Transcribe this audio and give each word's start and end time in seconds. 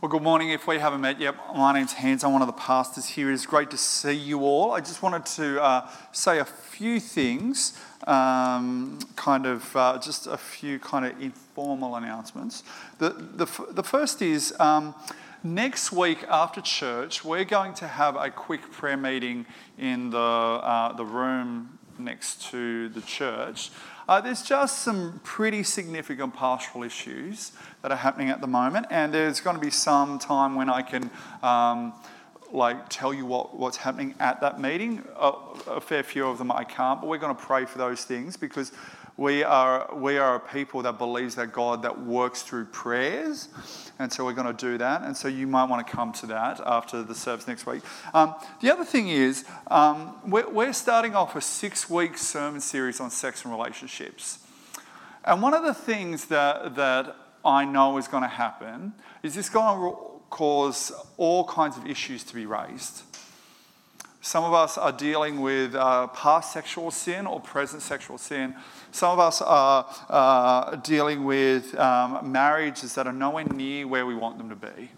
Well, 0.00 0.08
good 0.08 0.22
morning. 0.22 0.48
If 0.48 0.66
we 0.66 0.78
haven't 0.78 1.02
met 1.02 1.20
yet, 1.20 1.34
my 1.54 1.74
name's 1.74 1.92
Hans. 1.92 2.24
I'm 2.24 2.32
one 2.32 2.40
of 2.40 2.48
the 2.48 2.54
pastors 2.54 3.06
here. 3.06 3.30
It 3.30 3.34
is 3.34 3.44
great 3.44 3.70
to 3.70 3.76
see 3.76 4.14
you 4.14 4.40
all. 4.40 4.72
I 4.72 4.80
just 4.80 5.02
wanted 5.02 5.26
to 5.26 5.62
uh, 5.62 5.90
say 6.10 6.38
a 6.38 6.44
few 6.46 6.98
things, 6.98 7.78
um, 8.06 8.98
kind 9.14 9.44
of 9.44 9.76
uh, 9.76 9.98
just 9.98 10.26
a 10.26 10.38
few 10.38 10.78
kind 10.78 11.04
of 11.04 11.20
informal 11.20 11.96
announcements. 11.96 12.62
The, 12.96 13.10
the, 13.10 13.46
the 13.72 13.82
first 13.82 14.22
is 14.22 14.58
um, 14.58 14.94
next 15.44 15.92
week 15.92 16.24
after 16.30 16.62
church, 16.62 17.22
we're 17.22 17.44
going 17.44 17.74
to 17.74 17.86
have 17.86 18.16
a 18.16 18.30
quick 18.30 18.72
prayer 18.72 18.96
meeting 18.96 19.44
in 19.76 20.08
the, 20.08 20.18
uh, 20.18 20.94
the 20.94 21.04
room 21.04 21.78
next 21.98 22.50
to 22.52 22.88
the 22.88 23.02
church. 23.02 23.70
Uh, 24.10 24.20
there's 24.20 24.42
just 24.42 24.80
some 24.80 25.20
pretty 25.22 25.62
significant 25.62 26.34
pastoral 26.34 26.82
issues 26.82 27.52
that 27.80 27.92
are 27.92 27.96
happening 27.96 28.28
at 28.28 28.40
the 28.40 28.46
moment, 28.48 28.84
and 28.90 29.14
there's 29.14 29.38
going 29.38 29.54
to 29.54 29.62
be 29.62 29.70
some 29.70 30.18
time 30.18 30.56
when 30.56 30.68
I 30.68 30.82
can. 30.82 31.08
Um, 31.44 31.92
like 32.52 32.88
tell 32.88 33.14
you 33.14 33.24
what, 33.24 33.56
what's 33.56 33.76
happening 33.76 34.12
at 34.18 34.40
that 34.40 34.60
meeting. 34.60 35.04
A, 35.16 35.28
a 35.68 35.80
fair 35.80 36.02
few 36.02 36.26
of 36.26 36.38
them 36.38 36.50
I 36.50 36.64
can't, 36.64 37.00
but 37.00 37.06
we're 37.06 37.18
going 37.18 37.36
to 37.36 37.40
pray 37.40 37.64
for 37.64 37.78
those 37.78 38.04
things 38.04 38.36
because 38.36 38.72
we 39.20 39.44
are, 39.44 39.94
we 39.94 40.16
are 40.16 40.36
a 40.36 40.40
people 40.40 40.80
that 40.80 40.96
believes 40.96 41.34
that 41.34 41.52
God 41.52 41.82
that 41.82 42.00
works 42.06 42.40
through 42.40 42.64
prayers. 42.64 43.48
And 43.98 44.10
so 44.10 44.24
we're 44.24 44.32
going 44.32 44.46
to 44.46 44.54
do 44.54 44.78
that. 44.78 45.02
And 45.02 45.14
so 45.14 45.28
you 45.28 45.46
might 45.46 45.68
want 45.68 45.86
to 45.86 45.92
come 45.92 46.10
to 46.14 46.26
that 46.28 46.58
after 46.64 47.02
the 47.02 47.14
service 47.14 47.46
next 47.46 47.66
week. 47.66 47.82
Um, 48.14 48.34
the 48.62 48.72
other 48.72 48.86
thing 48.86 49.10
is, 49.10 49.44
um, 49.66 50.16
we're, 50.26 50.48
we're 50.48 50.72
starting 50.72 51.14
off 51.14 51.36
a 51.36 51.42
six 51.42 51.90
week 51.90 52.16
sermon 52.16 52.62
series 52.62 52.98
on 52.98 53.10
sex 53.10 53.44
and 53.44 53.52
relationships. 53.52 54.38
And 55.22 55.42
one 55.42 55.52
of 55.52 55.64
the 55.64 55.74
things 55.74 56.24
that, 56.28 56.74
that 56.76 57.14
I 57.44 57.66
know 57.66 57.98
is 57.98 58.08
going 58.08 58.22
to 58.22 58.28
happen 58.28 58.94
is 59.22 59.34
this 59.34 59.50
going 59.50 59.92
to 59.92 59.98
cause 60.30 60.92
all 61.18 61.44
kinds 61.44 61.76
of 61.76 61.86
issues 61.86 62.24
to 62.24 62.34
be 62.34 62.46
raised. 62.46 63.02
Some 64.22 64.44
of 64.44 64.52
us 64.52 64.76
are 64.76 64.92
dealing 64.92 65.40
with 65.40 65.74
uh, 65.74 66.08
past 66.08 66.52
sexual 66.52 66.90
sin 66.90 67.26
or 67.26 67.40
present 67.40 67.80
sexual 67.80 68.18
sin. 68.18 68.54
Some 68.92 69.12
of 69.12 69.18
us 69.18 69.40
are 69.40 69.86
uh, 70.10 70.76
dealing 70.76 71.24
with 71.24 71.74
um, 71.78 72.30
marriages 72.30 72.94
that 72.96 73.06
are 73.06 73.14
nowhere 73.14 73.44
near 73.44 73.86
where 73.86 74.04
we 74.04 74.14
want 74.14 74.36
them 74.36 74.50
to 74.50 74.56
be. 74.56 74.90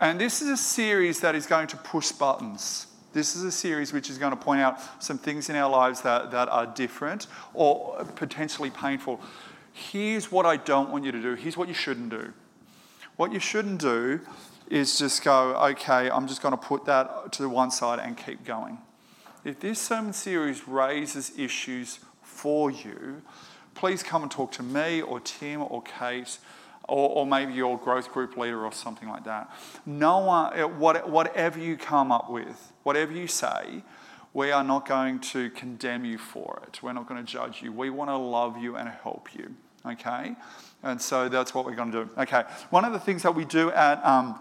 And 0.00 0.20
this 0.20 0.40
is 0.40 0.48
a 0.48 0.56
series 0.56 1.20
that 1.20 1.34
is 1.34 1.46
going 1.46 1.66
to 1.68 1.76
push 1.76 2.12
buttons. 2.12 2.86
This 3.12 3.34
is 3.34 3.42
a 3.42 3.50
series 3.50 3.92
which 3.92 4.08
is 4.08 4.18
going 4.18 4.30
to 4.30 4.36
point 4.36 4.60
out 4.60 4.78
some 5.02 5.18
things 5.18 5.50
in 5.50 5.56
our 5.56 5.68
lives 5.68 6.00
that, 6.02 6.30
that 6.30 6.48
are 6.48 6.66
different 6.66 7.26
or 7.54 8.04
potentially 8.14 8.70
painful. 8.70 9.20
Here's 9.72 10.30
what 10.30 10.46
I 10.46 10.56
don't 10.58 10.90
want 10.90 11.04
you 11.04 11.10
to 11.10 11.20
do. 11.20 11.34
Here's 11.34 11.56
what 11.56 11.66
you 11.66 11.74
shouldn't 11.74 12.10
do. 12.10 12.32
What 13.16 13.32
you 13.32 13.40
shouldn't 13.40 13.80
do 13.80 14.20
is 14.70 14.98
just 14.98 15.22
go, 15.24 15.54
okay, 15.56 16.08
I'm 16.08 16.28
just 16.28 16.40
going 16.40 16.52
to 16.52 16.58
put 16.58 16.84
that 16.86 17.32
to 17.32 17.48
one 17.48 17.70
side 17.70 17.98
and 17.98 18.16
keep 18.16 18.44
going. 18.44 18.78
If 19.44 19.60
this 19.60 19.80
sermon 19.80 20.12
series 20.12 20.68
raises 20.68 21.36
issues 21.36 21.98
for 22.22 22.70
you, 22.70 23.22
please 23.74 24.02
come 24.02 24.22
and 24.22 24.30
talk 24.30 24.52
to 24.52 24.62
me 24.62 25.02
or 25.02 25.18
Tim 25.20 25.62
or 25.62 25.82
Kate 25.82 26.38
or, 26.88 27.10
or 27.10 27.26
maybe 27.26 27.52
your 27.52 27.78
growth 27.78 28.12
group 28.12 28.36
leader 28.36 28.64
or 28.64 28.72
something 28.72 29.08
like 29.08 29.24
that. 29.24 29.50
No 29.86 30.18
one, 30.18 30.58
uh, 30.58 30.68
whatever 30.68 31.58
you 31.58 31.76
come 31.76 32.12
up 32.12 32.30
with, 32.30 32.72
whatever 32.82 33.12
you 33.12 33.26
say, 33.26 33.82
we 34.32 34.52
are 34.52 34.62
not 34.62 34.86
going 34.86 35.18
to 35.18 35.50
condemn 35.50 36.04
you 36.04 36.18
for 36.18 36.62
it. 36.66 36.80
We're 36.82 36.92
not 36.92 37.08
going 37.08 37.24
to 37.24 37.30
judge 37.30 37.62
you. 37.62 37.72
We 37.72 37.90
want 37.90 38.10
to 38.10 38.16
love 38.16 38.56
you 38.58 38.76
and 38.76 38.88
help 38.88 39.34
you. 39.34 39.54
Okay? 39.84 40.36
And 40.82 41.00
so 41.00 41.28
that's 41.28 41.54
what 41.54 41.64
we're 41.64 41.74
going 41.74 41.90
to 41.92 42.04
do. 42.04 42.10
Okay. 42.18 42.44
One 42.70 42.84
of 42.84 42.92
the 42.92 43.00
things 43.00 43.22
that 43.22 43.34
we 43.34 43.44
do 43.44 43.70
at 43.72 44.04
um, 44.04 44.38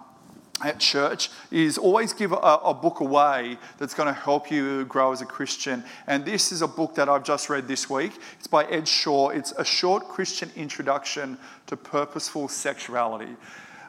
at 0.63 0.79
church 0.79 1.29
is 1.51 1.77
always 1.77 2.13
give 2.13 2.31
a, 2.31 2.35
a, 2.35 2.73
book 2.73 2.99
away 2.99 3.57
that's 3.77 3.93
going 3.93 4.07
to 4.07 4.19
help 4.19 4.51
you 4.51 4.85
grow 4.85 5.11
as 5.11 5.21
a 5.21 5.25
Christian. 5.25 5.83
And 6.07 6.25
this 6.25 6.51
is 6.51 6.61
a 6.61 6.67
book 6.67 6.95
that 6.95 7.09
I've 7.09 7.23
just 7.23 7.49
read 7.49 7.67
this 7.67 7.89
week. 7.89 8.13
It's 8.37 8.47
by 8.47 8.65
Ed 8.65 8.87
Shaw. 8.87 9.29
It's 9.29 9.51
a 9.57 9.65
short 9.65 10.07
Christian 10.07 10.51
introduction 10.55 11.37
to 11.67 11.77
purposeful 11.77 12.47
sexuality. 12.47 13.35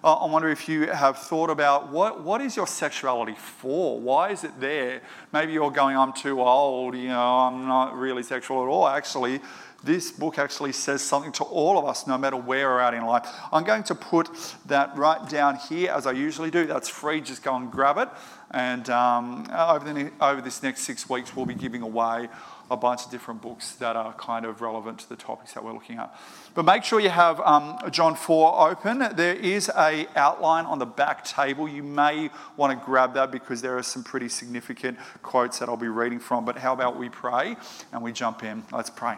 Uh, 0.02 0.14
I 0.14 0.30
wonder 0.30 0.48
if 0.48 0.66
you 0.66 0.86
have 0.86 1.18
thought 1.18 1.50
about 1.50 1.90
what, 1.90 2.22
what 2.24 2.40
is 2.40 2.56
your 2.56 2.66
sexuality 2.66 3.34
for? 3.34 4.00
Why 4.00 4.30
is 4.30 4.44
it 4.44 4.58
there? 4.58 5.02
Maybe 5.30 5.52
you're 5.52 5.70
going, 5.70 5.94
I'm 5.94 6.14
too 6.14 6.40
old, 6.40 6.96
you 6.96 7.08
know, 7.08 7.20
I'm 7.20 7.68
not 7.68 7.94
really 7.94 8.22
sexual 8.22 8.62
at 8.62 8.68
all. 8.68 8.88
Actually, 8.88 9.42
this 9.82 10.10
book 10.10 10.38
actually 10.38 10.72
says 10.72 11.02
something 11.02 11.32
to 11.32 11.44
all 11.44 11.78
of 11.78 11.84
us, 11.84 12.06
no 12.06 12.18
matter 12.18 12.36
where 12.36 12.68
we're 12.68 12.80
at 12.80 12.94
in 12.94 13.04
life. 13.04 13.26
I'm 13.52 13.64
going 13.64 13.84
to 13.84 13.94
put 13.94 14.28
that 14.66 14.96
right 14.96 15.28
down 15.28 15.56
here 15.56 15.92
as 15.92 16.06
I 16.06 16.12
usually 16.12 16.50
do. 16.50 16.66
That's 16.66 16.88
free, 16.88 17.20
just 17.20 17.42
go 17.42 17.56
and 17.56 17.70
grab 17.70 17.98
it. 17.98 18.08
And 18.50 18.90
um, 18.90 19.46
over, 19.50 19.92
the, 19.92 20.10
over 20.20 20.40
this 20.40 20.62
next 20.62 20.82
six 20.82 21.08
weeks, 21.08 21.34
we'll 21.34 21.46
be 21.46 21.54
giving 21.54 21.82
away 21.82 22.28
a 22.70 22.76
bunch 22.76 23.04
of 23.04 23.10
different 23.10 23.42
books 23.42 23.72
that 23.76 23.96
are 23.96 24.12
kind 24.14 24.44
of 24.44 24.60
relevant 24.60 24.98
to 25.00 25.08
the 25.08 25.16
topics 25.16 25.54
that 25.54 25.64
we're 25.64 25.72
looking 25.72 25.98
at. 25.98 26.14
But 26.54 26.64
make 26.64 26.84
sure 26.84 27.00
you 27.00 27.10
have 27.10 27.40
um, 27.40 27.78
John 27.90 28.14
4 28.14 28.70
open. 28.70 28.98
There 29.16 29.34
is 29.34 29.70
a 29.76 30.06
outline 30.14 30.66
on 30.66 30.78
the 30.78 30.86
back 30.86 31.24
table. 31.24 31.68
You 31.68 31.82
may 31.82 32.30
want 32.56 32.78
to 32.78 32.84
grab 32.84 33.14
that 33.14 33.32
because 33.32 33.60
there 33.62 33.76
are 33.76 33.82
some 33.82 34.04
pretty 34.04 34.28
significant 34.28 34.98
quotes 35.22 35.58
that 35.58 35.68
I'll 35.68 35.76
be 35.76 35.88
reading 35.88 36.20
from. 36.20 36.44
But 36.44 36.58
how 36.58 36.72
about 36.72 36.96
we 36.96 37.08
pray 37.08 37.56
and 37.92 38.02
we 38.02 38.12
jump 38.12 38.44
in? 38.44 38.64
Let's 38.72 38.90
pray. 38.90 39.16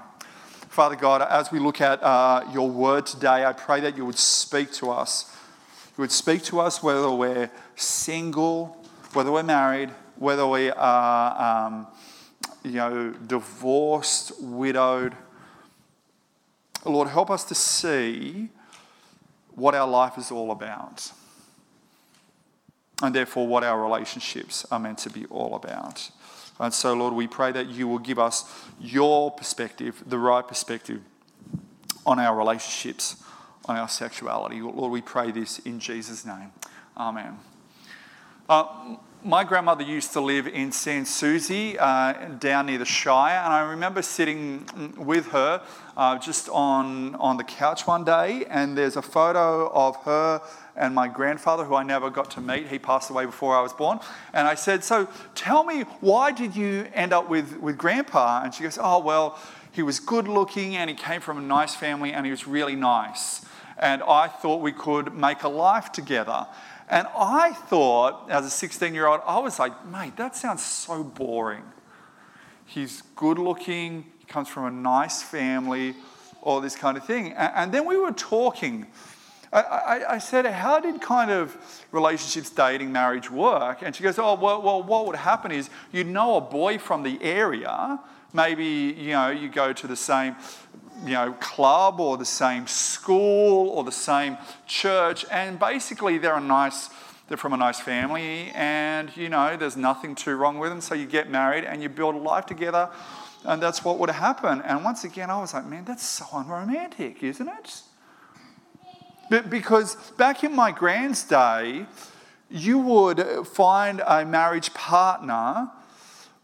Father 0.72 0.97
God, 0.97 1.21
as 1.21 1.53
we 1.53 1.59
look 1.59 1.83
at 1.83 2.03
uh, 2.03 2.49
your 2.50 2.66
word 2.66 3.05
today, 3.05 3.44
I 3.44 3.53
pray 3.53 3.81
that 3.81 3.94
you 3.94 4.06
would 4.06 4.16
speak 4.16 4.72
to 4.72 4.91
us. 4.91 5.31
You 5.99 6.00
would 6.00 6.10
speak 6.10 6.44
to 6.44 6.60
us 6.60 6.83
whether 6.83 7.10
we're 7.10 7.50
single, 7.77 8.83
whether 9.12 9.31
we're 9.31 9.43
married, 9.43 9.91
whether 10.16 10.47
we 10.47 10.71
are 10.71 11.66
um, 11.66 11.87
you 12.65 12.71
know, 12.71 13.10
divorced, 13.10 14.33
widowed. 14.41 15.15
Lord, 16.87 17.09
help 17.09 17.31
us 17.31 17.44
to 17.44 17.54
see 17.54 18.49
what 19.54 19.75
our 19.75 19.87
life 19.87 20.16
is 20.16 20.31
all 20.31 20.50
about. 20.50 21.12
And 23.03 23.15
therefore, 23.15 23.47
what 23.47 23.62
our 23.62 23.78
relationships 23.78 24.65
are 24.71 24.81
meant 24.81 24.97
to 25.00 25.10
be 25.10 25.27
all 25.27 25.54
about. 25.54 26.10
And 26.61 26.73
so, 26.73 26.95
Lord, 26.95 27.15
we 27.15 27.27
pray 27.27 27.53
that 27.53 27.69
you 27.69 27.89
will 27.89 27.99
give 27.99 28.19
us 28.19 28.45
your 28.81 29.31
perspective, 29.31 30.03
the 30.07 30.19
right 30.19 30.47
perspective 30.47 31.01
on 32.07 32.19
our 32.19 32.37
relationships, 32.37 33.17
on 33.67 33.77
our 33.77 33.89
sexuality. 33.89 34.61
Lord, 34.61 34.93
we 34.93 35.01
pray 35.01 35.31
this 35.31 35.59
in 35.61 35.81
Jesus' 35.81 36.25
name. 36.25 36.53
Amen. 36.97 37.39
Uh, 38.49 38.97
my 39.25 39.45
grandmother 39.45 39.85
used 39.85 40.13
to 40.15 40.21
live 40.21 40.49
in 40.49 40.73
Sans 40.73 41.09
Souci, 41.09 41.79
uh, 41.79 42.13
down 42.41 42.67
near 42.67 42.79
the 42.79 42.84
Shire, 42.84 43.41
and 43.45 43.53
I 43.53 43.61
remember 43.71 44.03
sitting 44.03 44.95
with 44.99 45.29
her 45.29 45.63
uh, 45.97 46.19
just 46.19 46.49
on, 46.49 47.15
on 47.15 47.37
the 47.37 47.45
couch 47.45 47.87
one 47.87 48.05
day, 48.05 48.45
and 48.51 48.77
there's 48.77 48.97
a 48.97 49.03
photo 49.03 49.71
of 49.73 49.95
her 50.05 50.43
and 50.77 50.94
my 50.94 51.09
grandfather, 51.09 51.65
who 51.65 51.75
I 51.75 51.83
never 51.83 52.10
got 52.10 52.31
to 52.33 52.41
meet. 52.41 52.69
He 52.69 52.78
passed 52.78 53.10
away 53.10 53.27
before 53.27 53.56
I 53.56 53.60
was 53.60 53.72
born. 53.72 54.00
And 54.33 54.49
I 54.49 54.55
said, 54.55 54.84
So 54.84 55.09
tell 55.34 55.65
me, 55.65 55.83
why 56.00 56.33
did 56.33 56.56
you 56.56 56.87
end 56.94 57.12
up 57.12 57.28
with, 57.28 57.59
with 57.59 57.77
Grandpa? 57.77 58.43
And 58.44 58.55
she 58.55 58.62
goes, 58.62 58.78
Oh, 58.81 58.99
well, 58.99 59.38
he 59.71 59.83
was 59.83 60.00
good 60.00 60.28
looking 60.28 60.77
and 60.77 60.88
he 60.88 60.97
came 60.97 61.21
from 61.21 61.38
a 61.38 61.43
nice 61.43 61.75
family 61.75 62.12
and 62.12 62.25
he 62.25 62.31
was 62.31 62.47
really 62.47 62.77
nice. 62.77 63.44
And 63.78 64.03
I 64.03 64.28
thought 64.28 64.60
we 64.60 64.72
could 64.72 65.15
make 65.15 65.43
a 65.43 65.49
life 65.49 65.93
together. 65.93 66.47
And 66.89 67.06
I 67.16 67.53
thought, 67.53 68.31
as 68.31 68.44
a 68.44 68.50
16 68.50 68.94
year 68.94 69.06
old, 69.06 69.21
I 69.27 69.39
was 69.39 69.59
like, 69.59 69.87
mate, 69.87 70.16
that 70.16 70.37
sounds 70.37 70.62
so 70.62 71.03
boring. 71.03 71.65
He's 72.66 73.03
good 73.16 73.39
looking, 73.39 74.04
he 74.19 74.27
comes 74.27 74.49
from 74.49 74.66
a 74.66 74.71
nice 74.71 75.22
family, 75.22 75.95
all 76.42 76.60
this 76.60 76.77
kind 76.77 76.97
of 76.97 77.04
thing. 77.04 77.33
And 77.33 77.72
then 77.72 77.86
we 77.86 77.97
were 77.97 78.13
talking 78.13 78.86
I, 79.53 79.60
I, 79.60 80.15
I, 80.15 80.19
said, 80.19 80.47
How 80.47 80.81
did 80.81 81.01
kind 81.01 81.31
of 81.31 81.57
relationships, 81.93 82.51
dating, 82.51 82.91
marriage 82.91 83.31
work? 83.31 83.83
And 83.83 83.95
she 83.95 84.03
goes, 84.03 84.19
Oh, 84.19 84.34
well, 84.34 84.63
well, 84.63 84.83
what 84.83 85.07
would 85.07 85.16
happen 85.16 85.53
is 85.53 85.69
you'd 85.93 86.07
know 86.07 86.37
a 86.37 86.41
boy 86.41 86.78
from 86.78 87.03
the 87.03 87.22
area. 87.22 88.01
Maybe, 88.33 88.65
you 88.65 89.10
know, 89.10 89.28
you 89.28 89.51
go 89.51 89.75
to 89.75 89.87
the 89.87 89.97
same 89.97 90.37
you 91.04 91.13
know, 91.13 91.33
club 91.41 92.01
or 92.01 92.16
the 92.16 92.25
same 92.25 92.66
school 92.66 93.69
or 93.71 93.84
the 93.84 93.93
same 93.93 94.39
church, 94.66 95.25
and 95.31 95.59
basically 95.59 96.19
they're 96.19 96.37
a 96.37 96.41
nice, 96.41 96.91
they're 97.28 97.37
from 97.37 97.53
a 97.53 97.57
nice 97.57 97.81
family, 97.81 98.51
and 98.55 99.15
you 99.16 99.28
know, 99.28 99.57
there's 99.57 99.77
nothing 99.77 100.15
too 100.15 100.37
wrong 100.37 100.59
with 100.59 100.71
them. 100.71 100.81
So 100.81 100.95
you 100.95 101.07
get 101.07 101.31
married 101.31 101.65
and 101.65 101.83
you 101.83 101.89
build 101.89 102.15
a 102.15 102.19
life 102.19 102.47
together, 102.47 102.89
and 103.45 103.60
that's 103.60 103.84
what 103.84 103.98
would 103.98 104.10
happen. 104.10 104.63
And 104.63 104.84
once 104.84 105.05
again, 105.05 105.31
I 105.31 105.41
was 105.41 105.55
like, 105.55 105.66
man, 105.66 105.84
that's 105.84 106.07
so 106.07 106.27
unromantic, 106.33 107.22
isn't 107.22 107.48
it? 107.48 107.83
But 109.33 109.49
because 109.49 109.97
back 110.19 110.45
in 110.45 110.55
my 110.55 110.73
grand's 110.73 111.25
day, 111.25 111.87
you 112.51 112.79
would 112.81 113.47
find 113.47 114.03
a 114.07 114.27
marriage 114.27 114.75
partner 114.75 115.71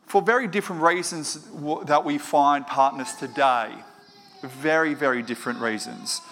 for 0.06 0.22
very 0.22 0.48
different 0.48 0.80
reasons 0.80 1.50
that 1.84 2.02
we 2.02 2.16
find 2.16 2.66
partners 2.66 3.12
today. 3.12 3.74
Very, 4.42 4.94
very 4.94 5.22
different 5.22 5.60
reasons. 5.60 6.22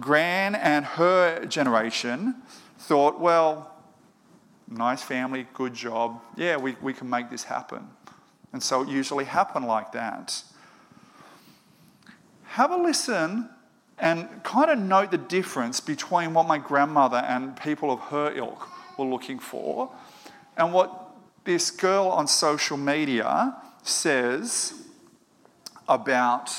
Gran 0.00 0.54
and 0.54 0.86
her 0.86 1.44
generation 1.44 2.36
thought, 2.78 3.20
well, 3.20 3.70
nice 4.66 5.02
family, 5.02 5.46
good 5.52 5.74
job. 5.74 6.22
Yeah, 6.38 6.56
we, 6.56 6.74
we 6.80 6.94
can 6.94 7.10
make 7.10 7.28
this 7.28 7.44
happen. 7.44 7.86
And 8.54 8.62
so 8.62 8.80
it 8.80 8.88
usually 8.88 9.26
happened 9.26 9.66
like 9.66 9.92
that. 9.92 10.42
Have 12.44 12.70
a 12.70 12.78
listen 12.78 13.50
and 14.02 14.42
kind 14.42 14.68
of 14.68 14.80
note 14.80 15.12
the 15.12 15.16
difference 15.16 15.78
between 15.78 16.34
what 16.34 16.48
my 16.48 16.58
grandmother 16.58 17.18
and 17.18 17.56
people 17.56 17.90
of 17.92 18.00
her 18.00 18.32
ilk 18.34 18.68
were 18.98 19.04
looking 19.04 19.38
for 19.38 19.90
and 20.56 20.72
what 20.72 21.12
this 21.44 21.70
girl 21.70 22.08
on 22.08 22.26
social 22.26 22.76
media 22.76 23.56
says 23.84 24.74
about 25.88 26.50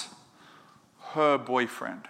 her 1.12 1.38
boyfriend. 1.38 2.08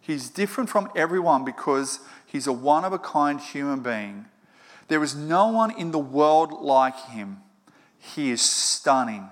He's 0.00 0.30
different 0.30 0.70
from 0.70 0.88
everyone 0.94 1.44
because 1.44 1.98
he's 2.24 2.46
a 2.46 2.52
one 2.52 2.84
of 2.84 2.92
a 2.92 2.98
kind 2.98 3.40
human 3.40 3.80
being. 3.80 4.26
There 4.86 5.02
is 5.02 5.16
no 5.16 5.48
one 5.48 5.76
in 5.76 5.90
the 5.90 5.98
world 5.98 6.52
like 6.62 6.98
him. 7.08 7.38
He 7.98 8.30
is 8.30 8.40
stunning, 8.40 9.28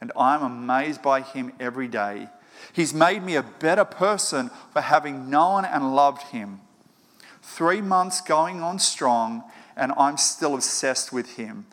and 0.00 0.10
I'm 0.16 0.42
amazed 0.42 1.02
by 1.02 1.22
him 1.22 1.52
every 1.60 1.88
day. 1.88 2.28
He's 2.72 2.94
made 2.94 3.22
me 3.22 3.36
a 3.36 3.42
better 3.42 3.84
person 3.84 4.50
for 4.72 4.80
having 4.80 5.28
known 5.28 5.64
and 5.64 5.94
loved 5.94 6.22
him. 6.28 6.60
Three 7.42 7.80
months 7.80 8.20
going 8.20 8.62
on 8.62 8.78
strong, 8.78 9.44
and 9.76 9.92
I'm 9.98 10.16
still 10.16 10.54
obsessed 10.54 11.12
with 11.12 11.36
him. 11.36 11.66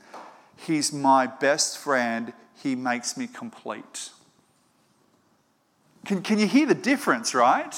He's 0.57 0.91
my 0.91 1.27
best 1.27 1.77
friend. 1.77 2.33
He 2.61 2.75
makes 2.75 3.15
me 3.15 3.27
complete. 3.27 4.09
Can, 6.05 6.21
can 6.21 6.39
you 6.39 6.47
hear 6.47 6.65
the 6.65 6.75
difference, 6.75 7.33
right? 7.33 7.75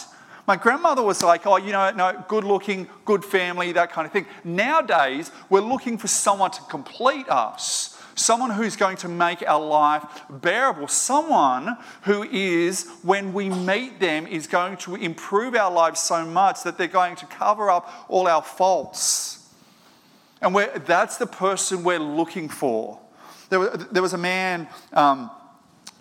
My 0.47 0.55
grandmother 0.55 1.03
was 1.03 1.21
like, 1.21 1.45
oh, 1.45 1.57
you 1.57 1.71
know, 1.71 1.91
no, 1.91 2.25
good 2.27 2.43
looking, 2.43 2.87
good 3.05 3.23
family, 3.23 3.71
that 3.73 3.91
kind 3.91 4.05
of 4.05 4.11
thing. 4.11 4.25
Nowadays, 4.43 5.31
we're 5.49 5.61
looking 5.61 5.97
for 5.97 6.07
someone 6.07 6.51
to 6.51 6.61
complete 6.63 7.29
us, 7.29 8.00
someone 8.21 8.51
who's 8.51 8.75
going 8.75 8.97
to 8.97 9.07
make 9.07 9.43
our 9.47 9.59
life 9.59 10.05
bearable, 10.29 10.87
someone 10.87 11.77
who 12.03 12.23
is, 12.23 12.87
when 13.03 13.33
we 13.33 13.49
meet 13.49 13.99
them, 13.99 14.27
is 14.27 14.47
going 14.47 14.77
to 14.77 14.95
improve 14.95 15.55
our 15.55 15.71
lives 15.71 15.99
so 15.99 16.25
much 16.25 16.63
that 16.63 16.77
they're 16.77 16.87
going 16.87 17.15
to 17.17 17.25
cover 17.25 17.69
up 17.69 17.91
all 18.07 18.27
our 18.27 18.41
faults. 18.41 19.49
And 20.41 20.55
that's 20.85 21.17
the 21.17 21.27
person 21.27 21.83
we're 21.83 21.99
looking 21.99 22.49
for. 22.49 22.99
There, 23.49 23.69
there 23.69 24.01
was 24.01 24.13
a 24.13 24.17
man 24.17 24.67
um, 24.93 25.29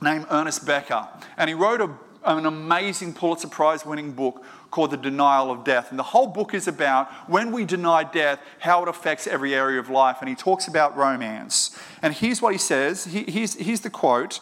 named 0.00 0.26
Ernest 0.30 0.64
Becker, 0.64 1.08
and 1.36 1.48
he 1.48 1.54
wrote 1.54 1.80
a, 1.80 1.90
an 2.24 2.46
amazing 2.46 3.14
Pulitzer 3.14 3.48
Prize 3.48 3.84
winning 3.86 4.12
book 4.12 4.44
called 4.70 4.90
The 4.90 4.96
Denial 4.96 5.50
of 5.50 5.64
Death. 5.64 5.90
And 5.90 5.98
the 5.98 6.04
whole 6.04 6.26
book 6.26 6.54
is 6.54 6.68
about 6.68 7.10
when 7.28 7.52
we 7.52 7.64
deny 7.64 8.04
death, 8.04 8.40
how 8.60 8.82
it 8.82 8.88
affects 8.88 9.26
every 9.26 9.54
area 9.54 9.80
of 9.80 9.88
life. 9.88 10.18
And 10.20 10.28
he 10.28 10.34
talks 10.34 10.68
about 10.68 10.96
romance. 10.96 11.76
And 12.02 12.14
here's 12.14 12.40
what 12.40 12.52
he 12.52 12.58
says 12.58 13.06
he, 13.06 13.24
here's, 13.24 13.54
here's 13.54 13.80
the 13.80 13.90
quote. 13.90 14.40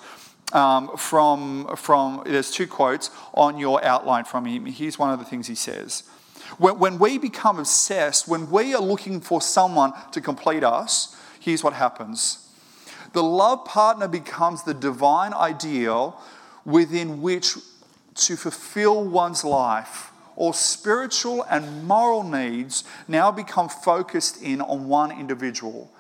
Um, 0.51 0.97
from, 0.97 1.77
from, 1.77 2.23
there's 2.25 2.51
two 2.51 2.67
quotes 2.67 3.11
on 3.35 3.59
your 3.59 3.85
outline 3.85 4.25
from 4.25 4.47
him. 4.47 4.65
Here's 4.65 4.99
one 4.99 5.11
of 5.11 5.19
the 5.19 5.25
things 5.27 5.47
he 5.47 5.55
says. 5.55 6.05
When, 6.57 6.79
when 6.79 6.99
we 6.99 7.19
become 7.19 7.59
obsessed, 7.59 8.27
when 8.27 8.51
we 8.51 8.75
are 8.75 8.81
looking 8.81 9.21
for 9.21 9.43
someone 9.43 9.93
to 10.13 10.23
complete 10.23 10.65
us, 10.65 11.15
here's 11.39 11.63
what 11.63 11.75
happens. 11.75 12.49
The 13.13 13.23
love 13.23 13.67
partner 13.67 14.09
becomes 14.09 14.63
the 14.63 14.73
divine 14.73 15.35
ideal 15.35 16.19
within 16.69 17.23
which 17.23 17.57
to 18.15 18.37
fulfill 18.37 19.03
one's 19.03 19.43
life. 19.43 20.13
or 20.39 20.55
spiritual 20.55 21.45
and 21.51 21.85
moral 21.85 22.23
needs 22.23 22.85
now 23.09 23.29
become 23.29 23.69
focused 23.69 24.41
in 24.41 24.61
on 24.61 24.87
one 24.87 25.11
individual. 25.11 25.91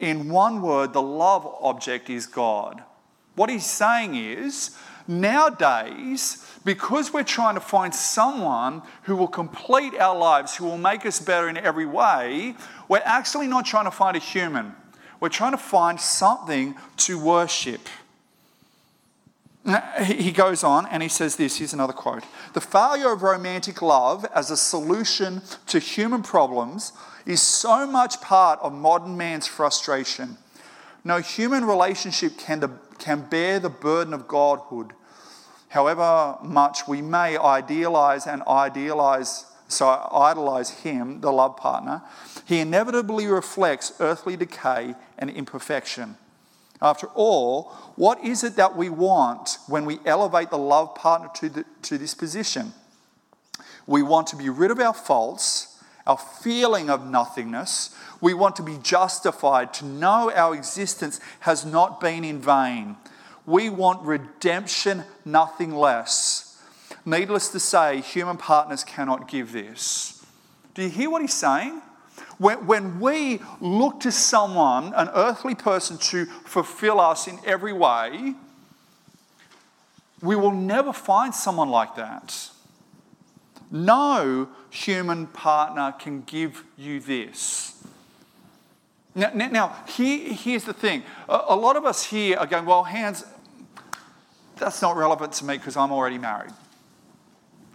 In 0.00 0.28
one 0.28 0.60
word, 0.60 0.92
the 0.92 1.00
love 1.00 1.46
object 1.60 2.10
is 2.10 2.26
God. 2.26 2.82
What 3.36 3.48
he's 3.48 3.64
saying 3.64 4.16
is, 4.16 4.76
nowadays, 5.06 6.44
because 6.64 7.12
we're 7.12 7.22
trying 7.22 7.54
to 7.54 7.60
find 7.60 7.94
someone 7.94 8.82
who 9.04 9.14
will 9.14 9.28
complete 9.28 9.94
our 10.00 10.18
lives, 10.18 10.56
who 10.56 10.64
will 10.64 10.76
make 10.76 11.06
us 11.06 11.20
better 11.20 11.48
in 11.48 11.56
every 11.56 11.86
way, 11.86 12.56
we're 12.88 13.02
actually 13.04 13.46
not 13.46 13.66
trying 13.66 13.84
to 13.84 13.92
find 13.92 14.16
a 14.16 14.20
human. 14.20 14.74
We're 15.20 15.28
trying 15.28 15.52
to 15.52 15.58
find 15.58 16.00
something 16.00 16.74
to 16.96 17.24
worship. 17.24 17.82
Uh, 19.64 20.04
he 20.04 20.32
goes 20.32 20.64
on 20.64 20.86
and 20.86 21.02
he 21.02 21.08
says 21.08 21.36
this 21.36 21.58
here's 21.58 21.74
another 21.74 21.92
quote 21.92 22.24
The 22.54 22.60
failure 22.60 23.12
of 23.12 23.22
romantic 23.22 23.82
love 23.82 24.24
as 24.34 24.50
a 24.50 24.56
solution 24.56 25.42
to 25.66 25.78
human 25.78 26.22
problems 26.22 26.92
is 27.26 27.42
so 27.42 27.86
much 27.86 28.20
part 28.20 28.58
of 28.62 28.72
modern 28.72 29.16
man's 29.16 29.46
frustration. 29.46 30.38
No 31.04 31.18
human 31.18 31.64
relationship 31.64 32.38
can, 32.38 32.78
can 32.98 33.22
bear 33.22 33.58
the 33.58 33.70
burden 33.70 34.14
of 34.14 34.26
godhood 34.26 34.94
however 35.70 36.36
much 36.42 36.86
we 36.86 37.00
may 37.00 37.36
idealize 37.38 38.26
and 38.26 38.42
idealize, 38.42 39.46
so 39.68 39.86
idolize 40.12 40.70
him, 40.70 41.20
the 41.20 41.32
love 41.32 41.56
partner, 41.56 42.02
he 42.44 42.58
inevitably 42.58 43.26
reflects 43.26 43.92
earthly 44.00 44.36
decay 44.36 44.94
and 45.16 45.30
imperfection. 45.30 46.16
After 46.82 47.08
all, 47.08 47.64
what 47.96 48.24
is 48.24 48.42
it 48.42 48.56
that 48.56 48.76
we 48.76 48.88
want 48.88 49.58
when 49.66 49.84
we 49.84 49.98
elevate 50.06 50.50
the 50.50 50.58
love 50.58 50.94
partner 50.94 51.28
to, 51.36 51.48
the, 51.48 51.64
to 51.82 51.98
this 51.98 52.14
position? 52.14 52.72
We 53.86 54.02
want 54.02 54.28
to 54.28 54.36
be 54.36 54.48
rid 54.48 54.70
of 54.70 54.78
our 54.78 54.94
faults, 54.94 55.82
our 56.06 56.16
feeling 56.16 56.88
of 56.88 57.06
nothingness. 57.06 57.94
We 58.20 58.34
want 58.34 58.56
to 58.56 58.62
be 58.62 58.78
justified, 58.82 59.74
to 59.74 59.84
know 59.84 60.32
our 60.34 60.54
existence 60.54 61.20
has 61.40 61.66
not 61.66 62.00
been 62.00 62.24
in 62.24 62.40
vain. 62.40 62.96
We 63.44 63.68
want 63.68 64.02
redemption, 64.02 65.04
nothing 65.24 65.74
less. 65.74 66.62
Needless 67.04 67.48
to 67.48 67.60
say, 67.60 68.00
human 68.00 68.36
partners 68.36 68.84
cannot 68.84 69.28
give 69.28 69.52
this. 69.52 70.24
Do 70.74 70.82
you 70.82 70.90
hear 70.90 71.10
what 71.10 71.22
he's 71.22 71.34
saying? 71.34 71.82
When, 72.40 72.66
when 72.66 73.00
we 73.00 73.42
look 73.60 74.00
to 74.00 74.10
someone, 74.10 74.94
an 74.94 75.10
earthly 75.12 75.54
person, 75.54 75.98
to 75.98 76.24
fulfill 76.24 76.98
us 76.98 77.28
in 77.28 77.38
every 77.44 77.74
way, 77.74 78.32
we 80.22 80.36
will 80.36 80.50
never 80.50 80.94
find 80.94 81.34
someone 81.34 81.68
like 81.68 81.96
that. 81.96 82.48
No 83.70 84.48
human 84.70 85.26
partner 85.26 85.92
can 85.92 86.22
give 86.22 86.64
you 86.78 86.98
this. 87.00 87.84
Now, 89.14 89.32
now 89.34 89.76
here, 89.86 90.32
here's 90.32 90.64
the 90.64 90.72
thing. 90.72 91.02
A, 91.28 91.40
a 91.48 91.56
lot 91.56 91.76
of 91.76 91.84
us 91.84 92.04
here 92.04 92.38
are 92.38 92.46
going, 92.46 92.64
well, 92.64 92.84
Hans, 92.84 93.22
that's 94.56 94.80
not 94.80 94.96
relevant 94.96 95.34
to 95.34 95.44
me 95.44 95.58
because 95.58 95.76
I'm 95.76 95.92
already 95.92 96.16
married. 96.16 96.52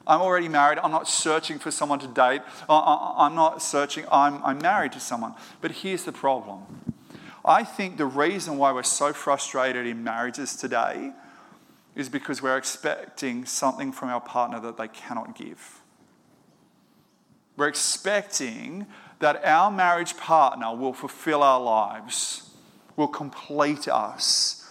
I'm 0.07 0.21
already 0.21 0.49
married. 0.49 0.79
I'm 0.79 0.91
not 0.91 1.07
searching 1.07 1.59
for 1.59 1.71
someone 1.71 1.99
to 1.99 2.07
date. 2.07 2.41
I'm 2.69 3.35
not 3.35 3.61
searching. 3.61 4.05
I'm, 4.11 4.43
I'm 4.43 4.59
married 4.59 4.91
to 4.93 4.99
someone. 4.99 5.33
But 5.61 5.71
here's 5.71 6.03
the 6.03 6.11
problem 6.11 6.63
I 7.43 7.63
think 7.63 7.97
the 7.97 8.05
reason 8.05 8.57
why 8.57 8.71
we're 8.71 8.83
so 8.83 9.13
frustrated 9.13 9.85
in 9.85 10.03
marriages 10.03 10.55
today 10.55 11.11
is 11.95 12.09
because 12.09 12.41
we're 12.41 12.57
expecting 12.57 13.45
something 13.45 13.91
from 13.91 14.09
our 14.09 14.21
partner 14.21 14.59
that 14.59 14.77
they 14.77 14.87
cannot 14.87 15.35
give. 15.35 15.81
We're 17.55 17.69
expecting 17.69 18.85
that 19.19 19.45
our 19.45 19.71
marriage 19.71 20.17
partner 20.17 20.75
will 20.75 20.91
fulfill 20.91 21.41
our 21.41 21.61
lives, 21.61 22.49
will 22.97 23.07
complete 23.07 23.87
us 23.87 24.65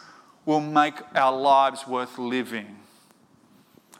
will 0.45 0.61
make 0.61 0.95
our 1.15 1.37
lives 1.37 1.87
worth 1.87 2.19
living. 2.19 2.77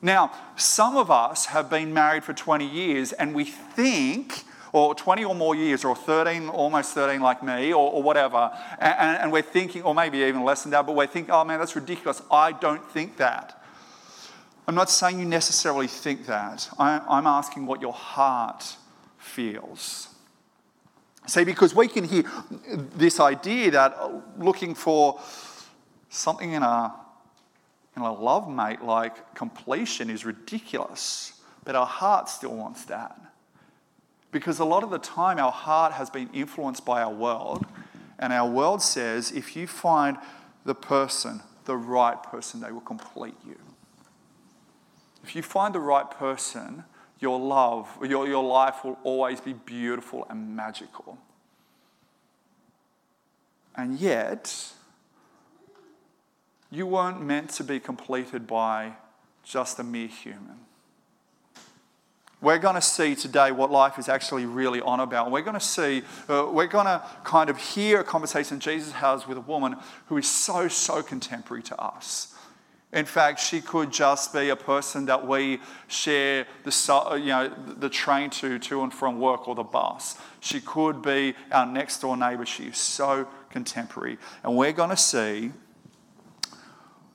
Now, 0.05 0.33
some 0.57 0.99
of 0.99 1.11
us 1.11 1.47
have 1.47 1.71
been 1.71 1.95
married 1.95 2.25
for 2.25 2.35
20 2.35 2.67
years 2.67 3.15
and 3.15 3.35
we 3.35 3.45
think, 3.45 4.45
or 4.71 4.95
20 4.95 5.25
or 5.25 5.35
more 5.35 5.55
years, 5.55 5.83
or 5.83 5.97
13, 5.97 6.51
almost 6.51 6.93
13 6.93 7.23
like 7.23 7.43
me, 7.43 7.73
or, 7.73 7.91
or 7.91 8.03
whatever, 8.03 8.51
and, 8.79 9.17
and, 9.17 9.33
we're 9.33 9.41
thinking, 9.41 9.81
or 9.83 9.95
maybe 9.95 10.19
even 10.19 10.45
less 10.45 10.63
than 10.63 10.73
that, 10.73 10.85
but 10.85 10.95
we're 10.95 11.07
thinking, 11.07 11.33
oh 11.33 11.43
man, 11.43 11.59
that's 11.59 11.75
ridiculous. 11.75 12.21
I 12.31 12.53
don't 12.53 12.87
think 12.91 13.17
that. 13.17 13.65
I'm 14.69 14.75
not 14.75 14.91
saying 14.91 15.21
you 15.21 15.25
necessarily 15.25 15.87
think 15.87 16.27
that. 16.27 16.69
I, 16.79 17.01
I'm 17.09 17.27
asking 17.27 17.65
what 17.65 17.81
your 17.81 17.95
heart 17.95 18.77
feels. 19.17 20.09
See, 21.27 21.45
because 21.45 21.75
we 21.75 21.89
can 21.89 22.05
hear 22.05 22.25
this 22.95 23.21
idea 23.21 23.71
that 23.71 23.97
looking 24.39 24.75
for 24.75 25.19
something 26.11 26.53
in 26.53 26.63
a, 26.63 26.95
in 27.97 28.03
a 28.03 28.13
love 28.13 28.49
mate 28.49 28.83
like 28.83 29.35
completion 29.35 30.11
is 30.11 30.25
ridiculous, 30.25 31.41
but 31.65 31.75
our 31.75 31.87
heart 31.87 32.29
still 32.29 32.55
wants 32.55 32.85
that. 32.87 33.21
Because 34.33 34.59
a 34.59 34.65
lot 34.65 34.83
of 34.83 34.91
the 34.91 34.99
time, 34.99 35.39
our 35.39 35.53
heart 35.53 35.93
has 35.93 36.11
been 36.11 36.29
influenced 36.33 36.85
by 36.85 37.03
our 37.03 37.13
world, 37.13 37.65
and 38.19 38.33
our 38.33 38.51
world 38.51 38.83
says 38.83 39.31
if 39.31 39.55
you 39.55 39.67
find 39.67 40.19
the 40.65 40.75
person, 40.75 41.41
the 41.67 41.77
right 41.77 42.21
person, 42.23 42.61
they 42.61 42.73
will 42.73 42.81
complete 42.81 43.37
you. 43.47 43.59
if 45.23 45.35
you 45.35 45.43
find 45.43 45.75
the 45.75 45.81
right 45.81 46.11
person, 46.11 46.85
your 47.21 47.39
love, 47.39 47.89
your, 48.03 48.27
your 48.29 48.45
life 48.45 48.85
will 48.85 48.99
always 49.05 49.41
be 49.41 49.53
beautiful 49.53 50.27
and 50.29 50.55
magical. 50.55 51.19
And 53.77 53.99
yet, 53.99 54.73
you 56.75 56.87
weren't 56.87 57.23
meant 57.23 57.51
to 57.51 57.65
be 57.65 57.79
completed 57.79 58.47
by 58.47 58.93
just 59.45 59.79
a 59.79 59.85
mere 59.85 60.09
human. 60.09 60.59
We're 62.41 62.59
going 62.59 62.75
to 62.75 62.83
see 62.83 63.15
today 63.15 63.53
what 63.53 63.71
life 63.71 63.99
is 63.99 64.09
actually 64.09 64.45
really 64.45 64.81
on 64.81 65.01
about. 65.01 65.31
We're 65.31 65.43
going 65.43 65.55
to 65.55 65.61
see, 65.61 66.03
uh, 66.29 66.49
we're 66.51 66.67
going 66.67 66.87
to 66.87 67.03
kind 67.23 67.49
of 67.49 67.57
hear 67.57 68.01
a 68.01 68.05
conversation 68.05 68.61
Jesus 68.61 68.93
has 68.93 69.27
with 69.27 69.39
a 69.39 69.43
woman 69.43 69.77
who 70.07 70.19
is 70.19 70.29
so, 70.29 70.69
so 70.69 71.03
contemporary 71.03 71.63
to 71.63 71.81
us. 71.81 72.35
In 72.93 73.07
fact, 73.07 73.41
she 73.41 73.61
could 73.61 73.91
just 73.91 74.33
be 74.33 74.51
a 74.51 74.57
person 74.57 75.07
that 75.07 75.27
we 75.27 75.59
share 75.89 76.47
the, 76.65 77.19
you 77.19 77.29
know, 77.29 77.53
the 77.79 77.89
train 77.89 78.31
to, 78.31 78.59
to 78.59 78.83
and 78.83 78.93
from 78.93 79.19
work 79.21 79.49
or 79.49 79.55
the 79.55 79.65
bus. 79.65 80.17
She 80.41 80.61
could 80.61 81.03
be 81.03 81.35
our 81.51 81.67
next 81.67 82.01
door 82.01 82.17
neighbour. 82.17 82.47
She 82.47 82.65
is 82.65 82.77
so 82.77 83.27
contemporary. 83.51 84.19
And 84.43 84.55
we're 84.57 84.73
going 84.73 84.91
to 84.91 84.97
see 84.97 85.53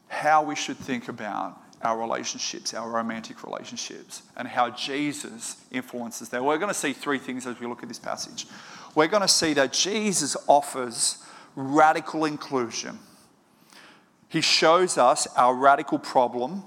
how 0.10 0.44
we 0.44 0.56
should 0.56 0.78
think 0.78 1.08
about 1.08 1.62
our 1.82 1.98
relationships, 1.98 2.74
our 2.74 2.90
romantic 2.90 3.44
relationships, 3.44 4.24
and 4.36 4.48
how 4.48 4.70
Jesus 4.70 5.64
influences 5.72 6.28
that. 6.30 6.44
We're 6.44 6.58
going 6.58 6.74
to 6.74 6.74
see 6.74 6.92
three 6.92 7.20
things 7.20 7.48
as 7.48 7.58
we 7.60 7.68
look 7.68 7.84
at 7.84 7.88
this 7.88 8.00
passage. 8.00 8.46
We're 8.96 9.08
going 9.08 9.22
to 9.22 9.30
see 9.30 9.54
that 9.54 9.72
Jesus 9.72 10.36
offers 10.48 11.20
radical 11.56 12.26
inclusion 12.26 13.00
he 14.30 14.42
shows 14.42 14.98
us 14.98 15.28
our 15.36 15.54
radical 15.56 15.98
problem 15.98 16.64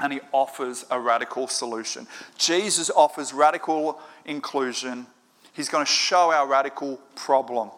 and 0.00 0.12
he 0.12 0.20
offers 0.32 0.84
a 0.90 0.98
radical 0.98 1.46
solution. 1.46 2.08
Jesus 2.36 2.90
offers 2.90 3.32
radical 3.32 4.00
inclusion. 4.24 5.06
He's 5.52 5.68
going 5.68 5.86
to 5.86 5.90
show 5.90 6.32
our 6.32 6.48
radical 6.48 6.96
problem 7.14 7.70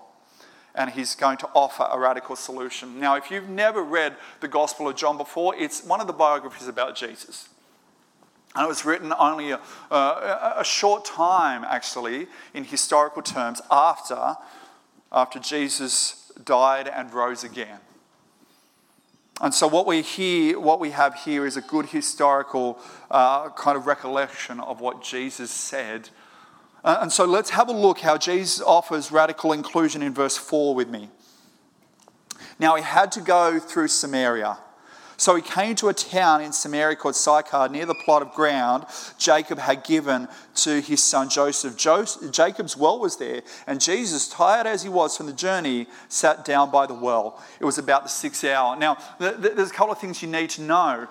and 0.77 0.91
he's 0.91 1.15
going 1.15 1.39
to 1.39 1.49
offer 1.55 1.89
a 1.91 1.99
radical 1.99 2.37
solution. 2.37 3.01
Now, 3.01 3.17
if 3.17 3.31
you've 3.31 3.49
never 3.49 3.83
read 3.83 4.15
the 4.41 4.49
Gospel 4.49 4.89
of 4.89 4.97
John 4.97 5.17
before, 5.17 5.57
it's 5.57 5.83
one 5.83 6.01
of 6.01 6.07
the 6.07 6.13
biographies 6.13 6.69
about 6.69 6.95
Jesus. 6.95 7.49
And 8.55 8.65
it 8.65 8.69
was 8.69 8.85
written 8.85 9.13
only 9.19 9.51
a, 9.51 9.61
a, 9.91 10.55
a 10.59 10.65
short 10.65 11.05
time, 11.05 11.65
actually, 11.65 12.27
in 12.55 12.65
historical 12.65 13.23
terms, 13.23 13.61
after, 13.71 14.37
after 15.11 15.39
Jesus 15.39 16.31
died 16.45 16.89
and 16.89 17.13
rose 17.13 17.43
again. 17.43 17.81
And 19.41 19.53
so, 19.53 19.67
what 19.67 19.87
we 19.87 20.01
hear, 20.01 20.59
what 20.59 20.81
we 20.81 20.91
have 20.91 21.15
here 21.15 21.45
is 21.45 21.59
a 21.59 21.61
good 21.61 21.87
historical 21.87 22.79
uh, 23.11 23.51
kind 23.51 23.77
of 23.77 23.87
recollection 23.87 24.61
of 24.61 24.81
what 24.81 25.03
Jesus 25.03 25.51
said. 25.51 26.09
Uh, 26.87 26.99
and 27.01 27.13
so, 27.13 27.25
let's 27.25 27.51
have 27.51 27.69
a 27.69 27.73
look 27.73 27.99
how 27.99 28.17
Jesus 28.17 28.63
offers 28.63 29.11
radical 29.11 29.53
inclusion 29.53 30.03
in 30.03 30.15
verse 30.15 30.37
4 30.37 30.73
with 30.73 30.89
me. 30.89 31.11
Now, 32.61 32.77
he 32.77 32.83
had 32.85 33.11
to 33.13 33.21
go 33.21 33.59
through 33.59 33.89
Samaria. 33.89 34.57
So 35.19 35.35
he 35.35 35.43
came 35.43 35.75
to 35.77 35.89
a 35.89 35.95
town 35.95 36.43
in 36.43 36.53
Samaria 36.53 36.95
called 36.97 37.17
Sychar, 37.17 37.69
near 37.71 37.87
the 37.87 37.95
plot 37.95 38.23
of 38.23 38.33
ground 38.33 38.85
Jacob 39.19 39.59
had 39.59 39.83
given 39.83 40.29
to 40.57 40.81
his 40.81 41.03
son 41.03 41.29
Joseph. 41.29 41.77
Joseph. 41.77 42.31
Jacob's 42.31 42.77
well 42.77 43.01
was 43.01 43.17
there, 43.17 43.43
and 43.67 43.81
Jesus, 43.81 44.29
tired 44.29 44.67
as 44.67 44.83
he 44.83 44.89
was 44.89 45.17
from 45.17 45.27
the 45.27 45.33
journey, 45.33 45.87
sat 46.09 46.45
down 46.45 46.71
by 46.71 46.87
the 46.87 46.95
well. 46.95 47.43
It 47.59 47.65
was 47.65 47.79
about 47.79 48.03
the 48.03 48.11
sixth 48.11 48.45
hour. 48.45 48.77
Now, 48.77 48.99
there's 49.19 49.71
a 49.71 49.75
couple 49.75 49.93
of 49.93 49.99
things 49.99 50.23
you 50.23 50.29
need 50.29 50.51
to 50.51 50.63
know. 50.63 51.09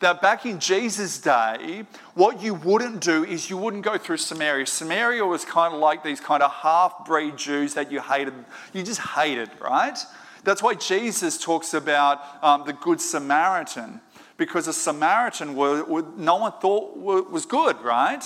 That 0.00 0.20
back 0.20 0.44
in 0.44 0.60
Jesus' 0.60 1.18
day, 1.18 1.84
what 2.14 2.42
you 2.42 2.54
wouldn't 2.54 3.00
do 3.00 3.24
is 3.24 3.48
you 3.48 3.56
wouldn't 3.56 3.82
go 3.82 3.96
through 3.96 4.18
Samaria. 4.18 4.66
Samaria 4.66 5.24
was 5.24 5.44
kind 5.44 5.72
of 5.72 5.80
like 5.80 6.04
these 6.04 6.20
kind 6.20 6.42
of 6.42 6.52
half 6.52 7.06
breed 7.06 7.36
Jews 7.38 7.74
that 7.74 7.90
you 7.90 8.00
hated. 8.00 8.34
You 8.74 8.82
just 8.82 9.00
hated, 9.00 9.50
right? 9.60 9.98
That's 10.44 10.62
why 10.62 10.74
Jesus 10.74 11.38
talks 11.38 11.72
about 11.72 12.20
um, 12.42 12.64
the 12.66 12.74
Good 12.74 13.00
Samaritan, 13.00 14.00
because 14.36 14.68
a 14.68 14.72
Samaritan 14.72 15.56
were, 15.56 15.82
were, 15.84 16.04
no 16.16 16.36
one 16.36 16.52
thought 16.60 16.96
was 16.96 17.46
good, 17.46 17.80
right? 17.80 18.22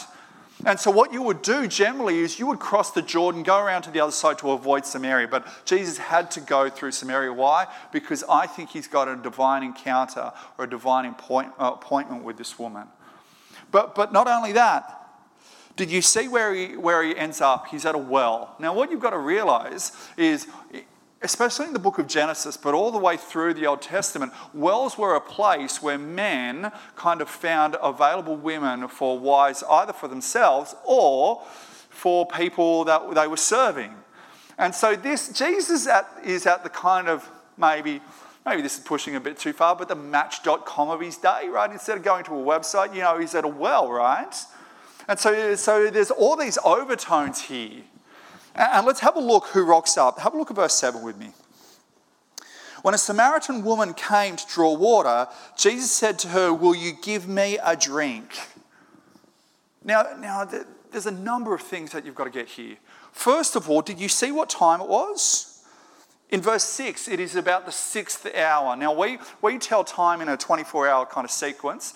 And 0.67 0.79
so, 0.79 0.91
what 0.91 1.13
you 1.13 1.23
would 1.23 1.43
do 1.43 1.67
generally 1.67 2.19
is 2.19 2.39
you 2.39 2.47
would 2.47 2.59
cross 2.59 2.91
the 2.91 3.03
Jordan, 3.03 3.43
go 3.43 3.59
around 3.59 3.83
to 3.83 3.91
the 3.91 4.01
other 4.01 4.13
side 4.13 4.39
to 4.39 4.51
avoid 4.51 4.85
Samaria. 4.85 5.29
But 5.29 5.47
Jesus 5.65 5.99
had 5.99 6.31
to 6.33 6.41
go 6.41 6.69
through 6.69 6.93
Samaria. 6.93 7.33
Why? 7.33 7.67
Because 7.93 8.25
I 8.29 8.47
think 8.47 8.71
he's 8.71 8.87
got 8.87 9.09
a 9.09 9.17
divine 9.17 9.63
encounter 9.63 10.33
or 10.59 10.65
a 10.65 10.71
divine 10.71 11.07
uh, 11.07 11.45
appointment 11.59 12.25
with 12.25 12.37
this 12.37 12.59
woman. 12.59 12.87
But, 13.71 13.95
but 13.95 14.13
not 14.13 14.27
only 14.27 14.53
that, 14.53 15.01
did 15.77 15.91
you 15.91 16.03
see 16.03 16.29
where 16.29 16.53
he, 16.55 16.77
where 16.77 17.03
he 17.03 17.17
ends 17.17 17.41
up? 17.41 17.69
He's 17.69 17.87
at 17.87 17.95
a 17.95 17.99
well. 17.99 18.55
Now, 18.59 18.75
what 18.75 18.91
you've 18.91 19.01
got 19.01 19.11
to 19.11 19.19
realize 19.19 19.93
is 20.17 20.47
especially 21.23 21.67
in 21.67 21.73
the 21.73 21.79
book 21.79 21.99
of 21.99 22.07
Genesis, 22.07 22.57
but 22.57 22.75
all 22.75 22.91
the 22.91 22.99
way 22.99 23.17
through 23.17 23.55
the 23.55 23.67
Old 23.67 23.83
Testament, 23.83 24.33
wells 24.55 24.97
were 24.97 25.15
a 25.15 25.21
place 25.21 25.83
where 25.83 25.99
men 25.99 26.73
kind 26.97 27.21
of 27.21 27.29
found 27.29 27.77
available 27.83 28.37
women 28.37 28.89
for 28.89 29.19
wives, 29.19 29.63
either 29.69 29.93
for 29.93 30.09
themselves 30.09 30.75
or 30.85 31.43
for 31.91 32.27
people 32.27 32.85
that 32.85 33.15
they 33.15 33.27
were 33.27 33.37
serving. 33.37 33.95
And 34.57 34.75
so 34.75 34.97
this 34.97 35.31
Jesus 35.33 35.87
at, 35.87 36.09
is 36.25 36.47
at 36.47 36.63
the 36.63 36.71
kind 36.71 37.09
of 37.09 37.29
maybe 37.57 38.01
maybe 38.47 38.63
this 38.63 38.79
is 38.79 38.85
pushing 38.85 39.17
a 39.17 39.21
bit 39.21 39.39
too 39.39 39.53
far, 39.53 39.77
but 39.77 39.89
the 39.89 39.95
match.com 39.95 40.89
of 40.89 41.01
his 41.01 41.17
day, 41.19 41.49
right? 41.49 41.71
Instead 41.71 41.99
of 41.99 42.03
going 42.03 42.25
to 42.25 42.33
a 42.33 42.43
website, 42.43 42.95
you 42.95 43.01
know, 43.01 43.19
he's 43.19 43.35
at 43.35 43.45
a 43.45 43.49
well, 43.49 43.91
right? 43.91 44.35
And 45.09 45.19
so, 45.19 45.55
so 45.57 45.91
there's 45.91 46.11
all 46.11 46.37
these 46.37 46.59
overtones 46.65 47.43
here. 47.43 47.83
And 48.55 48.87
let's 48.87 49.01
have 49.01 49.17
a 49.17 49.21
look 49.21 49.47
who 49.49 49.65
rocks 49.65 49.97
up. 49.97 50.19
Have 50.21 50.35
a 50.35 50.39
look 50.39 50.51
at 50.51 50.57
verse 50.57 50.75
7 50.75 51.03
with 51.03 51.17
me. 51.17 51.33
When 52.83 52.95
a 52.95 52.99
Samaritan 52.99 53.63
woman 53.63 53.95
came 53.95 54.37
to 54.37 54.47
draw 54.47 54.75
water, 54.75 55.29
Jesus 55.57 55.91
said 55.91 56.19
to 56.21 56.29
her, 56.29 56.53
Will 56.53 56.75
you 56.75 56.93
give 57.03 57.29
me 57.29 57.59
a 57.63 57.77
drink? 57.77 58.39
Now, 59.85 60.07
now 60.19 60.49
there's 60.91 61.07
a 61.07 61.11
number 61.11 61.55
of 61.55 61.61
things 61.61 61.93
that 61.93 62.05
you've 62.05 62.15
got 62.15 62.25
to 62.25 62.31
get 62.31 62.49
here. 62.49 62.77
First 63.13 63.57
of 63.57 63.69
all, 63.69 63.83
did 63.83 64.01
you 64.01 64.09
see 64.09 64.33
what 64.33 64.49
time 64.49 64.81
it 64.81 64.89
was? 64.89 65.65
In 66.31 66.41
verse 66.41 66.65
6, 66.65 67.09
it 67.09 67.19
is 67.19 67.35
about 67.35 67.67
the 67.67 67.73
sixth 67.73 68.25
hour. 68.37 68.77
Now, 68.77 68.93
we, 68.93 69.19
we 69.43 69.59
tell 69.59 69.83
time 69.83 70.21
in 70.21 70.29
a 70.29 70.37
24 70.37 70.89
hour 70.89 71.05
kind 71.05 71.25
of 71.25 71.31
sequence. 71.31 71.95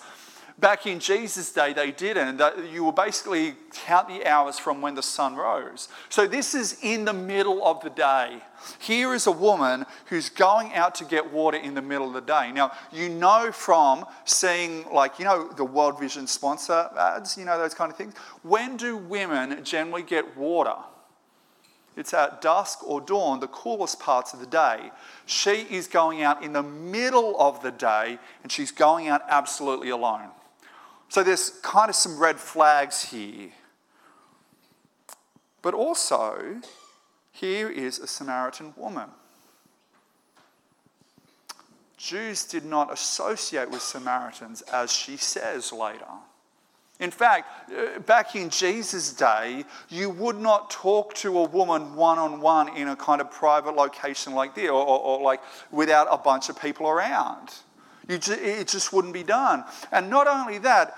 Back 0.57 0.87
in 0.87 1.01
Jesus' 1.01 1.51
day, 1.51 1.73
they 1.73 1.91
didn't. 1.91 2.41
You 2.71 2.85
will 2.85 2.93
basically 2.93 3.55
count 3.73 4.07
the 4.07 4.25
hours 4.25 4.57
from 4.57 4.81
when 4.81 4.95
the 4.95 5.03
sun 5.03 5.35
rose. 5.35 5.89
So 6.07 6.27
this 6.27 6.55
is 6.55 6.77
in 6.81 7.03
the 7.03 7.11
middle 7.13 7.65
of 7.65 7.81
the 7.81 7.89
day. 7.89 8.41
Here 8.79 9.13
is 9.13 9.27
a 9.27 9.31
woman 9.31 9.85
who's 10.05 10.29
going 10.29 10.73
out 10.73 10.95
to 10.95 11.03
get 11.03 11.29
water 11.29 11.57
in 11.57 11.73
the 11.73 11.81
middle 11.81 12.07
of 12.07 12.13
the 12.13 12.21
day. 12.21 12.53
Now, 12.53 12.71
you 12.93 13.09
know 13.09 13.51
from 13.51 14.05
seeing, 14.23 14.89
like, 14.93 15.19
you 15.19 15.25
know, 15.25 15.49
the 15.49 15.65
World 15.65 15.99
Vision 15.99 16.25
sponsor 16.25 16.89
ads, 16.97 17.37
you 17.37 17.43
know, 17.43 17.57
those 17.57 17.73
kind 17.73 17.91
of 17.91 17.97
things. 17.97 18.13
When 18.41 18.77
do 18.77 18.95
women 18.95 19.61
generally 19.65 20.03
get 20.03 20.37
water? 20.37 20.75
It's 21.97 22.13
at 22.13 22.41
dusk 22.41 22.79
or 22.81 23.01
dawn, 23.01 23.41
the 23.41 23.47
coolest 23.47 23.99
parts 23.99 24.33
of 24.33 24.39
the 24.39 24.45
day. 24.45 24.91
She 25.25 25.67
is 25.69 25.87
going 25.87 26.23
out 26.23 26.43
in 26.43 26.53
the 26.53 26.63
middle 26.63 27.39
of 27.39 27.61
the 27.61 27.71
day 27.71 28.19
and 28.41 28.49
she's 28.49 28.71
going 28.71 29.09
out 29.09 29.21
absolutely 29.27 29.89
alone. 29.89 30.29
So 31.09 31.23
there's 31.23 31.49
kind 31.61 31.89
of 31.89 31.95
some 31.95 32.19
red 32.19 32.39
flags 32.39 33.03
here. 33.03 33.51
But 35.61 35.73
also, 35.73 36.61
here 37.31 37.69
is 37.69 37.99
a 37.99 38.07
Samaritan 38.07 38.73
woman. 38.77 39.09
Jews 41.97 42.43
did 42.43 42.65
not 42.65 42.93
associate 42.93 43.71
with 43.71 43.81
Samaritans, 43.81 44.61
as 44.63 44.91
she 44.91 45.17
says 45.17 45.73
later. 45.73 46.05
In 46.99 47.11
fact, 47.11 47.71
uh, 47.71 47.99
back 47.99 48.35
in 48.35 48.49
Jesus' 48.49 49.11
day, 49.11 49.65
you 49.89 50.09
would 50.11 50.37
not 50.37 50.69
talk 50.69 51.13
to 51.15 51.37
a 51.39 51.43
woman 51.43 51.95
one 51.95 52.19
on 52.19 52.39
one 52.39 52.75
in 52.77 52.87
a 52.87 52.95
kind 52.95 53.19
of 53.19 53.29
private 53.31 53.75
location 53.75 54.33
like 54.33 54.55
this, 54.55 54.69
or, 54.69 54.81
or, 54.81 54.99
or 54.99 55.21
like 55.21 55.41
without 55.71 56.07
a 56.09 56.17
bunch 56.17 56.47
of 56.47 56.61
people 56.61 56.87
around. 56.87 57.49
It 58.07 58.67
just 58.67 58.93
wouldn't 58.93 59.13
be 59.13 59.23
done. 59.23 59.63
And 59.91 60.09
not 60.09 60.27
only 60.27 60.59
that, 60.59 60.97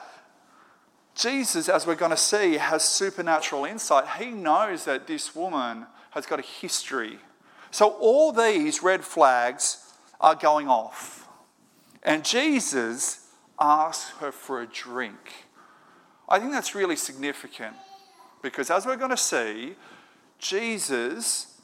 Jesus, 1.15 1.67
as 1.69 1.87
we're 1.87 1.95
going 1.95 2.11
to 2.11 2.17
see, 2.17 2.57
has 2.57 2.83
supernatural 2.83 3.65
insight. 3.65 4.21
He 4.21 4.29
knows 4.29 4.85
that 4.85 5.07
this 5.07 5.35
woman 5.35 5.87
has 6.11 6.25
got 6.25 6.39
a 6.39 6.43
history. 6.43 7.19
So 7.71 7.89
all 7.89 8.31
these 8.31 8.83
red 8.83 9.03
flags 9.03 9.93
are 10.21 10.35
going 10.35 10.67
off. 10.67 11.27
And 12.03 12.23
Jesus 12.23 13.27
asks 13.59 14.11
her 14.19 14.31
for 14.31 14.61
a 14.61 14.67
drink. 14.67 15.33
I 16.29 16.39
think 16.39 16.51
that's 16.51 16.75
really 16.75 16.95
significant 16.95 17.75
because, 18.41 18.69
as 18.69 18.85
we're 18.85 18.97
going 18.97 19.11
to 19.11 19.17
see, 19.17 19.75
Jesus 20.39 21.59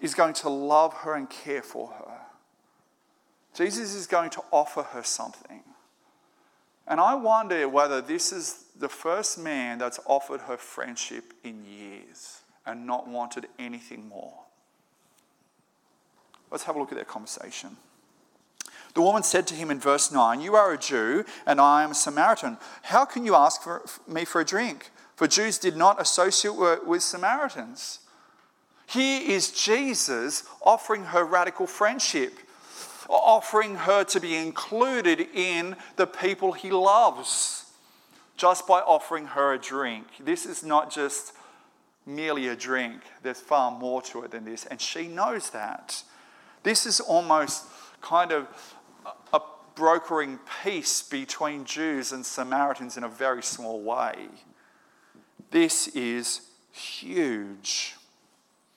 is 0.00 0.14
going 0.14 0.34
to 0.34 0.48
love 0.48 0.92
her 0.94 1.14
and 1.14 1.30
care 1.30 1.62
for 1.62 1.88
her. 1.88 2.18
Jesus 3.60 3.94
is 3.94 4.06
going 4.06 4.30
to 4.30 4.42
offer 4.50 4.82
her 4.82 5.02
something. 5.02 5.60
And 6.86 6.98
I 6.98 7.14
wonder 7.14 7.68
whether 7.68 8.00
this 8.00 8.32
is 8.32 8.64
the 8.78 8.88
first 8.88 9.38
man 9.38 9.76
that's 9.76 10.00
offered 10.06 10.40
her 10.42 10.56
friendship 10.56 11.34
in 11.44 11.66
years 11.66 12.40
and 12.64 12.86
not 12.86 13.06
wanted 13.06 13.48
anything 13.58 14.08
more. 14.08 14.32
Let's 16.50 16.64
have 16.64 16.74
a 16.74 16.78
look 16.78 16.90
at 16.90 16.96
their 16.96 17.04
conversation. 17.04 17.76
The 18.94 19.02
woman 19.02 19.22
said 19.22 19.46
to 19.48 19.54
him 19.54 19.70
in 19.70 19.78
verse 19.78 20.10
9, 20.10 20.40
You 20.40 20.56
are 20.56 20.72
a 20.72 20.78
Jew, 20.78 21.26
and 21.46 21.60
I 21.60 21.84
am 21.84 21.90
a 21.90 21.94
Samaritan. 21.94 22.56
How 22.84 23.04
can 23.04 23.26
you 23.26 23.34
ask 23.34 23.62
for 23.62 23.82
me 24.08 24.24
for 24.24 24.40
a 24.40 24.44
drink? 24.44 24.90
For 25.16 25.26
Jews 25.26 25.58
did 25.58 25.76
not 25.76 26.00
associate 26.00 26.56
with 26.86 27.02
Samaritans. 27.02 27.98
Here 28.86 29.20
is 29.22 29.52
Jesus 29.52 30.44
offering 30.62 31.04
her 31.04 31.24
radical 31.24 31.66
friendship, 31.66 32.38
offering 33.16 33.74
her 33.74 34.04
to 34.04 34.20
be 34.20 34.36
included 34.36 35.26
in 35.34 35.76
the 35.96 36.06
people 36.06 36.52
he 36.52 36.70
loves 36.70 37.66
just 38.36 38.66
by 38.66 38.80
offering 38.80 39.26
her 39.26 39.52
a 39.52 39.58
drink. 39.58 40.06
This 40.20 40.46
is 40.46 40.62
not 40.64 40.90
just 40.90 41.34
merely 42.06 42.48
a 42.48 42.56
drink, 42.56 43.02
there's 43.22 43.40
far 43.40 43.70
more 43.70 44.00
to 44.02 44.22
it 44.22 44.30
than 44.30 44.44
this, 44.44 44.64
and 44.64 44.80
she 44.80 45.06
knows 45.06 45.50
that. 45.50 46.02
This 46.62 46.86
is 46.86 47.00
almost 47.00 47.66
kind 48.00 48.32
of 48.32 48.46
a 49.32 49.40
brokering 49.74 50.38
peace 50.62 51.02
between 51.02 51.64
Jews 51.64 52.12
and 52.12 52.24
Samaritans 52.24 52.96
in 52.96 53.04
a 53.04 53.08
very 53.08 53.42
small 53.42 53.80
way. 53.82 54.28
This 55.50 55.88
is 55.88 56.42
huge. 56.72 57.94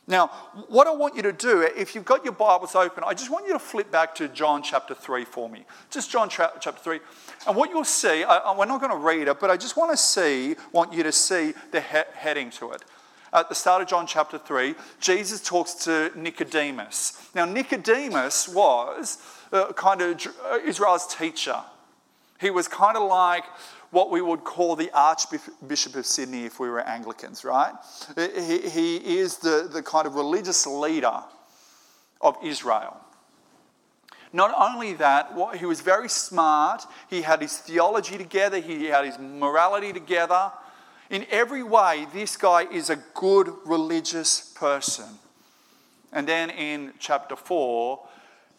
Now, 0.05 0.27
what 0.67 0.86
I 0.86 0.91
want 0.91 1.15
you 1.15 1.22
to 1.22 1.31
do, 1.31 1.62
if 1.62 1.95
you've 1.95 2.03
got 2.03 2.25
your 2.25 2.33
Bibles 2.33 2.75
open, 2.75 3.05
I 3.07 3.13
just 3.13 3.31
want 3.31 3.48
you 3.48 3.53
to 3.53 3.60
flip 3.60 3.89
back 3.89 4.13
to 4.15 4.27
John 4.27 4.62
chapter 4.62 4.93
3 4.93 5.24
for 5.24 5.48
me. 5.48 5.65
Just 5.89 6.12
John 6.12 6.27
chapter 6.29 6.72
3. 6.74 7.00
And 7.48 7.55
what 7.55 7.69
you'll 7.69 7.86
see, 7.86 8.24
I, 8.24 8.53
we're 8.57 8.65
not 8.65 8.81
going 8.81 8.91
to 8.91 8.98
read 8.98 9.29
it, 9.29 9.39
but 9.39 9.50
I 9.50 9.55
just 9.55 9.77
want 9.77 9.91
to 9.91 9.98
see, 9.98 10.55
want 10.74 10.91
you 10.91 11.03
to 11.03 11.12
see 11.13 11.53
the 11.72 11.79
he- 11.79 12.12
heading 12.15 12.50
to 12.51 12.74
it. 12.74 12.83
At 13.31 13.48
the 13.48 13.55
start 13.55 13.81
of 13.81 13.88
John 13.88 14.05
chapter 14.05 14.38
3, 14.38 14.75
Jesus 15.00 15.41
talks 15.41 15.74
to 15.86 16.12
Nicodemus. 16.15 17.29
Now, 17.33 17.45
Nicodemus 17.45 18.50
was 18.50 19.19
uh, 19.53 19.72
kind 19.72 20.01
of 20.01 20.27
Israel's 20.65 21.07
teacher. 21.15 21.62
He 22.41 22.50
was 22.50 22.67
kind 22.67 22.98
of 22.98 23.07
like 23.07 23.45
what 23.93 24.09
we 24.09 24.21
would 24.21 24.43
call 24.43 24.75
the 24.75 24.89
Archbishop 24.91 25.95
of 25.95 26.05
Sydney 26.05 26.45
if 26.45 26.59
we 26.59 26.67
were 26.67 26.81
Anglicans, 26.81 27.45
right? 27.45 27.73
He, 28.15 28.57
he 28.67 29.17
is 29.19 29.38
the, 29.38 29.69
the 29.71 29.83
kind 29.83 30.07
of 30.07 30.15
religious 30.15 30.65
leader 30.65 31.21
of 32.19 32.35
Israel. 32.43 32.97
Not 34.33 34.51
only 34.57 34.93
that, 34.93 35.38
he 35.59 35.67
was 35.67 35.81
very 35.81 36.09
smart. 36.09 36.88
He 37.07 37.21
had 37.21 37.41
his 37.41 37.55
theology 37.59 38.17
together, 38.17 38.59
he 38.59 38.85
had 38.85 39.05
his 39.05 39.19
morality 39.19 39.93
together. 39.93 40.51
In 41.12 41.27
every 41.29 41.62
way, 41.62 42.07
this 42.12 42.35
guy 42.35 42.63
is 42.63 42.89
a 42.89 42.95
good 43.13 43.53
religious 43.63 44.51
person. 44.55 45.19
And 46.12 46.27
then 46.27 46.50
in 46.50 46.93
chapter 46.97 47.35
4, 47.35 48.00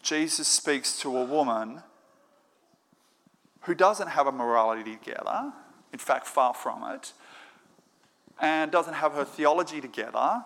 Jesus 0.01 0.47
speaks 0.47 0.97
to 0.99 1.17
a 1.17 1.25
woman 1.25 1.81
who 3.65 3.75
doesn't 3.75 4.09
have 4.09 4.27
a 4.27 4.31
morality 4.31 4.95
together, 4.95 5.51
in 5.91 5.99
fact, 5.99 6.27
far 6.27 6.53
from 6.53 6.83
it, 6.91 7.13
and 8.39 8.71
doesn't 8.71 8.95
have 8.95 9.13
her 9.13 9.25
theology 9.25 9.81
together, 9.81 10.43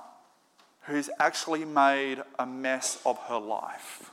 who's 0.83 1.09
actually 1.19 1.65
made 1.65 2.21
a 2.37 2.45
mess 2.45 2.99
of 3.05 3.17
her 3.27 3.37
life. 3.37 4.11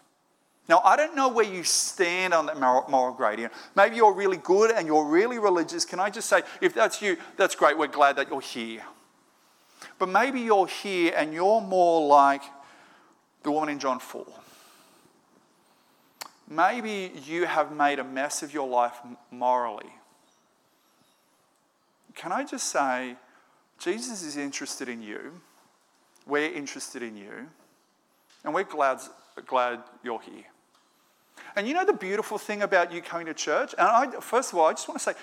Now, 0.69 0.81
I 0.85 0.97
don't 0.97 1.15
know 1.15 1.29
where 1.29 1.45
you 1.45 1.63
stand 1.63 2.35
on 2.35 2.47
that 2.47 2.59
moral 2.59 3.15
gradient. 3.15 3.53
Maybe 3.77 3.97
you're 3.97 4.13
really 4.13 4.39
good 4.39 4.73
and 4.73 4.87
you're 4.87 5.05
really 5.05 5.39
religious. 5.39 5.85
Can 5.85 6.01
I 6.01 6.11
just 6.11 6.29
say, 6.29 6.43
if 6.61 6.75
that's 6.75 7.01
you, 7.01 7.17
that's 7.37 7.55
great. 7.55 7.79
We're 7.79 7.87
glad 7.87 8.17
that 8.17 8.29
you're 8.29 8.41
here. 8.41 8.83
But 9.99 10.09
maybe 10.09 10.41
you're 10.41 10.67
here 10.67 11.15
and 11.17 11.33
you're 11.33 11.61
more 11.61 12.07
like 12.09 12.43
the 13.45 13.53
woman 13.53 13.69
in 13.69 13.79
John 13.79 14.01
4. 14.01 14.27
Maybe 16.49 17.13
you 17.25 17.47
have 17.47 17.73
made 17.73 17.99
a 17.99 18.05
mess 18.05 18.43
of 18.43 18.55
your 18.55 18.69
life 18.69 18.95
morally. 19.31 19.91
Can 22.15 22.33
I 22.33 22.45
just 22.45 22.69
say, 22.69 23.17
Jesus 23.79 24.23
is 24.23 24.37
interested 24.37 24.89
in 24.89 25.03
you. 25.03 25.41
We're 26.27 26.51
interested 26.51 27.03
in 27.03 27.17
you. 27.17 27.49
And 28.45 28.55
we're 28.55 28.65
glad, 28.65 29.01
glad 29.47 29.83
you're 30.03 30.21
here. 30.21 30.45
And 31.57 31.67
you 31.67 31.75
know 31.75 31.85
the 31.85 31.93
beautiful 31.93 32.39
thing 32.39 32.63
about 32.63 32.93
you 32.93 33.03
coming 33.03 33.27
to 33.27 33.35
church? 33.35 33.75
And 33.77 33.89
I, 33.89 34.11
first 34.21 34.53
of 34.53 34.59
all, 34.59 34.67
I 34.67 34.73
just 34.73 34.89
want 34.89 34.99
to 34.99 35.05
say 35.05 35.15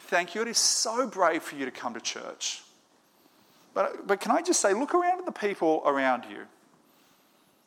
thank 0.00 0.34
you. 0.34 0.42
It 0.42 0.48
is 0.48 0.58
so 0.58 1.06
brave 1.06 1.42
for 1.42 1.56
you 1.56 1.64
to 1.64 1.70
come 1.70 1.94
to 1.94 2.00
church. 2.00 2.62
But, 3.72 4.06
but 4.06 4.20
can 4.20 4.32
I 4.32 4.42
just 4.42 4.60
say, 4.60 4.74
look 4.74 4.94
around 4.94 5.20
at 5.20 5.26
the 5.26 5.32
people 5.32 5.82
around 5.86 6.24
you. 6.28 6.40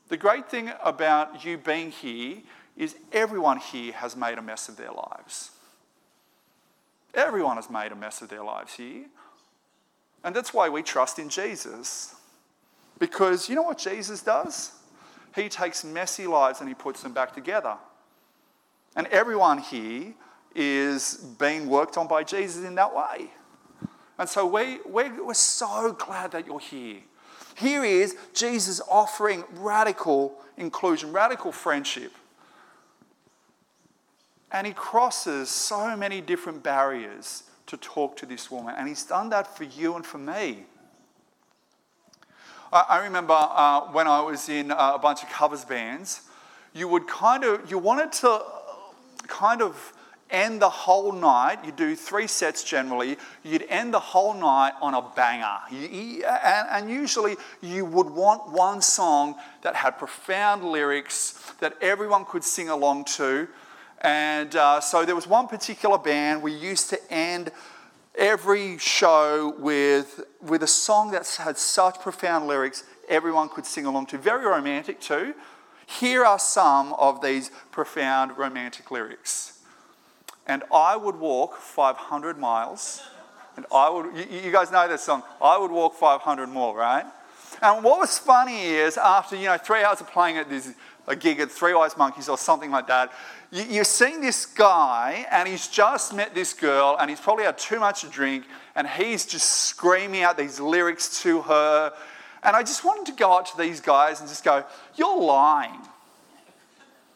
The 0.10 0.18
great 0.18 0.50
thing 0.50 0.72
about 0.84 1.44
you 1.44 1.58
being 1.58 1.90
here 1.90 2.38
is 2.78 2.96
everyone 3.12 3.58
here 3.58 3.94
has 3.94 4.16
made 4.16 4.38
a 4.38 4.42
mess 4.42 4.70
of 4.70 4.78
their 4.78 4.92
lives. 4.92 5.52
Everyone 7.14 7.56
has 7.56 7.70
made 7.70 7.92
a 7.92 7.96
mess 7.96 8.22
of 8.22 8.30
their 8.30 8.44
lives 8.44 8.74
here. 8.74 9.06
And 10.24 10.36
that's 10.36 10.54
why 10.54 10.70
we 10.70 10.82
trust 10.82 11.20
in 11.20 11.30
Jesus. 11.30 12.16
Because 13.00 13.48
you 13.48 13.56
know 13.56 13.62
what 13.62 13.78
Jesus 13.78 14.22
does? 14.22 14.72
He 15.36 15.50
takes 15.50 15.84
messy 15.84 16.28
lives 16.28 16.60
and 16.60 16.68
he 16.68 16.76
puts 16.76 17.04
them 17.04 17.14
back 17.14 17.34
together. 17.34 17.76
And 18.96 19.08
everyone 19.08 19.60
here 19.60 20.14
is 20.56 21.16
being 21.38 21.68
worked 21.68 21.98
on 21.98 22.08
by 22.08 22.24
Jesus 22.24 22.64
in 22.64 22.76
that 22.76 22.96
way. 22.96 23.30
And 24.18 24.28
so 24.28 24.46
we, 24.46 24.80
we're, 24.86 25.26
we're 25.26 25.34
so 25.34 25.92
glad 25.94 26.32
that 26.32 26.48
you're 26.48 26.60
here. 26.60 27.00
Here 27.56 27.84
is 27.84 28.16
Jesus 28.34 28.82
offering 28.90 29.44
radical 29.56 30.36
inclusion, 30.58 31.12
radical 31.12 31.52
friendship. 31.52 32.14
And 34.56 34.66
he 34.66 34.72
crosses 34.72 35.50
so 35.50 35.98
many 35.98 36.22
different 36.22 36.64
barriers 36.64 37.44
to 37.66 37.76
talk 37.76 38.16
to 38.16 38.26
this 38.26 38.50
woman. 38.50 38.74
And 38.78 38.88
he's 38.88 39.04
done 39.04 39.30
that 39.32 39.58
for 39.58 39.66
you 39.66 39.98
and 39.98 40.06
for 40.06 40.18
me. 40.18 40.64
I, 42.72 43.04
remember 43.04 43.36
uh, 43.38 43.82
when 43.92 44.08
I 44.08 44.22
was 44.22 44.48
in 44.48 44.72
uh, 44.72 44.94
a 44.96 44.98
bunch 44.98 45.24
of 45.24 45.30
covers 45.30 45.66
bands, 45.66 46.22
you 46.74 46.88
would 46.88 47.06
kind 47.06 47.44
of, 47.44 47.70
you 47.70 47.78
wanted 47.78 48.14
to 48.14 48.44
kind 49.28 49.62
of 49.62 49.92
end 50.30 50.62
the 50.62 50.70
whole 50.70 51.12
night. 51.12 51.58
You 51.66 51.74
do 51.74 51.94
three 51.94 52.28
sets 52.28 52.64
generally. 52.64 53.18
You'd 53.44 53.66
end 53.68 53.94
the 53.94 54.00
whole 54.00 54.34
night 54.34 54.72
on 54.82 54.94
a 54.94 55.02
banger. 55.02 55.58
You, 55.70 56.24
and, 56.24 56.68
and, 56.72 56.90
usually 56.90 57.36
you 57.62 57.84
would 57.84 58.10
want 58.10 58.54
one 58.54 58.82
song 58.82 59.36
that 59.64 59.76
had 59.76 59.98
profound 59.98 60.64
lyrics 60.64 61.54
that 61.60 61.74
everyone 61.82 62.24
could 62.24 62.46
sing 62.46 62.70
along 62.70 63.06
to. 63.16 63.50
And 64.06 64.56
uh, 64.56 64.82
so 64.82 65.04
there 65.04 65.16
was 65.16 65.26
one 65.26 65.48
particular 65.48 65.98
band 65.98 66.44
we 66.44 66.54
used 66.54 66.92
to 66.92 67.12
end 67.12 67.52
every 68.14 68.78
show 68.78 69.56
with, 69.58 70.24
with 70.44 70.62
a 70.62 70.68
song 70.68 71.10
that 71.14 71.28
had 71.40 71.58
such 71.58 72.00
profound 72.00 72.46
lyrics 72.46 72.84
everyone 73.10 73.50
could 73.50 73.66
sing 73.66 73.88
along 73.88 74.06
to. 74.08 74.20
Very 74.20 74.46
romantic 74.46 75.02
too. 75.02 75.34
Here 75.88 76.24
are 76.24 76.38
some 76.38 76.94
of 76.94 77.20
these 77.24 77.50
profound 77.72 78.38
romantic 78.38 78.92
lyrics. 78.92 79.58
And 80.46 80.62
I 80.72 80.96
would 80.96 81.16
walk 81.16 81.58
500 81.58 82.38
miles. 82.38 83.02
And 83.58 83.66
I 83.74 83.90
would, 83.90 84.16
you, 84.16 84.40
you 84.40 84.52
guys 84.52 84.72
know 84.72 84.88
this 84.88 85.02
song, 85.02 85.24
I 85.42 85.58
would 85.58 85.72
walk 85.72 85.96
500 85.96 86.48
more, 86.48 86.78
right? 86.78 87.06
And 87.60 87.84
what 87.84 88.00
was 88.00 88.20
funny 88.20 88.66
is 88.66 89.00
after, 89.00 89.36
you 89.36 89.46
know, 89.46 89.58
three 89.58 89.84
hours 89.84 90.00
of 90.00 90.12
playing 90.12 90.38
at 90.38 90.48
this 90.48 90.76
a 91.08 91.16
gig 91.16 91.40
at 91.40 91.52
Three 91.52 91.74
Wise 91.74 91.98
Monkeys 91.98 92.30
or 92.30 92.38
something 92.38 92.72
like 92.72 92.88
that, 92.88 93.12
you're 93.52 93.84
seeing 93.84 94.22
this 94.22 94.46
guy 94.46 95.26
and 95.32 95.48
he's 95.48 95.68
just 95.68 96.14
met 96.14 96.34
this 96.34 96.54
girl 96.54 96.98
and 97.00 97.10
he's 97.10 97.20
probably 97.20 97.46
had 97.46 97.58
too 97.58 97.80
much 97.80 98.02
to 98.02 98.08
drink 98.08 98.46
and 98.76 98.88
he's 98.88 99.26
just 99.26 99.48
screaming 99.50 100.24
out 100.24 100.38
these 100.38 100.60
lyrics 100.60 101.22
to 101.24 101.42
her 101.42 101.94
and 102.46 102.56
I 102.56 102.62
just 102.62 102.86
wanted 102.86 103.08
to 103.08 103.12
go 103.14 103.34
up 103.34 103.50
to 103.52 103.58
these 103.58 103.82
guys 103.82 104.20
and 104.20 104.30
just 104.30 104.44
go, 104.44 104.64
You're 104.96 105.20
lying. 105.20 105.82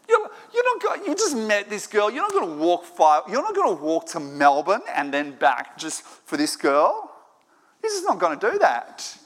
You're, 0.08 0.28
you're 0.52 0.64
not 0.84 1.06
you 1.06 1.14
just 1.14 1.38
met 1.38 1.70
this 1.70 1.86
girl. 1.86 2.10
You're 2.10 2.24
not 2.24 2.32
going 2.32 2.50
to 2.50 2.56
walk 2.56 2.84
five, 2.84 3.24
you're 3.30 3.44
not 3.44 3.54
going 3.54 3.78
to 3.78 3.84
walk 3.84 4.08
to 4.08 4.20
Melbourne 4.20 4.82
and 4.96 5.14
then 5.14 5.34
back 5.34 5.78
just 5.78 6.02
for 6.02 6.36
this 6.36 6.56
girl. 6.56 7.12
You're 7.84 7.92
just 7.92 8.06
not 8.06 8.18
going 8.18 8.40
to 8.40 8.52
do 8.52 8.58
that. 8.60 9.19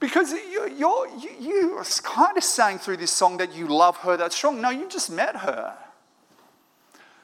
Because 0.00 0.32
you're, 0.32 0.68
you're, 0.68 1.08
you're 1.40 1.84
kind 2.02 2.36
of 2.36 2.44
saying 2.44 2.78
through 2.78 2.98
this 2.98 3.10
song 3.10 3.38
that 3.38 3.54
you 3.54 3.66
love 3.66 3.96
her 3.98 4.16
that 4.16 4.32
strong. 4.32 4.60
No, 4.60 4.70
you 4.70 4.88
just 4.88 5.10
met 5.10 5.36
her. 5.36 5.76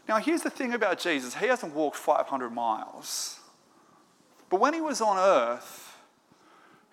Now, 0.08 0.18
here's 0.18 0.42
the 0.42 0.50
thing 0.50 0.74
about 0.74 0.98
Jesus 0.98 1.34
He 1.34 1.46
hasn't 1.46 1.74
walked 1.74 1.96
500 1.96 2.50
miles. 2.50 3.40
But 4.50 4.60
when 4.60 4.74
he 4.74 4.80
was 4.80 5.00
on 5.00 5.18
earth, 5.18 5.96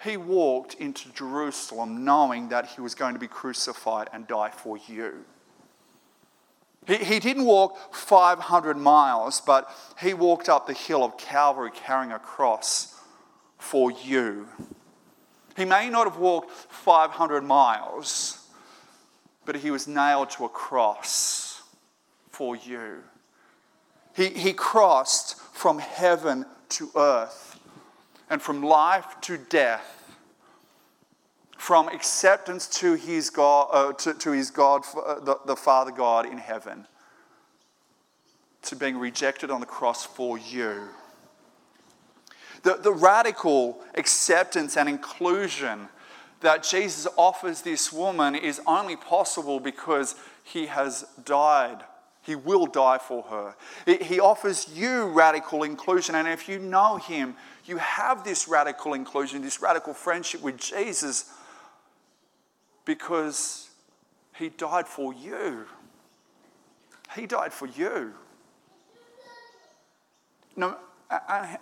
he 0.03 0.17
walked 0.17 0.75
into 0.75 1.11
Jerusalem 1.13 2.03
knowing 2.03 2.49
that 2.49 2.67
he 2.67 2.81
was 2.81 2.95
going 2.95 3.13
to 3.13 3.19
be 3.19 3.27
crucified 3.27 4.09
and 4.13 4.27
die 4.27 4.49
for 4.49 4.77
you. 4.87 5.25
He, 6.87 6.97
he 6.97 7.19
didn't 7.19 7.45
walk 7.45 7.93
500 7.93 8.77
miles, 8.77 9.41
but 9.41 9.69
he 9.99 10.13
walked 10.13 10.49
up 10.49 10.65
the 10.65 10.73
hill 10.73 11.03
of 11.03 11.17
Calvary 11.17 11.71
carrying 11.73 12.11
a 12.11 12.19
cross 12.19 12.99
for 13.59 13.91
you. 13.91 14.47
He 15.55 15.65
may 15.65 15.89
not 15.89 16.07
have 16.07 16.17
walked 16.17 16.51
500 16.51 17.43
miles, 17.43 18.47
but 19.45 19.55
he 19.55 19.71
was 19.71 19.87
nailed 19.87 20.29
to 20.31 20.45
a 20.45 20.49
cross 20.49 21.61
for 22.29 22.55
you. 22.55 23.03
He, 24.15 24.27
he 24.27 24.53
crossed 24.53 25.37
from 25.37 25.79
heaven 25.79 26.45
to 26.69 26.89
earth 26.95 27.59
and 28.29 28.41
from 28.41 28.63
life 28.63 29.19
to 29.21 29.37
death 29.37 30.01
from 31.61 31.87
acceptance 31.89 32.65
to 32.65 32.95
his 32.95 33.29
God, 33.29 33.67
uh, 33.71 33.93
to, 33.93 34.15
to, 34.15 34.31
his 34.31 34.49
God, 34.49 34.83
uh, 34.97 35.19
the, 35.19 35.37
the 35.45 35.55
Father 35.55 35.91
God 35.91 36.25
in 36.25 36.39
heaven, 36.39 36.87
to 38.63 38.75
being 38.75 38.97
rejected 38.97 39.51
on 39.51 39.59
the 39.59 39.67
cross 39.67 40.03
for 40.03 40.39
you. 40.39 40.87
The, 42.63 42.76
the 42.76 42.91
radical 42.91 43.80
acceptance 43.95 44.78
and 44.78 44.88
inclusion 44.88 45.89
that 46.41 46.63
Jesus 46.63 47.08
offers 47.17 47.62
this 47.62 47.91
woman 47.91 48.36
is 48.36 48.62
only 48.67 48.95
possible 48.95 49.60
because 49.60 50.15
he 50.43 50.67
has 50.67 51.06
died. 51.24 51.84
He 52.24 52.36
will 52.36 52.67
die 52.67 53.00
for 53.00 53.24
her. 53.24 53.56
He 53.86 54.19
offers 54.19 54.69
you 54.76 55.06
radical 55.06 55.63
inclusion. 55.63 56.13
And 56.15 56.28
if 56.28 56.47
you 56.47 56.60
know 56.60 56.97
him, 56.97 57.36
you 57.65 57.78
have 57.78 58.24
this 58.24 58.47
radical 58.47 58.93
inclusion, 58.93 59.41
this 59.41 59.62
radical 59.62 59.93
friendship 59.93 60.41
with 60.41 60.58
Jesus 60.58 61.32
because 62.86 63.69
he 64.36 64.50
died 64.50 64.88
for 64.88 65.13
you. 65.13 65.65
He 67.15 67.26
died 67.26 67.54
for 67.54 67.67
you. 67.67 68.13
No, 70.56 70.78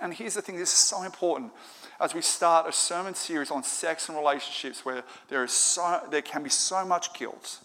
and 0.01 0.13
here's 0.13 0.35
the 0.35 0.41
thing 0.41 0.57
this 0.57 0.71
is 0.71 0.79
so 0.79 1.03
important. 1.03 1.51
As 1.99 2.13
we 2.13 2.21
start 2.21 2.67
a 2.67 2.71
sermon 2.71 3.15
series 3.15 3.51
on 3.51 3.63
sex 3.63 4.07
and 4.07 4.17
relationships 4.17 4.85
where 4.85 5.03
there, 5.27 5.43
is 5.43 5.51
so, 5.51 6.01
there 6.11 6.21
can 6.21 6.43
be 6.43 6.49
so 6.49 6.85
much 6.85 7.13
guilt, 7.13 7.59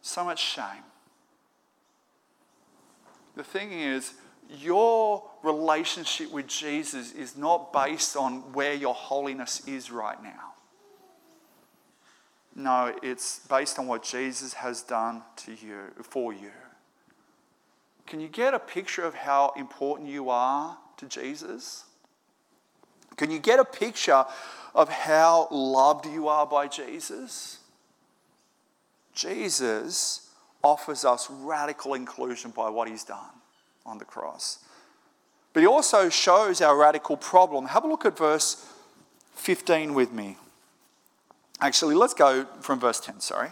so 0.00 0.24
much 0.24 0.42
shame. 0.42 0.82
The 3.36 3.44
thing 3.44 3.72
is, 3.72 4.14
your 4.60 5.22
relationship 5.42 6.30
with 6.30 6.46
Jesus 6.46 7.12
is 7.12 7.36
not 7.36 7.72
based 7.72 8.16
on 8.16 8.52
where 8.52 8.74
your 8.74 8.94
holiness 8.94 9.66
is 9.66 9.90
right 9.90 10.22
now. 10.22 10.52
No, 12.56 12.94
it's 13.02 13.40
based 13.48 13.78
on 13.78 13.88
what 13.88 14.04
Jesus 14.04 14.54
has 14.54 14.82
done 14.82 15.22
to 15.36 15.52
you, 15.52 15.78
for 16.02 16.32
you. 16.32 16.52
Can 18.06 18.20
you 18.20 18.28
get 18.28 18.54
a 18.54 18.58
picture 18.58 19.02
of 19.02 19.14
how 19.14 19.52
important 19.56 20.08
you 20.08 20.30
are 20.30 20.78
to 20.98 21.06
Jesus? 21.06 21.84
Can 23.16 23.30
you 23.30 23.38
get 23.38 23.58
a 23.58 23.64
picture 23.64 24.24
of 24.74 24.88
how 24.88 25.48
loved 25.50 26.06
you 26.06 26.28
are 26.28 26.46
by 26.46 26.66
Jesus? 26.66 27.58
Jesus 29.14 30.30
offers 30.62 31.04
us 31.04 31.28
radical 31.30 31.94
inclusion 31.94 32.50
by 32.50 32.68
what 32.68 32.88
he's 32.88 33.04
done 33.04 33.30
on 33.86 33.98
the 33.98 34.04
cross. 34.04 34.58
But 35.52 35.60
he 35.60 35.66
also 35.66 36.08
shows 36.08 36.60
our 36.60 36.76
radical 36.76 37.16
problem. 37.16 37.66
Have 37.66 37.84
a 37.84 37.86
look 37.86 38.04
at 38.04 38.18
verse 38.18 38.66
15 39.34 39.94
with 39.94 40.12
me. 40.12 40.36
Actually, 41.60 41.94
let's 41.94 42.14
go 42.14 42.46
from 42.60 42.80
verse 42.80 42.98
10, 42.98 43.20
sorry. 43.20 43.50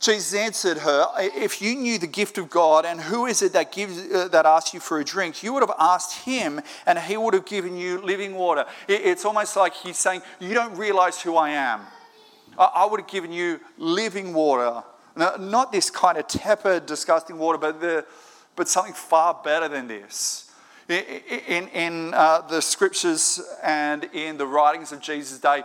Jesus 0.00 0.32
answered 0.32 0.78
her, 0.78 1.08
If 1.18 1.60
you 1.60 1.76
knew 1.76 1.98
the 1.98 2.06
gift 2.06 2.38
of 2.38 2.48
God 2.48 2.86
and 2.86 2.98
who 2.98 3.26
is 3.26 3.42
it 3.42 3.52
that, 3.52 3.70
gives, 3.70 4.10
uh, 4.10 4.28
that 4.28 4.46
asks 4.46 4.72
you 4.72 4.80
for 4.80 4.98
a 4.98 5.04
drink, 5.04 5.42
you 5.42 5.52
would 5.52 5.62
have 5.62 5.74
asked 5.78 6.24
him 6.24 6.62
and 6.86 6.98
he 6.98 7.18
would 7.18 7.34
have 7.34 7.44
given 7.44 7.76
you 7.76 8.00
living 8.00 8.34
water. 8.34 8.64
It, 8.88 9.02
it's 9.02 9.26
almost 9.26 9.56
like 9.56 9.74
he's 9.74 9.98
saying, 9.98 10.22
You 10.40 10.54
don't 10.54 10.76
realize 10.76 11.20
who 11.20 11.36
I 11.36 11.50
am. 11.50 11.82
I, 12.58 12.70
I 12.76 12.86
would 12.86 13.00
have 13.00 13.10
given 13.10 13.30
you 13.30 13.60
living 13.76 14.32
water. 14.32 14.82
Now, 15.16 15.34
not 15.38 15.70
this 15.70 15.90
kind 15.90 16.16
of 16.16 16.26
tepid, 16.26 16.86
disgusting 16.86 17.36
water, 17.36 17.58
but, 17.58 17.82
the, 17.82 18.06
but 18.56 18.68
something 18.68 18.94
far 18.94 19.38
better 19.44 19.68
than 19.68 19.86
this. 19.86 20.50
In, 20.88 21.04
in, 21.46 21.68
in 21.68 22.14
uh, 22.14 22.40
the 22.48 22.62
scriptures 22.62 23.38
and 23.62 24.04
in 24.14 24.38
the 24.38 24.46
writings 24.46 24.92
of 24.92 25.00
Jesus' 25.00 25.38
day, 25.38 25.62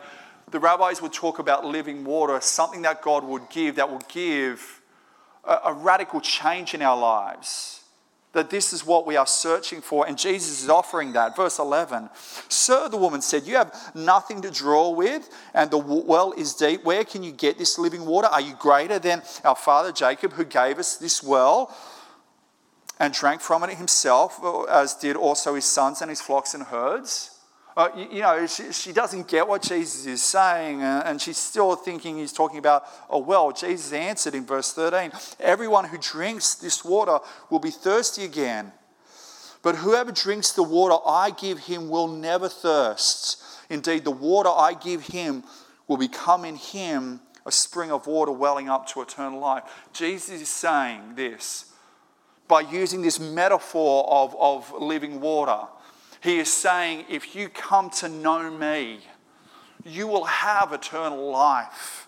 the 0.52 0.60
rabbis 0.60 1.02
would 1.02 1.14
talk 1.14 1.40
about 1.40 1.66
living 1.66 2.04
water, 2.04 2.40
something 2.42 2.84
that 2.84 3.02
God 3.02 3.24
would 3.24 3.50
give 3.50 3.76
that 3.76 3.90
will 3.90 4.04
give 4.08 4.82
a, 5.44 5.60
a 5.66 5.74
radical 5.74 6.22
change 6.22 6.74
in 6.74 6.82
our 6.82 6.98
lives. 6.98 7.82
That 8.34 8.50
this 8.50 8.74
is 8.74 8.86
what 8.86 9.08
we 9.08 9.16
are 9.16 9.26
searching 9.26 9.80
for, 9.80 10.06
and 10.06 10.18
Jesus 10.18 10.62
is 10.62 10.70
offering 10.70 11.14
that. 11.14 11.38
Verse 11.38 11.58
11 11.58 12.10
Sir, 12.50 12.90
the 12.90 12.98
woman 12.98 13.22
said, 13.22 13.48
You 13.48 13.56
have 13.56 13.92
nothing 13.96 14.42
to 14.42 14.52
draw 14.52 14.90
with, 14.90 15.30
and 15.54 15.72
the 15.72 15.78
well 15.78 16.34
is 16.34 16.54
deep. 16.54 16.84
Where 16.84 17.06
can 17.06 17.24
you 17.24 17.32
get 17.32 17.58
this 17.58 17.80
living 17.80 18.06
water? 18.06 18.28
Are 18.28 18.42
you 18.42 18.54
greater 18.56 19.00
than 19.00 19.24
our 19.46 19.56
father 19.56 19.94
Jacob, 19.94 20.34
who 20.34 20.44
gave 20.44 20.80
us 20.80 20.98
this 20.98 21.24
well? 21.24 21.76
and 23.00 23.14
drank 23.14 23.42
from 23.42 23.64
it 23.64 23.72
himself, 23.72 24.40
uh, 24.44 24.64
as 24.64 24.96
did 24.96 25.16
also 25.16 25.56
his 25.56 25.66
sons 25.66 26.02
and 26.02 26.10
his 26.10 26.22
flocks 26.22 26.54
and 26.54 26.64
herds. 26.64 27.35
Uh, 27.78 27.90
you, 27.98 28.08
you, 28.10 28.22
know, 28.22 28.48
she, 28.48 28.72
she, 28.72 28.94
doesn't 28.94 29.28
get 29.28 29.46
what 29.46 29.62
Jesus 29.62 30.06
is 30.06 30.24
saying, 30.24 30.82
uh, 30.82 31.04
and 31.06 31.22
she's 31.22 31.38
still 31.38 31.76
thinking 31.76 32.18
he's 32.18 32.32
talking 32.32 32.58
about 32.58 32.86
a 33.10 33.20
well. 33.20 33.52
Jesus 33.52 33.92
answered 33.92 34.34
in 34.34 34.46
verse 34.46 34.72
13 34.72 35.12
Everyone 35.42 35.84
who 35.84 35.98
drinks 35.98 36.56
this 36.56 36.86
water 36.86 37.20
will 37.50 37.60
be 37.60 37.72
thirsty 37.72 38.24
again. 38.24 38.72
But 39.62 39.76
whoever 39.78 40.12
drinks 40.12 40.52
the 40.52 40.64
water 40.64 40.96
I 41.06 41.32
give 41.32 41.60
him 41.60 41.90
will 41.90 42.08
never 42.08 42.48
thirst. 42.48 43.44
Indeed, 43.70 44.06
the 44.06 44.12
water 44.12 44.50
I 44.50 44.74
give 44.74 45.08
him 45.08 45.44
will 45.88 45.98
become 45.98 46.46
in 46.46 46.56
him 46.56 47.20
a 47.46 47.52
spring 47.52 47.92
of 47.92 48.08
water 48.08 48.32
welling 48.32 48.70
up 48.70 48.88
to 48.90 49.02
eternal 49.02 49.40
life. 49.40 49.64
Jesus 49.92 50.42
is 50.42 50.50
saying 50.50 51.16
this 51.16 51.74
by 52.48 52.62
using 52.62 53.02
this 53.02 53.20
metaphor 53.20 54.06
of, 54.08 54.36
of 54.40 54.82
living 54.82 55.20
water. 55.20 55.68
He 56.26 56.40
is 56.40 56.52
saying, 56.52 57.06
if 57.08 57.36
you 57.36 57.50
come 57.50 57.92
to 58.02 58.10
know 58.10 58.50
me, 58.50 58.98
you 59.86 60.08
will 60.08 60.24
have 60.24 60.74
eternal 60.74 61.30
life. 61.30 62.08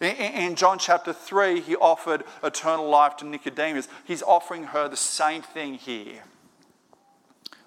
In 0.00 0.54
John 0.54 0.78
chapter 0.78 1.12
3, 1.12 1.60
he 1.60 1.74
offered 1.74 2.22
eternal 2.44 2.88
life 2.88 3.16
to 3.16 3.26
Nicodemus. 3.26 3.88
He's 4.04 4.22
offering 4.22 4.62
her 4.66 4.86
the 4.88 4.96
same 4.96 5.42
thing 5.42 5.74
here. 5.74 6.22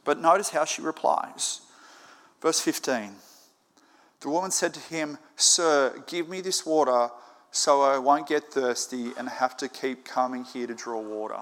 But 0.06 0.22
notice 0.22 0.52
how 0.52 0.64
she 0.64 0.82
replies. 0.82 1.60
Verse 2.42 2.62
15 2.62 3.16
The 4.22 4.30
woman 4.30 4.52
said 4.52 4.74
to 4.76 4.80
him, 4.80 5.18
Sir, 5.36 6.02
give 6.08 6.30
me 6.30 6.40
this 6.40 6.66
water 6.66 7.10
so 7.52 7.82
I 7.82 7.98
won't 7.98 8.30
get 8.30 8.54
thirsty 8.54 9.12
and 9.18 9.28
have 9.28 9.58
to 9.58 9.68
keep 9.68 10.06
coming 10.06 10.46
here 10.46 10.66
to 10.66 10.74
draw 10.74 11.02
water. 11.02 11.42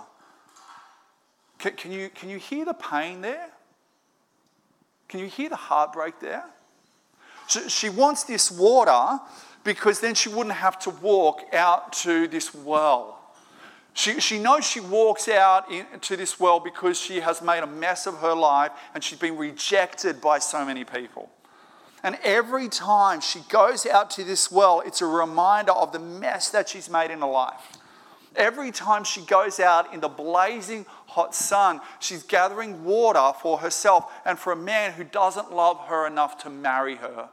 Can, 1.59 1.73
can, 1.73 1.91
you, 1.91 2.09
can 2.09 2.29
you 2.29 2.39
hear 2.39 2.65
the 2.65 2.73
pain 2.73 3.21
there? 3.21 3.51
Can 5.11 5.19
you 5.19 5.27
hear 5.27 5.49
the 5.49 5.57
heartbreak 5.57 6.21
there? 6.21 6.45
She, 7.49 7.67
she 7.69 7.89
wants 7.89 8.23
this 8.23 8.49
water 8.49 9.19
because 9.65 9.99
then 9.99 10.15
she 10.15 10.29
wouldn't 10.29 10.55
have 10.55 10.79
to 10.79 10.89
walk 10.89 11.41
out 11.53 11.91
to 11.93 12.29
this 12.29 12.55
well. 12.55 13.19
She, 13.93 14.21
she 14.21 14.39
knows 14.39 14.65
she 14.65 14.79
walks 14.79 15.27
out 15.27 15.69
into 15.69 16.15
this 16.15 16.39
well 16.39 16.61
because 16.61 16.97
she 16.97 17.19
has 17.19 17.41
made 17.41 17.61
a 17.61 17.67
mess 17.67 18.07
of 18.07 18.19
her 18.19 18.33
life 18.33 18.71
and 18.93 19.03
she's 19.03 19.19
been 19.19 19.35
rejected 19.35 20.21
by 20.21 20.39
so 20.39 20.63
many 20.63 20.85
people. 20.85 21.29
And 22.03 22.17
every 22.23 22.69
time 22.69 23.19
she 23.19 23.41
goes 23.49 23.85
out 23.85 24.11
to 24.11 24.23
this 24.23 24.49
well, 24.49 24.79
it's 24.79 25.01
a 25.01 25.05
reminder 25.05 25.73
of 25.73 25.91
the 25.91 25.99
mess 25.99 26.49
that 26.51 26.69
she's 26.69 26.89
made 26.89 27.11
in 27.11 27.19
her 27.19 27.27
life. 27.27 27.80
Every 28.35 28.71
time 28.71 29.03
she 29.03 29.21
goes 29.21 29.59
out 29.59 29.93
in 29.93 29.99
the 29.99 30.07
blazing 30.07 30.85
hot 31.07 31.35
sun, 31.35 31.81
she's 31.99 32.23
gathering 32.23 32.83
water 32.85 33.33
for 33.41 33.57
herself 33.57 34.11
and 34.25 34.39
for 34.39 34.53
a 34.53 34.55
man 34.55 34.93
who 34.93 35.03
doesn't 35.03 35.53
love 35.53 35.79
her 35.87 36.07
enough 36.07 36.37
to 36.43 36.49
marry 36.49 36.95
her. 36.95 37.29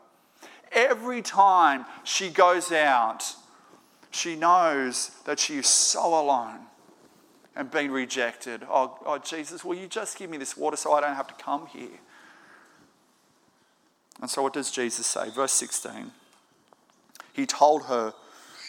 Every 0.73 1.23
time 1.23 1.87
she 2.05 2.31
goes 2.31 2.73
out, 2.73 3.35
she 4.11 4.35
knows 4.35 5.13
that 5.25 5.39
she 5.39 5.59
is 5.59 5.67
so 5.67 6.21
alone 6.21 6.61
and 7.55 7.71
being 7.71 7.91
rejected. 7.91 8.63
Oh, 8.69 8.99
oh, 9.07 9.19
Jesus, 9.19 9.65
will 9.65 9.77
you 9.77 9.87
just 9.87 10.19
give 10.19 10.31
me 10.31 10.37
this 10.37 10.57
water 10.57 10.77
so 10.77 10.93
I 10.93 11.01
don't 11.01 11.15
have 11.17 11.29
to 11.29 11.45
come 11.45 11.67
here? 11.67 11.99
And 14.21 14.29
so, 14.29 14.43
what 14.43 14.53
does 14.53 14.71
Jesus 14.71 15.07
say? 15.07 15.31
Verse 15.31 15.53
16. 15.53 16.11
He 17.33 17.47
told 17.47 17.85
her, 17.85 18.15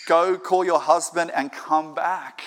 Go 0.09 0.39
call 0.39 0.65
your 0.65 0.79
husband 0.79 1.29
and 1.35 1.51
come 1.51 1.93
back. 1.93 2.41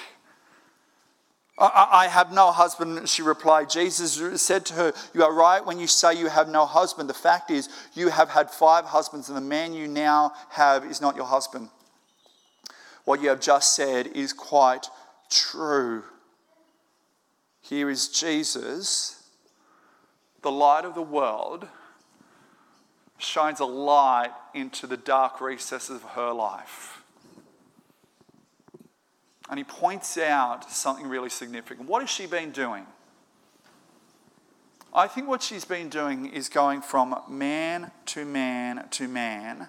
I, 1.57 2.09
have 2.09 2.33
no 2.33 2.51
husband, 2.51 3.09
she 3.09 3.23
replied. 3.23 3.71
Jesus 3.71 4.43
said 4.43 4.67
to 4.67 4.75
her, 4.75 4.93
You 5.15 5.23
are 5.23 5.33
right 5.33 5.65
when 5.65 5.79
you 5.79 5.87
say 5.87 6.13
you 6.19 6.27
have 6.27 6.49
no 6.49 6.67
husband. 6.67 7.09
The 7.09 7.15
fact 7.15 7.53
is, 7.53 7.69
you 7.95 8.09
have 8.09 8.31
had 8.31 8.51
five 8.51 8.87
husbands, 8.87 9.29
and 9.29 9.37
the 9.37 9.43
man 9.43 9.75
you 9.75 9.87
now 9.87 10.33
have 10.49 10.85
is 10.85 11.01
not 11.01 11.15
your 11.15 11.27
husband. 11.27 11.69
What 13.05 13.23
you 13.23 13.29
have 13.29 13.41
just 13.41 13.77
said 13.77 14.09
is 14.09 14.33
quite 14.33 14.89
true. 15.31 16.03
Here 17.61 17.89
is 17.89 18.09
Jesus, 18.09 19.23
the 20.43 20.51
light 20.51 20.85
of 20.85 20.97
the 20.97 21.03
world, 21.03 21.69
shines 23.19 23.61
a 23.61 23.67
light 23.67 24.33
into 24.53 24.89
the 24.89 24.97
dark 24.97 25.41
recesses 25.41 26.03
of 26.03 26.03
her 26.03 26.33
life. 26.33 26.92
And 29.53 29.59
he 29.59 29.65
points 29.65 30.17
out 30.17 30.71
something 30.71 31.07
really 31.07 31.29
significant. 31.29 31.87
What 31.87 32.01
has 32.01 32.09
she 32.09 32.25
been 32.25 32.53
doing? 32.53 32.87
I 34.95 35.07
think 35.07 35.29
what 35.29 35.43
she's 35.43 35.67
been 35.67 35.91
doing 35.91 36.25
is 36.25 36.49
going 36.49 36.81
from 36.81 37.15
man 37.29 37.91
to 38.07 38.25
man 38.25 38.89
to 38.93 39.09
man 39.09 39.69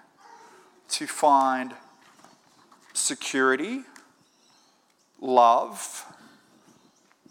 to 0.88 1.06
find 1.06 1.74
security, 2.94 3.82
love, 5.20 6.06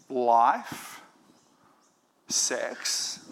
life, 0.07 1.01
sex. 2.27 3.31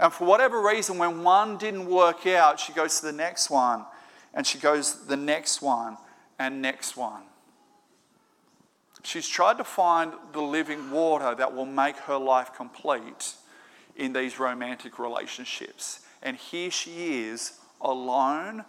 And 0.00 0.10
for 0.10 0.24
whatever 0.24 0.62
reason, 0.62 0.96
when 0.96 1.22
one 1.22 1.58
didn't 1.58 1.84
work 1.84 2.26
out, 2.26 2.58
she 2.58 2.72
goes 2.72 3.00
to 3.00 3.04
the 3.04 3.12
next 3.12 3.50
one, 3.50 3.84
and 4.32 4.46
she 4.46 4.56
goes 4.56 5.04
the 5.04 5.18
next 5.18 5.60
one, 5.60 5.98
and 6.38 6.62
next 6.62 6.96
one. 6.96 7.24
She's 9.02 9.28
tried 9.28 9.58
to 9.58 9.64
find 9.64 10.12
the 10.32 10.40
living 10.40 10.90
water 10.90 11.34
that 11.34 11.54
will 11.54 11.66
make 11.66 11.96
her 11.98 12.16
life 12.16 12.54
complete 12.54 13.34
in 13.96 14.12
these 14.12 14.38
romantic 14.38 14.98
relationships. 14.98 16.00
And 16.22 16.36
here 16.36 16.70
she 16.70 17.24
is, 17.24 17.58
alone, 17.80 18.64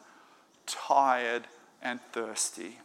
tired, 0.65 1.43
and 1.81 1.99
thirsty, 2.11 2.79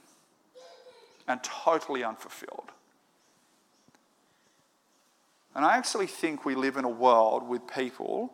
and 1.26 1.42
totally 1.42 2.04
unfulfilled. 2.04 2.70
And 5.54 5.64
I 5.64 5.76
actually 5.76 6.06
think 6.06 6.44
we 6.44 6.54
live 6.54 6.76
in 6.76 6.84
a 6.84 6.90
world 6.90 7.48
with 7.48 7.66
people 7.66 8.32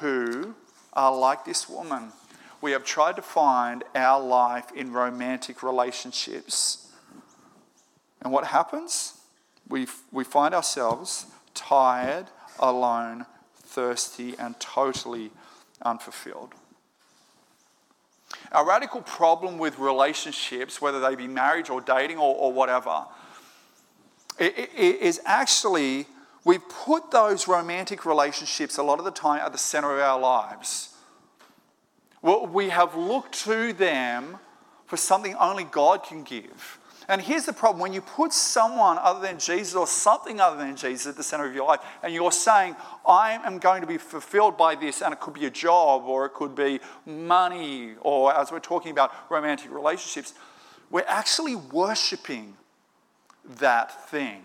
who 0.00 0.54
are 0.92 1.16
like 1.16 1.44
this 1.44 1.68
woman. 1.68 2.12
We 2.60 2.72
have 2.72 2.84
tried 2.84 3.16
to 3.16 3.22
find 3.22 3.84
our 3.94 4.20
life 4.20 4.72
in 4.74 4.92
romantic 4.92 5.62
relationships 5.62 6.83
and 8.24 8.32
what 8.32 8.46
happens? 8.46 9.14
We, 9.68 9.86
we 10.10 10.24
find 10.24 10.54
ourselves 10.54 11.26
tired, 11.54 12.26
alone, 12.58 13.26
thirsty, 13.62 14.34
and 14.38 14.58
totally 14.58 15.30
unfulfilled. 15.82 16.54
Our 18.50 18.66
radical 18.66 19.02
problem 19.02 19.58
with 19.58 19.78
relationships, 19.78 20.80
whether 20.80 21.00
they 21.00 21.14
be 21.14 21.28
marriage 21.28 21.70
or 21.70 21.80
dating 21.80 22.18
or, 22.18 22.34
or 22.34 22.52
whatever, 22.52 23.04
is 24.38 25.20
actually 25.24 26.06
we 26.44 26.58
put 26.58 27.10
those 27.10 27.48
romantic 27.48 28.04
relationships 28.04 28.76
a 28.76 28.82
lot 28.82 28.98
of 28.98 29.04
the 29.04 29.10
time 29.10 29.40
at 29.40 29.52
the 29.52 29.58
center 29.58 29.94
of 29.94 30.00
our 30.00 30.20
lives. 30.20 30.94
Well, 32.20 32.46
we 32.46 32.68
have 32.68 32.94
looked 32.94 33.34
to 33.44 33.72
them 33.72 34.38
for 34.86 34.96
something 34.96 35.34
only 35.36 35.64
God 35.64 36.02
can 36.04 36.22
give. 36.22 36.78
And 37.08 37.20
here's 37.20 37.44
the 37.44 37.52
problem 37.52 37.80
when 37.80 37.92
you 37.92 38.00
put 38.00 38.32
someone 38.32 38.98
other 38.98 39.20
than 39.20 39.38
Jesus 39.38 39.74
or 39.74 39.86
something 39.86 40.40
other 40.40 40.56
than 40.56 40.74
Jesus 40.74 41.06
at 41.06 41.16
the 41.16 41.22
center 41.22 41.46
of 41.46 41.54
your 41.54 41.66
life, 41.66 41.80
and 42.02 42.14
you're 42.14 42.32
saying, 42.32 42.76
I 43.06 43.32
am 43.44 43.58
going 43.58 43.82
to 43.82 43.86
be 43.86 43.98
fulfilled 43.98 44.56
by 44.56 44.74
this, 44.74 45.02
and 45.02 45.12
it 45.12 45.20
could 45.20 45.34
be 45.34 45.44
a 45.46 45.50
job, 45.50 46.04
or 46.04 46.24
it 46.26 46.34
could 46.34 46.54
be 46.54 46.80
money, 47.04 47.94
or 48.00 48.34
as 48.34 48.50
we're 48.50 48.60
talking 48.60 48.90
about 48.90 49.12
romantic 49.30 49.70
relationships, 49.70 50.34
we're 50.90 51.04
actually 51.06 51.56
worshiping 51.56 52.56
that 53.58 54.08
thing. 54.08 54.42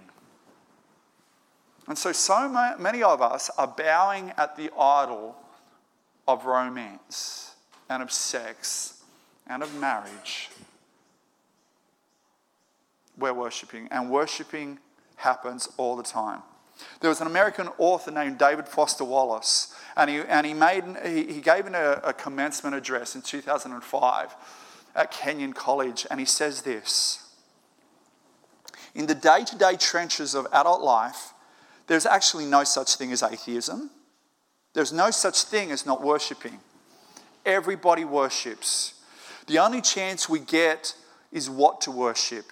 And 1.87 1.97
so, 1.97 2.11
so 2.11 2.75
many 2.77 3.01
of 3.01 3.21
us 3.21 3.49
are 3.57 3.67
bowing 3.67 4.33
at 4.37 4.55
the 4.57 4.69
idol 4.77 5.35
of 6.27 6.45
romance 6.45 7.55
and 7.89 8.03
of 8.03 8.11
sex 8.11 9.01
and 9.47 9.63
of 9.63 9.73
marriage 9.79 10.49
we're 13.19 13.33
worshipping, 13.33 13.87
and 13.91 14.09
worshipping 14.09 14.79
happens 15.17 15.67
all 15.77 15.95
the 15.95 16.03
time. 16.03 16.41
There 17.01 17.09
was 17.09 17.21
an 17.21 17.27
American 17.27 17.69
author 17.77 18.11
named 18.11 18.37
David 18.37 18.67
Foster 18.67 19.03
Wallace, 19.03 19.75
and 19.97 20.09
he, 20.09 20.19
and 20.19 20.45
he, 20.45 20.53
made, 20.53 20.83
he, 21.05 21.33
he 21.33 21.41
gave 21.41 21.67
a, 21.67 22.01
a 22.03 22.13
commencement 22.13 22.75
address 22.75 23.15
in 23.15 23.21
2005 23.21 24.35
at 24.95 25.11
Kenyon 25.11 25.53
College, 25.53 26.07
and 26.09 26.19
he 26.19 26.25
says 26.25 26.61
this 26.61 27.27
In 28.95 29.07
the 29.07 29.15
day 29.15 29.43
to 29.45 29.57
day 29.57 29.75
trenches 29.75 30.33
of 30.33 30.47
adult 30.53 30.81
life, 30.81 31.33
there's 31.87 32.05
actually 32.05 32.45
no 32.45 32.63
such 32.63 32.95
thing 32.95 33.11
as 33.11 33.23
atheism. 33.23 33.89
There's 34.73 34.93
no 34.93 35.09
such 35.09 35.43
thing 35.43 35.71
as 35.71 35.85
not 35.85 36.03
worshipping. 36.03 36.59
Everybody 37.45 38.05
worships. 38.05 38.93
The 39.47 39.57
only 39.57 39.81
chance 39.81 40.29
we 40.29 40.39
get 40.39 40.93
is 41.31 41.49
what 41.49 41.81
to 41.81 41.91
worship. 41.91 42.45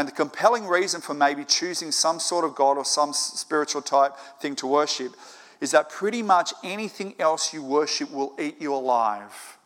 And 0.00 0.08
the 0.08 0.12
compelling 0.12 0.66
reason 0.66 1.02
for 1.02 1.12
maybe 1.12 1.44
choosing 1.44 1.92
some 1.92 2.20
sort 2.20 2.46
of 2.46 2.54
God 2.54 2.78
or 2.78 2.86
some 2.86 3.12
spiritual 3.12 3.82
type 3.82 4.16
thing 4.40 4.56
to 4.56 4.66
worship 4.66 5.14
is 5.60 5.72
that 5.72 5.90
pretty 5.90 6.22
much 6.22 6.54
anything 6.64 7.14
else 7.18 7.52
you 7.52 7.62
worship 7.62 8.10
will 8.10 8.34
eat 8.40 8.62
you 8.62 8.74
alive. 8.74 9.58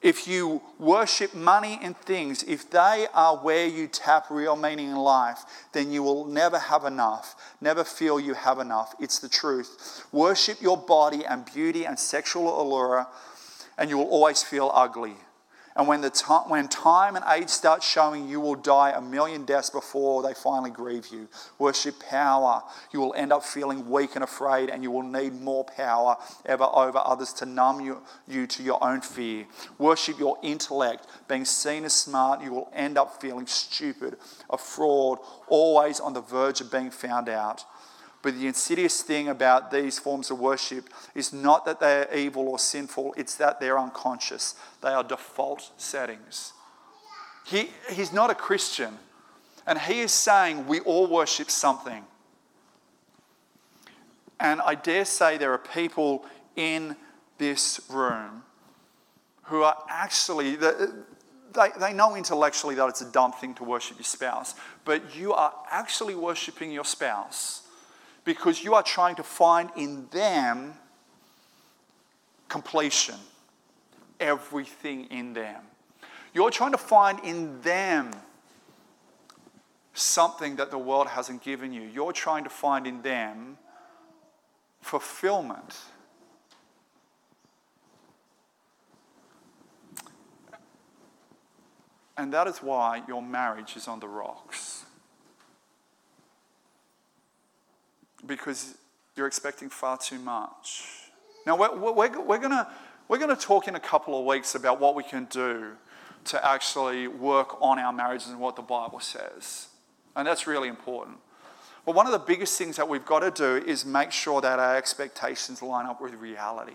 If 0.00 0.28
you 0.28 0.62
worship 0.78 1.34
money 1.34 1.80
and 1.82 1.96
things, 1.96 2.44
if 2.44 2.70
they 2.70 3.08
are 3.12 3.36
where 3.38 3.66
you 3.66 3.88
tap 3.88 4.26
real 4.30 4.54
meaning 4.54 4.90
in 4.90 4.96
life, 4.96 5.40
then 5.72 5.90
you 5.90 6.04
will 6.04 6.26
never 6.26 6.60
have 6.60 6.84
enough, 6.84 7.34
never 7.60 7.82
feel 7.82 8.20
you 8.20 8.34
have 8.34 8.60
enough. 8.60 8.94
It's 9.00 9.18
the 9.18 9.28
truth. 9.28 10.06
Worship 10.12 10.62
your 10.62 10.76
body 10.76 11.26
and 11.26 11.44
beauty 11.52 11.84
and 11.84 11.98
sexual 11.98 12.62
allure, 12.62 13.08
and 13.76 13.90
you 13.90 13.98
will 13.98 14.06
always 14.06 14.44
feel 14.44 14.70
ugly. 14.72 15.16
And 15.76 15.88
when, 15.88 16.02
the 16.02 16.10
time, 16.10 16.48
when 16.48 16.68
time 16.68 17.16
and 17.16 17.24
age 17.28 17.48
start 17.48 17.82
showing, 17.82 18.28
you 18.28 18.40
will 18.40 18.54
die 18.54 18.90
a 18.90 19.00
million 19.00 19.44
deaths 19.44 19.70
before 19.70 20.22
they 20.22 20.32
finally 20.32 20.70
grieve 20.70 21.08
you. 21.10 21.28
Worship 21.58 21.98
power. 21.98 22.62
You 22.92 23.00
will 23.00 23.12
end 23.14 23.32
up 23.32 23.42
feeling 23.42 23.90
weak 23.90 24.14
and 24.14 24.22
afraid, 24.22 24.70
and 24.70 24.84
you 24.84 24.92
will 24.92 25.02
need 25.02 25.32
more 25.32 25.64
power 25.64 26.16
ever 26.46 26.64
over 26.64 26.98
others 27.04 27.32
to 27.34 27.46
numb 27.46 27.80
you, 27.80 28.02
you 28.28 28.46
to 28.46 28.62
your 28.62 28.82
own 28.84 29.00
fear. 29.00 29.46
Worship 29.78 30.20
your 30.20 30.38
intellect. 30.44 31.08
Being 31.26 31.44
seen 31.44 31.84
as 31.84 31.92
smart, 31.92 32.40
you 32.40 32.52
will 32.52 32.70
end 32.72 32.96
up 32.96 33.20
feeling 33.20 33.48
stupid, 33.48 34.16
a 34.50 34.58
fraud, 34.58 35.18
always 35.48 35.98
on 35.98 36.12
the 36.12 36.20
verge 36.20 36.60
of 36.60 36.70
being 36.70 36.90
found 36.90 37.28
out. 37.28 37.64
But 38.24 38.38
the 38.38 38.46
insidious 38.46 39.02
thing 39.02 39.28
about 39.28 39.70
these 39.70 39.98
forms 39.98 40.30
of 40.30 40.40
worship 40.40 40.88
is 41.14 41.34
not 41.34 41.66
that 41.66 41.78
they 41.78 42.00
are 42.00 42.14
evil 42.14 42.48
or 42.48 42.58
sinful, 42.58 43.14
it's 43.18 43.36
that 43.36 43.60
they're 43.60 43.78
unconscious. 43.78 44.54
They 44.80 44.88
are 44.88 45.04
default 45.04 45.70
settings. 45.76 46.54
He, 47.44 47.68
he's 47.90 48.14
not 48.14 48.30
a 48.30 48.34
Christian, 48.34 48.98
and 49.66 49.78
he 49.78 50.00
is 50.00 50.10
saying 50.10 50.66
we 50.66 50.80
all 50.80 51.06
worship 51.06 51.50
something. 51.50 52.02
And 54.40 54.62
I 54.62 54.74
dare 54.74 55.04
say 55.04 55.36
there 55.36 55.52
are 55.52 55.58
people 55.58 56.24
in 56.56 56.96
this 57.36 57.78
room 57.90 58.42
who 59.42 59.64
are 59.64 59.76
actually, 59.90 60.56
they, 60.56 61.68
they 61.78 61.92
know 61.92 62.16
intellectually 62.16 62.74
that 62.76 62.88
it's 62.88 63.02
a 63.02 63.12
dumb 63.12 63.32
thing 63.32 63.52
to 63.56 63.64
worship 63.64 63.98
your 63.98 64.04
spouse, 64.04 64.54
but 64.86 65.14
you 65.14 65.34
are 65.34 65.52
actually 65.70 66.14
worshiping 66.14 66.70
your 66.70 66.86
spouse 66.86 67.63
because 68.24 68.62
you 68.64 68.74
are 68.74 68.82
trying 68.82 69.16
to 69.16 69.22
find 69.22 69.70
in 69.76 70.08
them 70.10 70.74
completion, 72.48 73.16
everything 74.18 75.04
in 75.06 75.34
them. 75.34 75.62
You're 76.32 76.50
trying 76.50 76.72
to 76.72 76.78
find 76.78 77.20
in 77.20 77.60
them 77.60 78.10
something 79.92 80.56
that 80.56 80.70
the 80.70 80.78
world 80.78 81.08
hasn't 81.08 81.42
given 81.42 81.72
you. 81.72 81.82
You're 81.82 82.12
trying 82.12 82.44
to 82.44 82.50
find 82.50 82.86
in 82.86 83.02
them 83.02 83.58
fulfillment. 84.80 85.78
And 92.16 92.32
that 92.32 92.46
is 92.46 92.58
why 92.58 93.02
your 93.08 93.22
marriage 93.22 93.76
is 93.76 93.88
on 93.88 94.00
the 94.00 94.08
rocks. 94.08 94.83
Because 98.26 98.74
you're 99.16 99.26
expecting 99.26 99.68
far 99.68 99.96
too 99.98 100.18
much. 100.18 100.84
Now, 101.46 101.56
we're, 101.56 101.74
we're, 101.76 102.22
we're 102.22 102.38
going 102.38 102.66
we're 103.08 103.18
to 103.18 103.36
talk 103.36 103.68
in 103.68 103.74
a 103.74 103.80
couple 103.80 104.18
of 104.18 104.24
weeks 104.24 104.54
about 104.54 104.80
what 104.80 104.94
we 104.94 105.02
can 105.02 105.26
do 105.26 105.72
to 106.24 106.46
actually 106.46 107.06
work 107.06 107.60
on 107.60 107.78
our 107.78 107.92
marriages 107.92 108.28
and 108.28 108.40
what 108.40 108.56
the 108.56 108.62
Bible 108.62 109.00
says. 109.00 109.68
And 110.16 110.26
that's 110.26 110.46
really 110.46 110.68
important. 110.68 111.18
But 111.84 111.94
one 111.94 112.06
of 112.06 112.12
the 112.12 112.18
biggest 112.18 112.56
things 112.56 112.76
that 112.76 112.88
we've 112.88 113.04
got 113.04 113.20
to 113.20 113.30
do 113.30 113.66
is 113.66 113.84
make 113.84 114.10
sure 114.10 114.40
that 114.40 114.58
our 114.58 114.76
expectations 114.76 115.62
line 115.62 115.86
up 115.86 116.00
with 116.00 116.14
reality. 116.14 116.72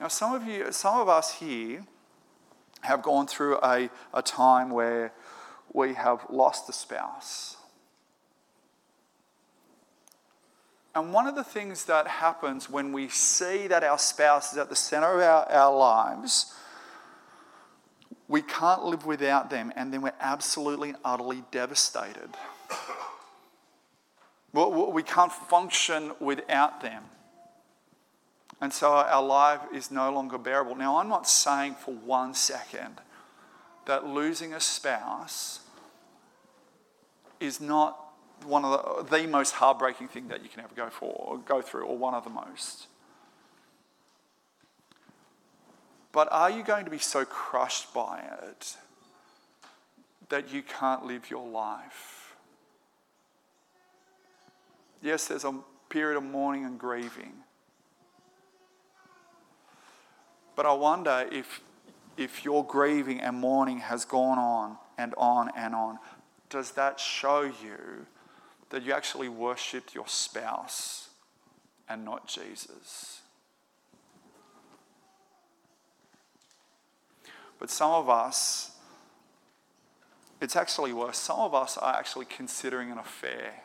Now, 0.00 0.08
some 0.08 0.34
of 0.34 0.46
you, 0.46 0.72
some 0.72 0.98
of 1.00 1.08
us 1.08 1.34
here 1.34 1.84
have 2.80 3.02
gone 3.02 3.26
through 3.26 3.58
a, 3.62 3.88
a 4.12 4.22
time 4.22 4.70
where 4.70 5.12
we 5.72 5.94
have 5.94 6.26
lost 6.28 6.68
a 6.68 6.72
spouse. 6.72 7.55
And 10.96 11.12
one 11.12 11.26
of 11.26 11.34
the 11.34 11.44
things 11.44 11.84
that 11.84 12.08
happens 12.08 12.70
when 12.70 12.90
we 12.90 13.08
see 13.08 13.66
that 13.66 13.84
our 13.84 13.98
spouse 13.98 14.52
is 14.52 14.58
at 14.58 14.70
the 14.70 14.74
center 14.74 15.16
of 15.16 15.20
our, 15.20 15.44
our 15.52 15.76
lives, 15.76 16.54
we 18.28 18.40
can't 18.40 18.82
live 18.82 19.04
without 19.04 19.50
them, 19.50 19.74
and 19.76 19.92
then 19.92 20.00
we're 20.00 20.14
absolutely 20.20 20.88
and 20.88 20.98
utterly 21.04 21.44
devastated. 21.50 22.30
We 24.54 25.02
can't 25.02 25.30
function 25.30 26.12
without 26.18 26.80
them. 26.80 27.04
And 28.62 28.72
so 28.72 28.94
our 28.94 29.22
life 29.22 29.60
is 29.74 29.90
no 29.90 30.10
longer 30.10 30.38
bearable. 30.38 30.76
Now, 30.76 30.96
I'm 30.96 31.10
not 31.10 31.28
saying 31.28 31.74
for 31.74 31.92
one 31.92 32.32
second 32.32 33.02
that 33.84 34.06
losing 34.06 34.54
a 34.54 34.60
spouse 34.60 35.60
is 37.38 37.60
not 37.60 38.05
one 38.44 38.64
of 38.64 39.08
the, 39.08 39.18
the 39.18 39.26
most 39.26 39.52
heartbreaking 39.52 40.08
thing 40.08 40.28
that 40.28 40.42
you 40.42 40.48
can 40.48 40.60
ever 40.60 40.74
go 40.74 40.88
for 40.90 41.12
or 41.12 41.38
go 41.38 41.62
through, 41.62 41.84
or 41.84 41.96
one 41.96 42.14
of 42.14 42.24
the 42.24 42.30
most. 42.30 42.86
But 46.12 46.28
are 46.30 46.50
you 46.50 46.62
going 46.62 46.84
to 46.86 46.90
be 46.90 46.98
so 46.98 47.24
crushed 47.24 47.92
by 47.92 48.22
it 48.42 48.76
that 50.28 50.52
you 50.52 50.62
can't 50.62 51.04
live 51.04 51.30
your 51.30 51.46
life? 51.46 52.34
Yes, 55.02 55.28
there's 55.28 55.44
a 55.44 55.54
period 55.88 56.16
of 56.16 56.24
mourning 56.24 56.64
and 56.64 56.78
grieving. 56.78 57.32
But 60.56 60.64
I 60.64 60.72
wonder 60.72 61.28
if, 61.30 61.60
if 62.16 62.44
your 62.44 62.64
grieving 62.64 63.20
and 63.20 63.38
mourning 63.38 63.80
has 63.80 64.06
gone 64.06 64.38
on 64.38 64.78
and 64.96 65.14
on 65.18 65.50
and 65.54 65.74
on, 65.74 65.98
does 66.48 66.72
that 66.72 66.98
show 66.98 67.42
you 67.42 68.06
that 68.70 68.82
you 68.82 68.92
actually 68.92 69.28
worshipped 69.28 69.94
your 69.94 70.06
spouse 70.06 71.08
and 71.88 72.04
not 72.04 72.26
Jesus? 72.26 73.20
But 77.58 77.70
some 77.70 77.92
of 77.92 78.08
us, 78.08 78.72
it's 80.40 80.56
actually 80.56 80.92
worse. 80.92 81.18
Some 81.18 81.40
of 81.40 81.54
us 81.54 81.78
are 81.78 81.94
actually 81.94 82.26
considering 82.26 82.90
an 82.90 82.98
affair 82.98 83.62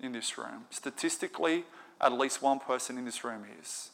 in 0.00 0.12
this 0.12 0.38
room. 0.38 0.64
Statistically, 0.70 1.64
at 2.00 2.12
least 2.12 2.42
one 2.42 2.60
person 2.60 2.98
in 2.98 3.04
this 3.04 3.24
room 3.24 3.44
is. 3.60 3.90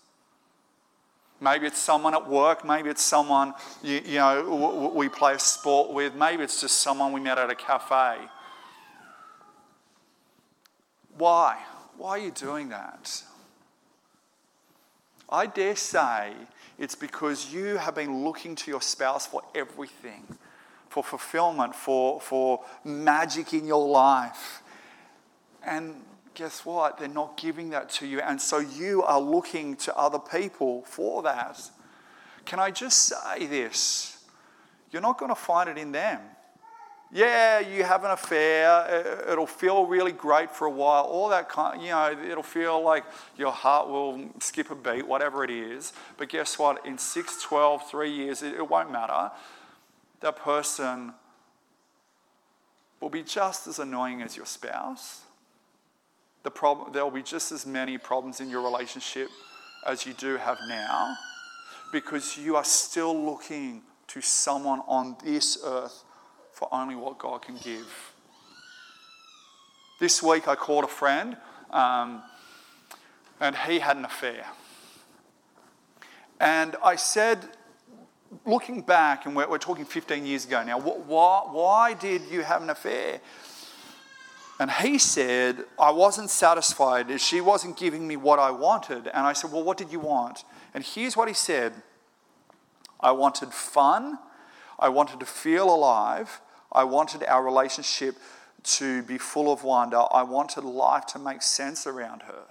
Maybe 1.41 1.67
it's 1.67 1.79
someone 1.79 2.15
at 2.15 2.29
work. 2.29 2.65
Maybe 2.65 2.89
it's 2.89 3.03
someone 3.03 3.55
you, 3.83 4.01
you 4.05 4.19
know 4.19 4.93
we 4.95 5.09
play 5.09 5.35
a 5.35 5.39
sport 5.41 5.91
with. 5.91 6.15
Maybe 6.15 6.45
it's 6.45 6.61
just 6.61 6.79
someone 6.79 7.13
we 7.13 7.21
met 7.21 7.37
at 7.37 7.51
a 7.51 7.55
cafe. 7.57 8.19
Why? 11.17 11.59
Why 11.97 12.11
are 12.11 12.19
you 12.19 12.31
doing 12.31 12.71
that? 12.71 13.23
I 15.29 15.47
dare 15.47 15.77
say 15.77 16.33
it's 16.79 16.95
because 16.95 17.53
you 17.53 17.77
have 17.77 17.95
been 17.95 18.25
looking 18.25 18.55
to 18.57 18.71
your 18.71 18.83
spouse 18.83 19.27
for 19.27 19.43
everything, 19.55 20.27
for 20.89 21.03
fulfillment, 21.03 21.75
for, 21.75 22.21
for 22.21 22.65
magic 22.85 23.55
in 23.55 23.67
your 23.67 23.87
life. 23.87 24.63
And 25.65 26.03
guess 26.35 26.65
what? 26.65 26.99
They're 26.99 27.09
not 27.09 27.37
giving 27.37 27.71
that 27.71 27.89
to 27.91 28.07
you. 28.07 28.21
And 28.21 28.41
so 28.41 28.59
you 28.59 29.03
are 29.03 29.21
looking 29.21 29.77
to 29.77 29.97
other 29.97 30.19
people 30.19 30.83
for 30.83 31.23
that. 31.23 31.61
Can 32.45 32.59
I 32.59 32.71
just 32.71 32.99
say 33.03 33.47
this? 33.47 34.25
You're 34.91 35.03
not 35.03 35.19
going 35.19 35.31
to 35.31 35.35
find 35.35 35.71
it 35.71 35.79
in 35.79 35.93
them. 35.93 36.21
Yeah, 37.15 37.61
you 37.61 37.85
have 37.85 38.05
an 38.05 38.11
affair. 38.11 39.27
It'll 39.31 39.47
feel 39.47 39.85
really 39.87 40.13
great 40.13 40.51
for 40.51 40.67
a 40.67 40.71
while. 40.71 41.05
All 41.05 41.29
that 41.29 41.49
kind, 41.49 41.83
you 41.83 41.91
know, 41.91 42.17
it'll 42.31 42.43
feel 42.43 42.83
like 42.83 43.05
your 43.37 43.53
heart 43.53 43.89
will 43.89 44.31
skip 44.41 44.71
a 44.71 44.75
beat, 44.75 45.07
whatever 45.07 45.45
it 45.45 45.51
is. 45.51 45.93
But 46.17 46.31
guess 46.31 46.59
what? 46.59 46.87
In 46.87 46.97
6, 46.97 47.43
12, 47.43 47.91
three 47.91 48.11
years, 48.11 48.43
it, 48.43 48.55
it 48.55 48.67
won't 48.67 48.91
matter. 48.91 49.31
That 50.21 50.37
person 50.37 51.13
will 52.99 53.11
be 53.11 53.23
just 53.23 53.67
as 53.67 53.79
annoying 53.79 54.23
as 54.23 54.37
your 54.37 54.47
spouse 54.47 55.23
the 56.43 56.51
problem, 56.51 56.93
there 56.93 57.05
will 57.05 57.11
be 57.11 57.23
just 57.23 57.53
as 57.53 57.67
many 57.67 57.99
problems 57.99 58.41
in 58.41 58.51
your 58.51 58.63
relationship 58.63 59.29
as 59.87 60.07
you 60.07 60.13
do 60.13 60.37
have 60.37 60.59
now 60.69 61.17
because 61.93 62.37
you 62.37 62.57
are 62.57 62.65
still 62.65 63.25
looking 63.25 63.83
to 64.09 64.21
someone 64.21 64.81
on 64.87 65.17
this 65.25 65.59
earth 65.65 66.05
for 66.63 66.73
only 66.73 66.95
what 66.95 67.19
God 67.19 67.43
can 67.43 67.57
give. 67.57 68.13
This 69.99 70.23
week 70.23 70.47
I 70.47 70.55
called 70.55 70.85
a 70.85 70.89
friend 70.89 71.37
um, 71.73 72.23
and 73.41 73.57
he 73.57 73.81
had 73.81 73.97
an 73.97 74.05
affair. 74.05 74.47
And 76.39 76.77
I 76.85 76.95
said, 76.95 77.49
looking 78.47 78.81
back, 78.81 79.27
and 79.27 79.35
we're, 79.35 79.49
we're 79.49 79.59
talking 79.59 79.85
15 79.85 80.25
years 80.25 80.45
ago 80.45 80.63
now, 80.63 80.79
why, 80.79 81.43
why 81.51 81.95
did 81.95 82.23
you 82.31 82.43
have 82.43 82.63
an 82.63 82.71
affair? 82.71 83.21
And 84.61 84.71
he 84.71 84.99
said, 84.99 85.65
I 85.81 85.91
wasn't 85.91 86.31
satisfied. 86.31 87.21
She 87.21 87.41
wasn't 87.41 87.77
giving 87.77 88.07
me 88.07 88.17
what 88.17 88.39
I 88.39 88.53
wanted. 88.53 89.09
And 89.09 89.27
I 89.27 89.33
said, 89.33 89.51
Well, 89.51 89.65
what 89.65 89.79
did 89.79 89.91
you 89.91 89.99
want? 89.99 90.45
And 90.75 90.85
here's 90.85 91.17
what 91.17 91.27
he 91.27 91.35
said 91.35 91.73
I 93.01 93.11
wanted 93.11 93.53
fun. 93.53 94.21
I 94.79 94.91
wanted 94.91 95.19
to 95.19 95.27
feel 95.27 95.75
alive. 95.75 96.41
I 96.73 96.85
wanted 96.85 97.25
our 97.25 97.45
relationship 97.45 98.17
to 98.65 99.03
be 99.03 99.19
full 99.19 99.53
of 99.53 99.65
wonder. 99.65 100.03
I 100.13 100.23
wanted 100.23 100.65
life 100.65 101.07
to 101.07 101.19
make 101.19 101.43
sense 101.43 101.87
around 101.87 102.23
her. 102.23 102.45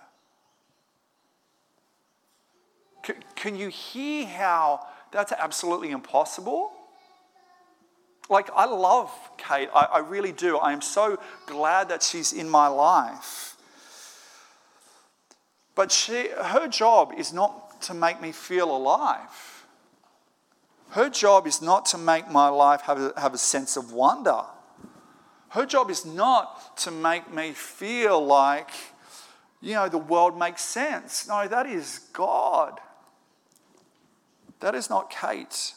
Can 3.35 3.55
you 3.55 3.69
hear 3.69 4.27
how 4.27 4.85
that's 5.11 5.31
absolutely 5.31 5.91
impossible? 5.91 6.71
Like, 8.29 8.49
I 8.55 8.65
love 8.65 9.11
Kate. 9.37 9.69
I, 9.73 9.85
I 9.85 9.99
really 9.99 10.31
do. 10.31 10.57
I 10.57 10.71
am 10.71 10.81
so 10.81 11.19
glad 11.47 11.89
that 11.89 12.03
she's 12.03 12.31
in 12.31 12.47
my 12.47 12.67
life. 12.67 13.55
But 15.75 15.91
she, 15.91 16.29
her 16.29 16.67
job 16.67 17.13
is 17.17 17.33
not 17.33 17.81
to 17.83 17.93
make 17.93 18.21
me 18.21 18.31
feel 18.31 18.73
alive. 18.75 19.50
Her 20.91 21.09
job 21.09 21.47
is 21.47 21.61
not 21.61 21.85
to 21.87 21.97
make 21.97 22.29
my 22.29 22.49
life 22.49 22.81
have 22.81 22.99
a, 22.99 23.13
have 23.17 23.33
a 23.33 23.37
sense 23.37 23.77
of 23.77 23.93
wonder. 23.93 24.43
Her 25.49 25.65
job 25.65 25.89
is 25.89 26.05
not 26.05 26.77
to 26.77 26.91
make 26.91 27.33
me 27.33 27.53
feel 27.53 28.23
like, 28.25 28.71
you 29.61 29.73
know, 29.73 29.87
the 29.87 29.97
world 29.97 30.37
makes 30.37 30.61
sense. 30.61 31.27
No, 31.27 31.47
that 31.47 31.65
is 31.65 31.99
God. 32.11 32.79
That 34.59 34.75
is 34.75 34.89
not 34.89 35.09
Kate. 35.09 35.73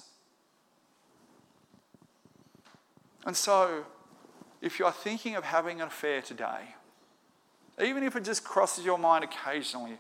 And 3.25 3.37
so, 3.37 3.85
if 4.61 4.81
you 4.81 4.85
are 4.85 4.93
thinking 4.93 5.37
of 5.37 5.45
having 5.45 5.81
an 5.81 5.87
affair 5.87 6.23
today, 6.23 6.75
even 7.83 8.03
if 8.03 8.17
it 8.17 8.25
just 8.25 8.43
crosses 8.43 8.85
your 8.85 8.99
mind 8.99 9.23
occasionally, 9.23 9.99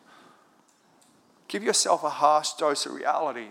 give 1.47 1.63
yourself 1.63 2.03
a 2.03 2.11
harsh 2.11 2.53
dose 2.55 2.85
of 2.87 2.95
reality. 2.95 3.49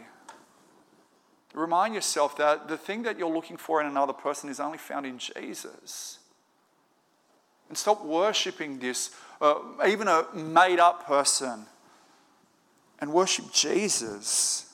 Remind 1.53 1.93
yourself 1.93 2.35
that 2.37 2.67
the 2.67 2.77
thing 2.77 3.03
that 3.03 3.19
you're 3.19 3.31
looking 3.31 3.57
for 3.57 3.79
in 3.79 3.87
another 3.87 4.13
person 4.13 4.49
is 4.49 4.59
only 4.59 4.79
found 4.79 5.05
in 5.05 5.19
Jesus. 5.19 6.17
And 7.69 7.77
stop 7.77 8.03
worshipping 8.03 8.79
this, 8.79 9.11
uh, 9.39 9.55
even 9.87 10.07
a 10.07 10.25
made 10.33 10.79
up 10.79 11.05
person, 11.05 11.65
and 12.99 13.13
worship 13.13 13.51
Jesus. 13.51 14.73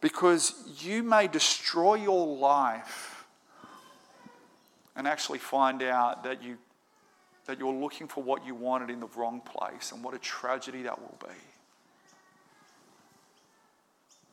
Because 0.00 0.54
you 0.80 1.02
may 1.02 1.26
destroy 1.26 1.94
your 1.94 2.26
life 2.36 3.24
and 4.94 5.08
actually 5.08 5.38
find 5.38 5.82
out 5.82 6.22
that, 6.24 6.42
you, 6.42 6.58
that 7.46 7.58
you're 7.58 7.72
looking 7.72 8.06
for 8.06 8.22
what 8.22 8.44
you 8.46 8.54
wanted 8.54 8.90
in 8.90 9.00
the 9.00 9.08
wrong 9.16 9.40
place, 9.40 9.90
and 9.92 10.04
what 10.04 10.14
a 10.14 10.18
tragedy 10.18 10.82
that 10.82 11.00
will 11.00 11.16
be. 11.20 11.34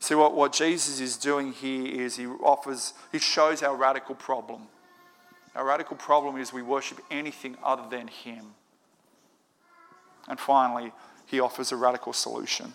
See, 0.10 0.16
what, 0.16 0.34
what 0.34 0.54
Jesus 0.54 1.00
is 1.00 1.18
doing 1.18 1.54
here 1.54 1.86
is 1.86 2.16
he 2.16 2.26
offers, 2.26 2.96
he 3.12 3.20
shows 3.20 3.62
our 3.62 3.76
radical 3.76 4.16
problem. 4.16 4.64
Our 5.54 5.64
radical 5.64 5.98
problem 5.98 6.38
is 6.38 6.52
we 6.52 6.64
worship 6.64 7.00
anything 7.12 7.56
other 7.64 7.84
than 7.88 8.08
him. 8.08 8.56
And 10.28 10.40
finally, 10.40 10.94
he 11.28 11.40
offers 11.40 11.72
a 11.72 11.76
radical 11.76 12.14
solution. 12.14 12.74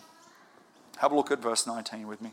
Have 0.99 1.11
a 1.11 1.15
look 1.17 1.29
at 1.29 1.41
verse 1.41 1.67
19 1.67 2.07
with 2.07 2.21
me. 2.21 2.31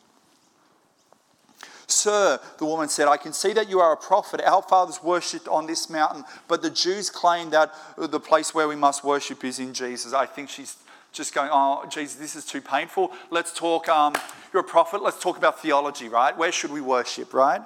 Sir, 1.88 2.38
the 2.58 2.64
woman 2.64 2.88
said, 2.88 3.08
I 3.08 3.16
can 3.16 3.32
see 3.32 3.52
that 3.54 3.68
you 3.68 3.80
are 3.80 3.92
a 3.92 3.96
prophet. 3.96 4.40
Our 4.40 4.62
fathers 4.62 5.02
worshipped 5.02 5.48
on 5.48 5.66
this 5.66 5.90
mountain, 5.90 6.22
but 6.46 6.62
the 6.62 6.70
Jews 6.70 7.10
claim 7.10 7.50
that 7.50 7.74
the 7.98 8.20
place 8.20 8.54
where 8.54 8.68
we 8.68 8.76
must 8.76 9.02
worship 9.02 9.42
is 9.42 9.58
in 9.58 9.74
Jesus. 9.74 10.12
I 10.12 10.26
think 10.26 10.48
she's 10.48 10.76
just 11.12 11.34
going, 11.34 11.50
Oh, 11.52 11.84
Jesus, 11.88 12.16
this 12.16 12.36
is 12.36 12.44
too 12.44 12.60
painful. 12.60 13.12
Let's 13.30 13.52
talk, 13.52 13.88
um, 13.88 14.14
you're 14.52 14.62
a 14.62 14.64
prophet. 14.64 15.02
Let's 15.02 15.20
talk 15.20 15.36
about 15.36 15.60
theology, 15.60 16.08
right? 16.08 16.36
Where 16.36 16.52
should 16.52 16.72
we 16.72 16.80
worship, 16.80 17.34
right? 17.34 17.62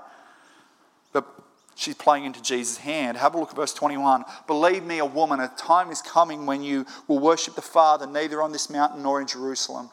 But 1.13 1.27
she's 1.77 1.95
playing 1.95 2.25
into 2.25 2.43
Jesus' 2.43 2.79
hand. 2.79 3.17
Have 3.17 3.35
a 3.35 3.39
look 3.39 3.51
at 3.51 3.57
verse 3.57 3.73
21. 3.73 4.25
Believe 4.47 4.85
me, 4.85 4.99
a 4.99 5.07
woman, 5.07 5.41
a 5.41 5.49
time 5.57 5.91
is 5.91 6.03
coming 6.03 6.47
when 6.47 6.63
you 6.63 6.87
will 7.07 7.19
worship 7.19 7.55
the 7.55 7.63
Father, 7.63 8.07
neither 8.07 8.43
on 8.43 8.53
this 8.53 8.69
mountain 8.69 9.03
nor 9.03 9.21
in 9.21 9.27
Jerusalem. 9.27 9.91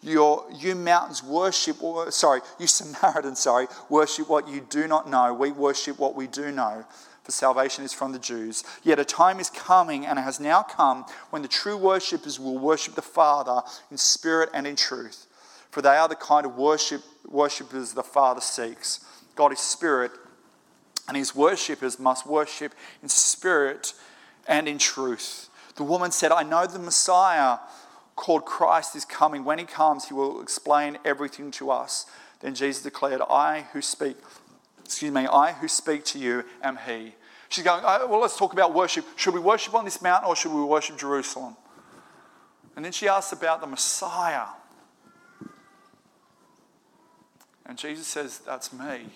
Your, 0.00 0.46
you 0.54 0.76
mountains 0.76 1.24
worship, 1.24 1.82
or, 1.82 2.10
sorry, 2.12 2.40
you 2.58 2.66
Samaritans, 2.66 3.40
sorry, 3.40 3.66
worship 3.88 4.28
what 4.28 4.48
you 4.48 4.60
do 4.60 4.86
not 4.86 5.08
know. 5.10 5.34
We 5.34 5.50
worship 5.50 5.98
what 5.98 6.14
we 6.14 6.26
do 6.28 6.52
know, 6.52 6.84
for 7.28 7.32
salvation 7.32 7.84
is 7.84 7.92
from 7.92 8.12
the 8.12 8.18
Jews. 8.18 8.64
Yet 8.82 8.98
a 8.98 9.04
time 9.04 9.38
is 9.38 9.50
coming, 9.50 10.06
and 10.06 10.18
has 10.18 10.40
now 10.40 10.62
come, 10.62 11.04
when 11.28 11.42
the 11.42 11.48
true 11.48 11.76
worshippers 11.76 12.40
will 12.40 12.56
worship 12.56 12.94
the 12.94 13.02
Father 13.02 13.60
in 13.90 13.98
spirit 13.98 14.48
and 14.54 14.66
in 14.66 14.76
truth. 14.76 15.26
For 15.70 15.82
they 15.82 15.98
are 15.98 16.08
the 16.08 16.14
kind 16.14 16.46
of 16.46 16.56
worship, 16.56 17.02
worshippers 17.28 17.92
the 17.92 18.02
Father 18.02 18.40
seeks. 18.40 19.04
God 19.34 19.52
is 19.52 19.58
spirit, 19.58 20.10
and 21.06 21.18
his 21.18 21.36
worshippers 21.36 21.98
must 21.98 22.26
worship 22.26 22.72
in 23.02 23.10
spirit 23.10 23.92
and 24.46 24.66
in 24.66 24.78
truth. 24.78 25.50
The 25.76 25.84
woman 25.84 26.12
said, 26.12 26.32
I 26.32 26.44
know 26.44 26.64
the 26.64 26.78
Messiah 26.78 27.58
called 28.16 28.46
Christ 28.46 28.96
is 28.96 29.04
coming. 29.04 29.44
When 29.44 29.58
he 29.58 29.66
comes, 29.66 30.06
he 30.06 30.14
will 30.14 30.40
explain 30.40 30.96
everything 31.04 31.50
to 31.50 31.70
us. 31.70 32.06
Then 32.40 32.54
Jesus 32.54 32.82
declared, 32.82 33.20
I 33.20 33.66
who 33.74 33.82
speak, 33.82 34.16
excuse 34.82 35.12
me, 35.12 35.26
I 35.26 35.52
who 35.52 35.68
speak 35.68 36.06
to 36.06 36.18
you 36.18 36.44
am 36.62 36.78
he. 36.86 37.12
She's 37.48 37.64
going, 37.64 37.82
oh, 37.84 38.06
well, 38.06 38.20
let's 38.20 38.36
talk 38.36 38.52
about 38.52 38.74
worship. 38.74 39.04
Should 39.16 39.34
we 39.34 39.40
worship 39.40 39.74
on 39.74 39.84
this 39.84 40.02
mountain 40.02 40.28
or 40.28 40.36
should 40.36 40.52
we 40.52 40.62
worship 40.62 40.98
Jerusalem? 40.98 41.56
And 42.76 42.84
then 42.84 42.92
she 42.92 43.08
asks 43.08 43.32
about 43.32 43.60
the 43.60 43.66
Messiah. 43.66 44.46
And 47.66 47.76
Jesus 47.76 48.06
says, 48.06 48.38
That's 48.38 48.72
me. 48.72 49.06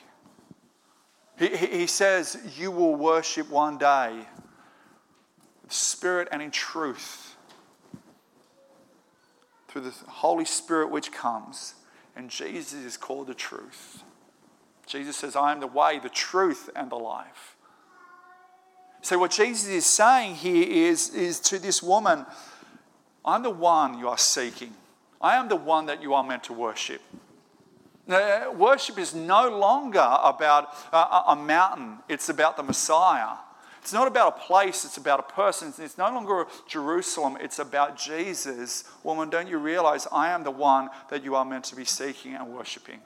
He, 1.39 1.57
he, 1.57 1.67
he 1.67 1.87
says, 1.87 2.39
You 2.59 2.71
will 2.71 2.95
worship 2.95 3.49
one 3.51 3.79
day 3.79 4.27
spirit 5.69 6.29
and 6.31 6.43
in 6.43 6.51
truth 6.51 7.37
through 9.69 9.83
the 9.83 9.95
Holy 10.07 10.45
Spirit 10.45 10.91
which 10.91 11.11
comes. 11.13 11.75
And 12.15 12.29
Jesus 12.29 12.75
is 12.75 12.97
called 12.99 13.27
the 13.27 13.35
truth. 13.35 14.03
Jesus 14.87 15.17
says, 15.17 15.35
I 15.35 15.53
am 15.53 15.61
the 15.61 15.67
way, 15.67 15.99
the 15.99 16.11
truth, 16.11 16.69
and 16.77 16.91
the 16.91 16.97
life. 16.97 17.52
So, 19.03 19.19
what 19.19 19.33
Jesus 19.33 19.69
is 19.69 19.85
saying 19.85 20.37
here 20.37 20.65
is, 20.65 21.11
is 21.11 21.41
to 21.41 21.59
this 21.59 21.83
woman, 21.83 22.25
I'm 23.25 23.43
the 23.43 23.51
one 23.51 23.99
you 23.99 24.09
are 24.09 24.19
seeking. 24.19 24.75
I 25.21 25.37
am 25.37 25.49
the 25.49 25.57
one 25.57 25.87
that 25.87 26.01
you 26.03 26.15
are 26.15 26.23
meant 26.23 26.45
to 26.45 26.53
worship. 26.53 27.03
Now, 28.07 28.53
worship 28.53 28.99
is 28.99 29.13
no 29.15 29.49
longer 29.49 30.17
about 30.23 30.69
a, 30.93 31.33
a 31.33 31.37
mountain, 31.37 31.99
it's 32.09 32.29
about 32.29 32.57
the 32.57 32.63
Messiah. 32.63 33.37
It's 33.81 33.93
not 33.93 34.07
about 34.07 34.37
a 34.37 34.41
place, 34.41 34.85
it's 34.85 34.97
about 34.97 35.19
a 35.19 35.25
person. 35.25 35.73
It's 35.77 35.99
no 35.99 36.05
longer 36.05 36.47
Jerusalem, 36.69 37.37
it's 37.41 37.59
about 37.59 37.99
Jesus. 37.99 38.85
Woman, 39.03 39.29
don't 39.29 39.49
you 39.49 39.59
realize 39.59 40.07
I 40.13 40.31
am 40.31 40.45
the 40.45 40.53
one 40.53 40.89
that 41.11 41.25
you 41.25 41.35
are 41.35 41.45
meant 41.45 41.65
to 41.65 41.77
be 41.77 41.85
seeking 41.85 42.35
and 42.35 42.55
worshiping? 42.55 43.01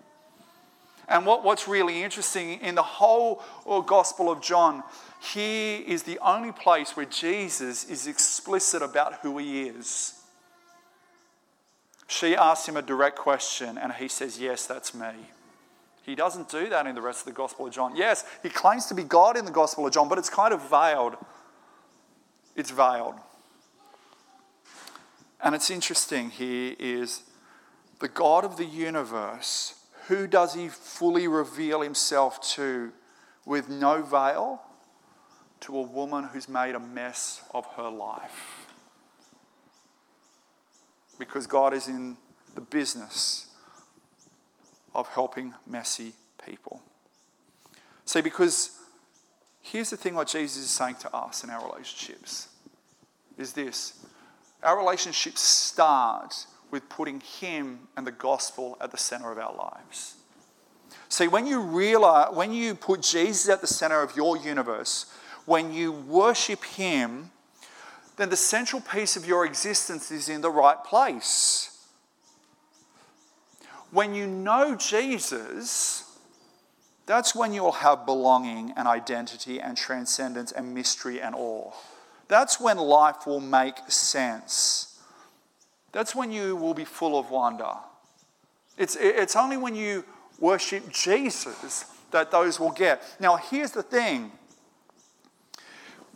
And 1.09 1.25
what, 1.25 1.45
what's 1.45 1.67
really 1.67 2.03
interesting 2.03 2.61
in 2.61 2.75
the 2.75 2.83
whole 2.83 3.43
uh, 3.67 3.81
Gospel 3.81 4.31
of 4.31 4.43
John, 4.43 4.83
here 5.21 5.83
is 5.87 6.03
the 6.03 6.19
only 6.19 6.53
place 6.53 6.97
where 6.97 7.07
Jesus 7.07 7.85
is 7.85 8.07
explicit 8.07 8.83
about 8.83 9.15
who 9.21 9.39
he 9.39 9.63
is. 9.63 10.15
She 12.07 12.37
asks 12.37 12.69
him 12.69 12.77
a 12.77 12.83
direct 12.83 13.17
question, 13.17 13.79
and 13.79 13.93
he 13.93 14.09
says, 14.09 14.39
Yes, 14.39 14.67
that's 14.67 14.95
me. 14.95 15.13
He 16.03 16.15
doesn't 16.15 16.49
do 16.49 16.69
that 16.69 16.87
in 16.87 16.95
the 16.95 17.03
rest 17.03 17.21
of 17.21 17.27
the 17.27 17.33
Gospel 17.33 17.67
of 17.67 17.73
John. 17.73 17.97
Yes, 17.97 18.25
he 18.43 18.49
claims 18.49 18.87
to 18.87 18.95
be 18.95 19.03
God 19.03 19.37
in 19.37 19.45
the 19.45 19.51
Gospel 19.51 19.87
of 19.87 19.93
John, 19.93 20.09
but 20.09 20.19
it's 20.19 20.31
kind 20.31 20.55
of 20.55 20.71
veiled. 20.71 21.17
It's 22.55 22.71
veiled. 22.71 23.17
And 25.43 25.55
it's 25.55 25.69
interesting 25.69 26.31
here 26.31 26.77
is 26.79 27.23
the 27.99 28.09
God 28.09 28.45
of 28.45 28.57
the 28.57 28.65
universe, 28.65 29.75
who 30.07 30.27
does 30.27 30.55
he 30.55 30.69
fully 30.69 31.27
reveal 31.27 31.81
himself 31.81 32.41
to 32.55 32.93
with 33.45 33.69
no 33.69 34.03
veil? 34.03 34.63
To 35.61 35.79
a 35.79 35.83
woman 35.83 36.25
who's 36.25 36.49
made 36.49 36.75
a 36.75 36.81
mess 36.81 37.43
of 37.55 37.67
her 37.77 37.89
life. 37.89 38.67
Because 41.19 41.47
God 41.47 41.73
is 41.73 41.89
in 41.89 42.17
the 42.55 42.61
business 42.61 43.47
of 44.95 45.09
helping 45.09 45.55
messy 45.67 46.13
people. 46.45 46.83
See, 48.05 48.21
because 48.21 48.79
here's 49.61 49.91
the 49.91 49.97
thing 49.97 50.15
what 50.15 50.29
Jesus 50.29 50.65
is 50.65 50.71
saying 50.71 50.97
to 51.01 51.15
us 51.15 51.45
in 51.45 51.51
our 51.51 51.65
relationships 51.67 52.49
is 53.37 53.53
this 53.53 53.95
our 54.63 54.79
relationships 54.79 55.41
start 55.41 56.47
with 56.71 56.89
putting 56.89 57.21
Him 57.21 57.89
and 57.97 58.07
the 58.07 58.13
gospel 58.13 58.77
at 58.81 58.91
the 58.91 58.97
center 58.97 59.31
of 59.31 59.39
our 59.39 59.55
lives. 59.55 60.15
See, 61.09 61.29
when 61.29 61.47
you 61.47 61.61
realize, 61.61 62.35
when 62.35 62.53
you 62.53 62.75
put 62.75 63.03
Jesus 63.03 63.49
at 63.49 63.61
the 63.61 63.67
center 63.67 64.03
of 64.03 64.17
your 64.17 64.37
universe, 64.37 65.07
when 65.47 65.73
you 65.73 65.91
worship 65.93 66.63
Him, 66.65 67.31
then 68.17 68.29
the 68.29 68.37
central 68.37 68.83
piece 68.83 69.17
of 69.17 69.27
your 69.27 69.47
existence 69.47 70.11
is 70.11 70.29
in 70.29 70.43
the 70.43 70.51
right 70.51 70.83
place 70.85 71.77
when 73.91 74.15
you 74.15 74.27
know 74.27 74.75
Jesus, 74.75 76.19
that's 77.07 77.35
when 77.35 77.53
you'll 77.53 77.73
have 77.73 78.05
belonging 78.05 78.73
and 78.77 78.87
identity 78.87 79.61
and 79.61 79.77
transcendence 79.77 80.53
and 80.53 80.75
mystery 80.75 81.21
and 81.21 81.35
awe. 81.35 81.73
That's 82.29 82.61
when 82.61 82.79
life 82.79 83.27
will 83.27 83.41
make 83.41 83.91
sense. 83.91 85.01
That's 85.93 86.15
when 86.15 86.33
you 86.33 86.57
will 86.57 86.75
be 86.75 86.85
full 86.85 87.19
of 87.19 87.31
wonder. 87.31 87.73
It's, 88.77 88.97
it's 88.97 89.37
only 89.37 89.57
when 89.57 89.75
you 89.75 90.05
worship 90.39 90.93
Jesus 90.93 91.87
that 92.11 92.31
those 92.31 92.61
will 92.61 92.73
get. 92.73 93.03
Now, 93.21 93.37
here's 93.37 93.71
the 93.71 93.83
thing 93.83 94.33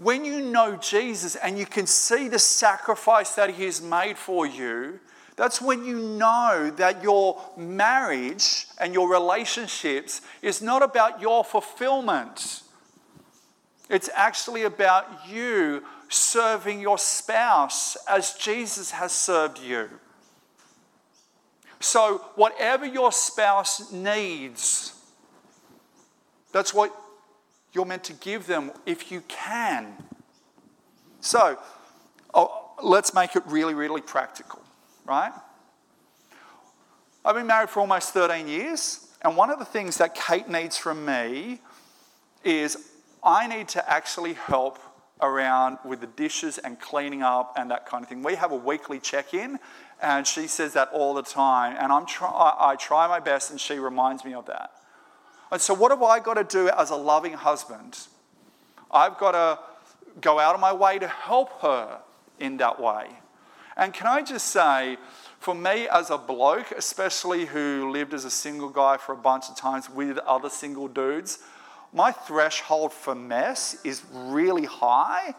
when 0.02 0.24
you 0.24 0.40
know 0.40 0.76
Jesus 0.76 1.36
and 1.36 1.58
you 1.58 1.66
can 1.66 1.86
see 1.86 2.28
the 2.28 2.38
sacrifice 2.38 3.34
that 3.34 3.50
He 3.50 3.64
has 3.64 3.82
made 3.82 4.16
for 4.16 4.46
you, 4.46 4.98
that's 5.36 5.60
when 5.60 5.84
you 5.84 5.98
know 5.98 6.72
that 6.76 7.02
your 7.02 7.38
marriage 7.56 8.66
and 8.78 8.94
your 8.94 9.10
relationships 9.10 10.22
is 10.40 10.62
not 10.62 10.82
about 10.82 11.20
your 11.20 11.44
fulfillment. 11.44 12.62
It's 13.90 14.08
actually 14.14 14.62
about 14.62 15.28
you 15.28 15.82
serving 16.08 16.80
your 16.80 16.96
spouse 16.96 17.96
as 18.08 18.34
Jesus 18.34 18.92
has 18.92 19.12
served 19.12 19.58
you. 19.58 19.90
So, 21.80 22.18
whatever 22.36 22.86
your 22.86 23.12
spouse 23.12 23.92
needs, 23.92 24.94
that's 26.52 26.72
what 26.72 26.94
you're 27.72 27.84
meant 27.84 28.04
to 28.04 28.12
give 28.12 28.46
them 28.46 28.72
if 28.86 29.12
you 29.12 29.22
can. 29.28 29.94
So, 31.20 31.58
oh, 32.34 32.72
let's 32.82 33.14
make 33.14 33.36
it 33.36 33.42
really, 33.46 33.74
really 33.74 34.00
practical 34.00 34.60
right? 35.10 35.32
I've 37.24 37.34
been 37.34 37.48
married 37.48 37.68
for 37.68 37.80
almost 37.80 38.14
13 38.14 38.46
years, 38.46 39.08
and 39.22 39.36
one 39.36 39.50
of 39.50 39.58
the 39.58 39.64
things 39.64 39.98
that 39.98 40.14
Kate 40.14 40.48
needs 40.48 40.78
from 40.78 41.04
me 41.04 41.60
is 42.44 42.90
I 43.22 43.48
need 43.48 43.68
to 43.70 43.90
actually 43.90 44.34
help 44.34 44.78
around 45.20 45.78
with 45.84 46.00
the 46.00 46.06
dishes 46.06 46.58
and 46.58 46.80
cleaning 46.80 47.22
up 47.22 47.54
and 47.58 47.70
that 47.72 47.86
kind 47.86 48.04
of 48.04 48.08
thing. 48.08 48.22
We 48.22 48.36
have 48.36 48.52
a 48.52 48.56
weekly 48.56 49.00
check 49.00 49.34
in, 49.34 49.58
and 50.00 50.26
she 50.26 50.46
says 50.46 50.74
that 50.74 50.88
all 50.92 51.12
the 51.12 51.22
time, 51.22 51.76
and 51.78 51.92
I'm 51.92 52.06
try- 52.06 52.54
I 52.58 52.76
try 52.76 53.08
my 53.08 53.18
best, 53.18 53.50
and 53.50 53.60
she 53.60 53.80
reminds 53.80 54.24
me 54.24 54.32
of 54.32 54.46
that. 54.46 54.70
And 55.50 55.60
so, 55.60 55.74
what 55.74 55.90
have 55.90 56.02
I 56.02 56.20
got 56.20 56.34
to 56.34 56.44
do 56.44 56.68
as 56.68 56.90
a 56.90 56.96
loving 56.96 57.32
husband? 57.32 57.98
I've 58.90 59.18
got 59.18 59.32
to 59.32 59.58
go 60.20 60.38
out 60.38 60.54
of 60.54 60.60
my 60.60 60.72
way 60.72 60.98
to 60.98 61.08
help 61.08 61.60
her 61.62 62.00
in 62.38 62.56
that 62.58 62.80
way. 62.80 63.08
And 63.76 63.92
can 63.94 64.06
I 64.06 64.22
just 64.22 64.48
say, 64.48 64.96
for 65.38 65.54
me 65.54 65.88
as 65.88 66.10
a 66.10 66.18
bloke, 66.18 66.70
especially 66.72 67.46
who 67.46 67.90
lived 67.90 68.12
as 68.12 68.24
a 68.24 68.30
single 68.30 68.68
guy 68.68 68.96
for 68.96 69.12
a 69.12 69.16
bunch 69.16 69.48
of 69.48 69.56
times 69.56 69.88
with 69.88 70.18
other 70.18 70.50
single 70.50 70.88
dudes, 70.88 71.38
my 71.92 72.12
threshold 72.12 72.92
for 72.92 73.14
mess 73.14 73.76
is 73.84 74.02
really 74.12 74.66
high, 74.66 75.34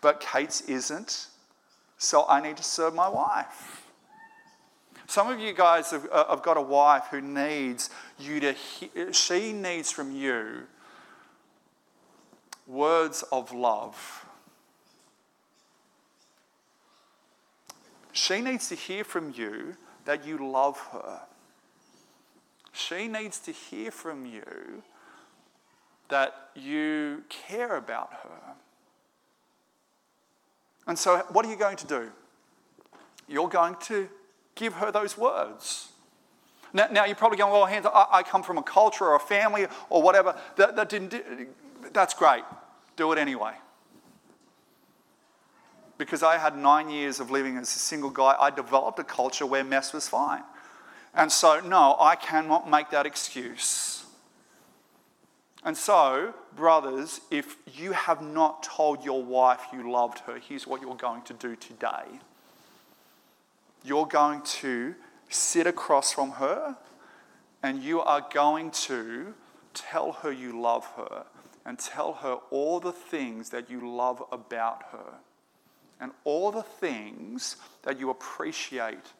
but 0.00 0.20
Kate's 0.20 0.62
isn't. 0.62 1.28
So 1.98 2.26
I 2.28 2.40
need 2.40 2.56
to 2.58 2.62
serve 2.62 2.94
my 2.94 3.08
wife. 3.08 3.85
Some 5.08 5.30
of 5.30 5.38
you 5.38 5.52
guys 5.52 5.90
have, 5.92 6.08
uh, 6.10 6.28
have 6.28 6.42
got 6.42 6.56
a 6.56 6.62
wife 6.62 7.04
who 7.10 7.20
needs 7.20 7.90
you 8.18 8.40
to, 8.40 8.52
hear, 8.52 9.12
she 9.12 9.52
needs 9.52 9.90
from 9.90 10.14
you 10.14 10.64
words 12.66 13.22
of 13.30 13.52
love 13.52 14.26
She 18.16 18.40
needs 18.40 18.70
to 18.70 18.74
hear 18.74 19.04
from 19.04 19.34
you 19.36 19.76
that 20.06 20.26
you 20.26 20.38
love 20.38 20.78
her. 20.90 21.20
She 22.72 23.08
needs 23.08 23.38
to 23.40 23.52
hear 23.52 23.90
from 23.90 24.24
you 24.24 24.82
that 26.08 26.48
you 26.54 27.24
care 27.28 27.76
about 27.76 28.14
her. 28.14 28.54
And 30.86 30.98
so, 30.98 31.18
what 31.28 31.44
are 31.44 31.50
you 31.50 31.56
going 31.56 31.76
to 31.76 31.86
do? 31.86 32.10
You're 33.28 33.50
going 33.50 33.76
to 33.82 34.08
give 34.56 34.74
her 34.74 34.90
those 34.90 35.16
words. 35.16 35.92
Now, 36.72 36.88
now 36.90 37.04
you're 37.04 37.14
probably 37.14 37.38
going, 37.38 37.52
well, 37.52 37.66
Hans, 37.66 37.86
I, 37.86 38.06
I, 38.10 38.22
come 38.22 38.42
from 38.42 38.58
a 38.58 38.62
culture 38.62 39.04
or 39.04 39.14
a 39.14 39.20
family 39.20 39.66
or 39.88 40.02
whatever 40.02 40.36
that, 40.56 40.74
that 40.74 40.88
didn't. 40.88 41.14
That's 41.92 42.12
great. 42.12 42.42
Do 42.96 43.12
it 43.12 43.18
anyway. 43.18 43.52
Because 45.96 46.22
I 46.22 46.36
had 46.36 46.56
nine 46.58 46.90
years 46.90 47.20
of 47.20 47.30
living 47.30 47.56
as 47.56 47.74
a 47.74 47.78
single 47.78 48.10
guy, 48.10 48.34
I 48.38 48.50
developed 48.50 48.98
a 48.98 49.04
culture 49.04 49.46
where 49.46 49.64
mess 49.64 49.92
was 49.92 50.08
fine. 50.08 50.42
And 51.14 51.32
so, 51.32 51.60
no, 51.60 51.96
I 51.98 52.16
cannot 52.16 52.68
make 52.68 52.90
that 52.90 53.06
excuse. 53.06 54.04
And 55.64 55.76
so, 55.76 56.34
brothers, 56.54 57.20
if 57.30 57.56
you 57.74 57.92
have 57.92 58.20
not 58.20 58.62
told 58.62 59.02
your 59.02 59.22
wife 59.22 59.62
you 59.72 59.90
loved 59.90 60.18
her, 60.20 60.38
here's 60.38 60.66
what 60.66 60.82
you're 60.82 60.94
going 60.94 61.22
to 61.22 61.32
do 61.32 61.56
today. 61.56 62.20
You're 63.86 64.06
going 64.06 64.42
to 64.42 64.96
sit 65.28 65.68
across 65.68 66.12
from 66.12 66.32
her 66.32 66.76
and 67.62 67.82
you 67.82 68.00
are 68.00 68.26
going 68.32 68.72
to 68.72 69.32
tell 69.74 70.10
her 70.12 70.32
you 70.32 70.60
love 70.60 70.84
her 70.96 71.24
and 71.64 71.78
tell 71.78 72.14
her 72.14 72.38
all 72.50 72.80
the 72.80 72.90
things 72.90 73.50
that 73.50 73.70
you 73.70 73.88
love 73.88 74.24
about 74.32 74.82
her 74.90 75.14
and 76.00 76.10
all 76.24 76.50
the 76.50 76.64
things 76.64 77.56
that 77.84 78.00
you 78.00 78.10
appreciate 78.10 79.12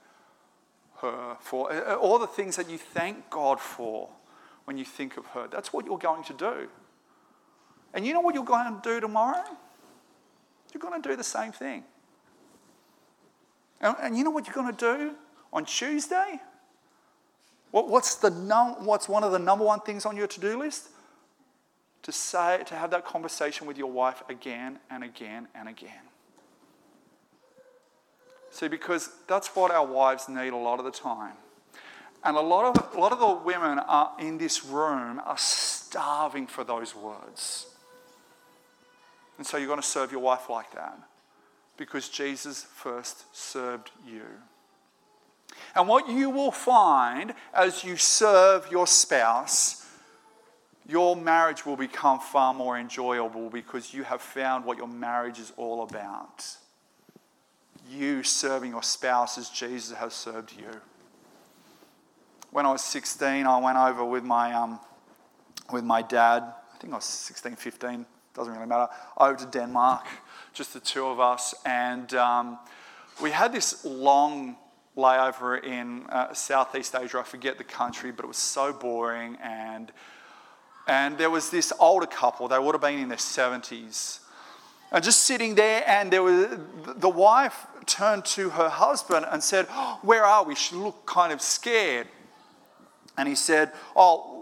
her 1.00 1.36
for, 1.40 1.72
uh, 1.72 1.92
uh, 1.92 1.96
all 1.96 2.18
the 2.18 2.26
things 2.26 2.56
that 2.56 2.68
you 2.68 2.78
thank 2.78 3.30
God 3.30 3.60
for 3.60 4.08
when 4.64 4.76
you 4.76 4.84
think 4.84 5.16
of 5.16 5.26
her. 5.26 5.46
That's 5.46 5.72
what 5.72 5.86
you're 5.86 5.98
going 5.98 6.24
to 6.24 6.32
do. 6.32 6.68
And 7.94 8.04
you 8.04 8.12
know 8.12 8.20
what 8.20 8.34
you're 8.34 8.44
going 8.44 8.74
to 8.74 8.80
do 8.82 9.00
tomorrow? 9.00 9.44
You're 10.74 10.80
going 10.80 11.00
to 11.00 11.08
do 11.08 11.14
the 11.14 11.24
same 11.24 11.52
thing. 11.52 11.84
And, 13.80 13.96
and 14.00 14.16
you 14.16 14.24
know 14.24 14.30
what 14.30 14.46
you're 14.46 14.54
going 14.54 14.74
to 14.74 14.94
do 14.94 15.12
on 15.52 15.64
Tuesday? 15.64 16.40
What, 17.70 17.88
what's, 17.88 18.16
the 18.16 18.30
num, 18.30 18.86
what's 18.86 19.08
one 19.08 19.24
of 19.24 19.32
the 19.32 19.38
number 19.38 19.64
one 19.64 19.80
things 19.80 20.06
on 20.06 20.16
your 20.16 20.26
to 20.26 20.40
do 20.40 20.58
list? 20.58 20.88
To 22.02 22.12
say, 22.12 22.62
to 22.66 22.74
have 22.74 22.90
that 22.92 23.04
conversation 23.04 23.66
with 23.66 23.76
your 23.76 23.90
wife 23.90 24.22
again 24.28 24.78
and 24.90 25.02
again 25.02 25.48
and 25.54 25.68
again. 25.68 25.90
See, 28.50 28.68
because 28.68 29.10
that's 29.26 29.48
what 29.48 29.70
our 29.70 29.84
wives 29.84 30.28
need 30.28 30.52
a 30.52 30.56
lot 30.56 30.78
of 30.78 30.84
the 30.84 30.90
time. 30.90 31.34
And 32.24 32.36
a 32.36 32.40
lot 32.40 32.76
of, 32.76 32.94
a 32.94 32.98
lot 32.98 33.12
of 33.12 33.18
the 33.18 33.44
women 33.44 33.78
are 33.78 34.12
in 34.18 34.38
this 34.38 34.64
room 34.64 35.20
are 35.24 35.36
starving 35.36 36.46
for 36.46 36.64
those 36.64 36.94
words. 36.94 37.66
And 39.36 39.46
so 39.46 39.58
you're 39.58 39.66
going 39.66 39.80
to 39.80 39.86
serve 39.86 40.12
your 40.12 40.22
wife 40.22 40.48
like 40.48 40.72
that 40.72 40.98
because 41.76 42.08
Jesus 42.08 42.62
first 42.62 43.24
served 43.36 43.90
you. 44.06 44.22
And 45.74 45.88
what 45.88 46.08
you 46.08 46.30
will 46.30 46.52
find 46.52 47.34
as 47.54 47.84
you 47.84 47.96
serve 47.96 48.70
your 48.70 48.86
spouse, 48.86 49.86
your 50.88 51.16
marriage 51.16 51.66
will 51.66 51.76
become 51.76 52.20
far 52.20 52.54
more 52.54 52.78
enjoyable 52.78 53.50
because 53.50 53.92
you 53.92 54.04
have 54.04 54.22
found 54.22 54.64
what 54.64 54.78
your 54.78 54.88
marriage 54.88 55.38
is 55.38 55.52
all 55.56 55.82
about 55.82 56.44
you 57.90 58.22
serving 58.22 58.70
your 58.70 58.82
spouse 58.82 59.38
as 59.38 59.48
Jesus 59.48 59.96
has 59.96 60.14
served 60.14 60.52
you. 60.56 60.68
When 62.50 62.66
I 62.66 62.72
was 62.72 62.82
16, 62.82 63.46
I 63.46 63.58
went 63.58 63.78
over 63.78 64.04
with 64.04 64.24
my, 64.24 64.52
um, 64.54 64.80
with 65.72 65.84
my 65.84 66.02
dad. 66.02 66.42
I 66.42 66.78
think 66.78 66.92
I 66.92 66.96
was 66.96 67.04
16, 67.04 67.56
15, 67.56 68.06
doesn't 68.36 68.52
really 68.52 68.66
matter. 68.66 68.92
Over 69.16 69.36
to 69.36 69.46
Denmark, 69.46 70.06
just 70.52 70.74
the 70.74 70.80
two 70.80 71.06
of 71.06 71.18
us. 71.18 71.54
And 71.64 72.12
um, 72.14 72.58
we 73.22 73.30
had 73.30 73.52
this 73.52 73.84
long 73.84 74.56
layover 74.96 75.62
in 75.62 76.04
uh, 76.08 76.32
Southeast 76.34 76.94
Asia. 76.94 77.18
I 77.18 77.22
forget 77.22 77.58
the 77.58 77.64
country, 77.64 78.12
but 78.12 78.24
it 78.24 78.28
was 78.28 78.36
so 78.36 78.72
boring. 78.72 79.36
And, 79.42 79.90
and 80.86 81.18
there 81.18 81.30
was 81.30 81.50
this 81.50 81.72
older 81.78 82.06
couple, 82.06 82.48
they 82.48 82.58
would 82.58 82.72
have 82.72 82.82
been 82.82 82.98
in 82.98 83.08
their 83.08 83.18
70s. 83.18 84.20
And 84.92 85.02
just 85.02 85.22
sitting 85.22 85.56
there, 85.56 85.82
and 85.86 86.12
there 86.12 86.22
was 86.22 86.46
the 86.76 87.08
wife 87.08 87.66
turned 87.86 88.24
to 88.24 88.50
her 88.50 88.68
husband 88.68 89.26
and 89.28 89.42
said, 89.42 89.66
oh, 89.70 89.98
Where 90.02 90.24
are 90.24 90.44
we? 90.44 90.54
She 90.54 90.76
looked 90.76 91.06
kind 91.06 91.32
of 91.32 91.42
scared. 91.42 92.06
And 93.18 93.28
he 93.28 93.34
said, 93.34 93.72
Oh, 93.96 94.36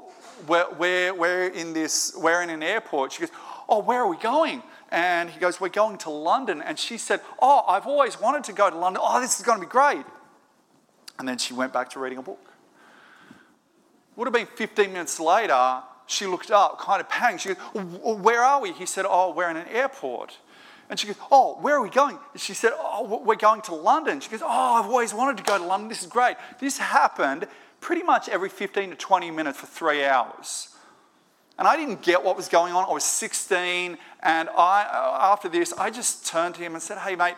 we're, 0.47 0.71
we're, 0.75 1.15
we're, 1.15 1.47
in 1.47 1.73
this, 1.73 2.15
we're 2.17 2.43
in 2.43 2.51
an 2.51 2.63
airport. 2.63 3.13
She 3.13 3.21
goes, 3.21 3.31
Oh, 3.69 3.81
where 3.81 4.01
are 4.01 4.09
we 4.09 4.17
going? 4.17 4.63
And 4.91 5.31
he 5.31 5.41
goes, 5.41 5.61
We're 5.61 5.69
going 5.69 5.99
to 5.99 6.11
London. 6.11 6.63
And 6.63 6.79
she 6.79 6.99
said, 6.99 7.21
Oh, 7.41 7.65
I've 7.67 7.87
always 7.87 8.21
wanted 8.21 8.45
to 8.45 8.53
go 8.53 8.71
to 8.71 8.77
London. 8.77 9.03
Oh, 9.05 9.21
this 9.21 9.39
is 9.39 9.45
going 9.45 9.61
to 9.61 9.67
be 9.67 9.71
great. 9.71 10.05
And 11.19 11.29
then 11.29 11.39
she 11.39 11.55
went 11.55 11.73
back 11.73 11.91
to 11.91 12.01
reading 12.01 12.19
a 12.19 12.23
book. 12.23 12.53
Would 14.17 14.27
have 14.27 14.35
been 14.35 14.47
15 14.47 14.93
minutes 14.93 15.19
later, 15.19 15.83
she 16.07 16.27
looked 16.27 16.51
up, 16.51 16.79
kind 16.79 17.01
of 17.01 17.09
panicked. 17.09 17.43
She 17.43 17.55
goes, 17.55 17.59
Where 17.75 18.43
are 18.43 18.61
we? 18.61 18.73
He 18.73 18.87
said, 18.87 19.07
Oh, 19.09 19.33
we're 19.33 19.51
in 19.51 19.57
an 19.57 19.69
airport. 19.69 20.39
And 20.91 21.01
she 21.01 21.07
goes, 21.07 21.17
Oh, 21.31 21.57
where 21.61 21.77
are 21.77 21.83
we 21.83 21.91
going? 21.91 22.19
she 22.37 22.55
said, 22.55 22.73
Oh, 22.77 23.23
we're 23.25 23.37
going 23.37 23.63
to 23.63 23.75
London. 23.75 24.21
She 24.21 24.31
goes, 24.31 24.43
Oh, 24.43 24.75
I've 24.75 24.87
always 24.87 25.15
wanted 25.15 25.39
to 25.39 25.43
go 25.43 25.59
to 25.59 25.65
London. 25.65 25.89
This 25.89 26.03
is 26.03 26.09
great. 26.09 26.37
This 26.61 26.79
happened 26.79 27.47
pretty 27.81 28.03
much 28.03 28.29
every 28.29 28.49
15 28.49 28.91
to 28.91 28.97
20 28.97 29.31
minutes 29.31 29.59
for 29.59 29.67
three 29.67 30.05
hours. 30.05 30.74
And 31.59 31.69
I 31.69 31.77
didn't 31.77 32.03
get 32.03 32.25
what 32.25 32.37
was 32.37 32.49
going 32.49 32.75
on. 32.75 32.85
I 32.89 32.93
was 32.93 33.05
16, 33.05 33.97
and 34.23 34.49
I, 34.51 35.29
after 35.33 35.49
this, 35.49 35.73
I 35.75 35.91
just 35.91 36.27
turned 36.27 36.57
to 36.57 36.61
him 36.61 36.75
and 36.75 36.83
said, 36.83 36.99
Hey, 36.99 37.15
mate, 37.15 37.37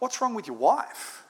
what's 0.00 0.20
wrong 0.20 0.34
with 0.34 0.46
your 0.46 0.56
wife? 0.56 1.24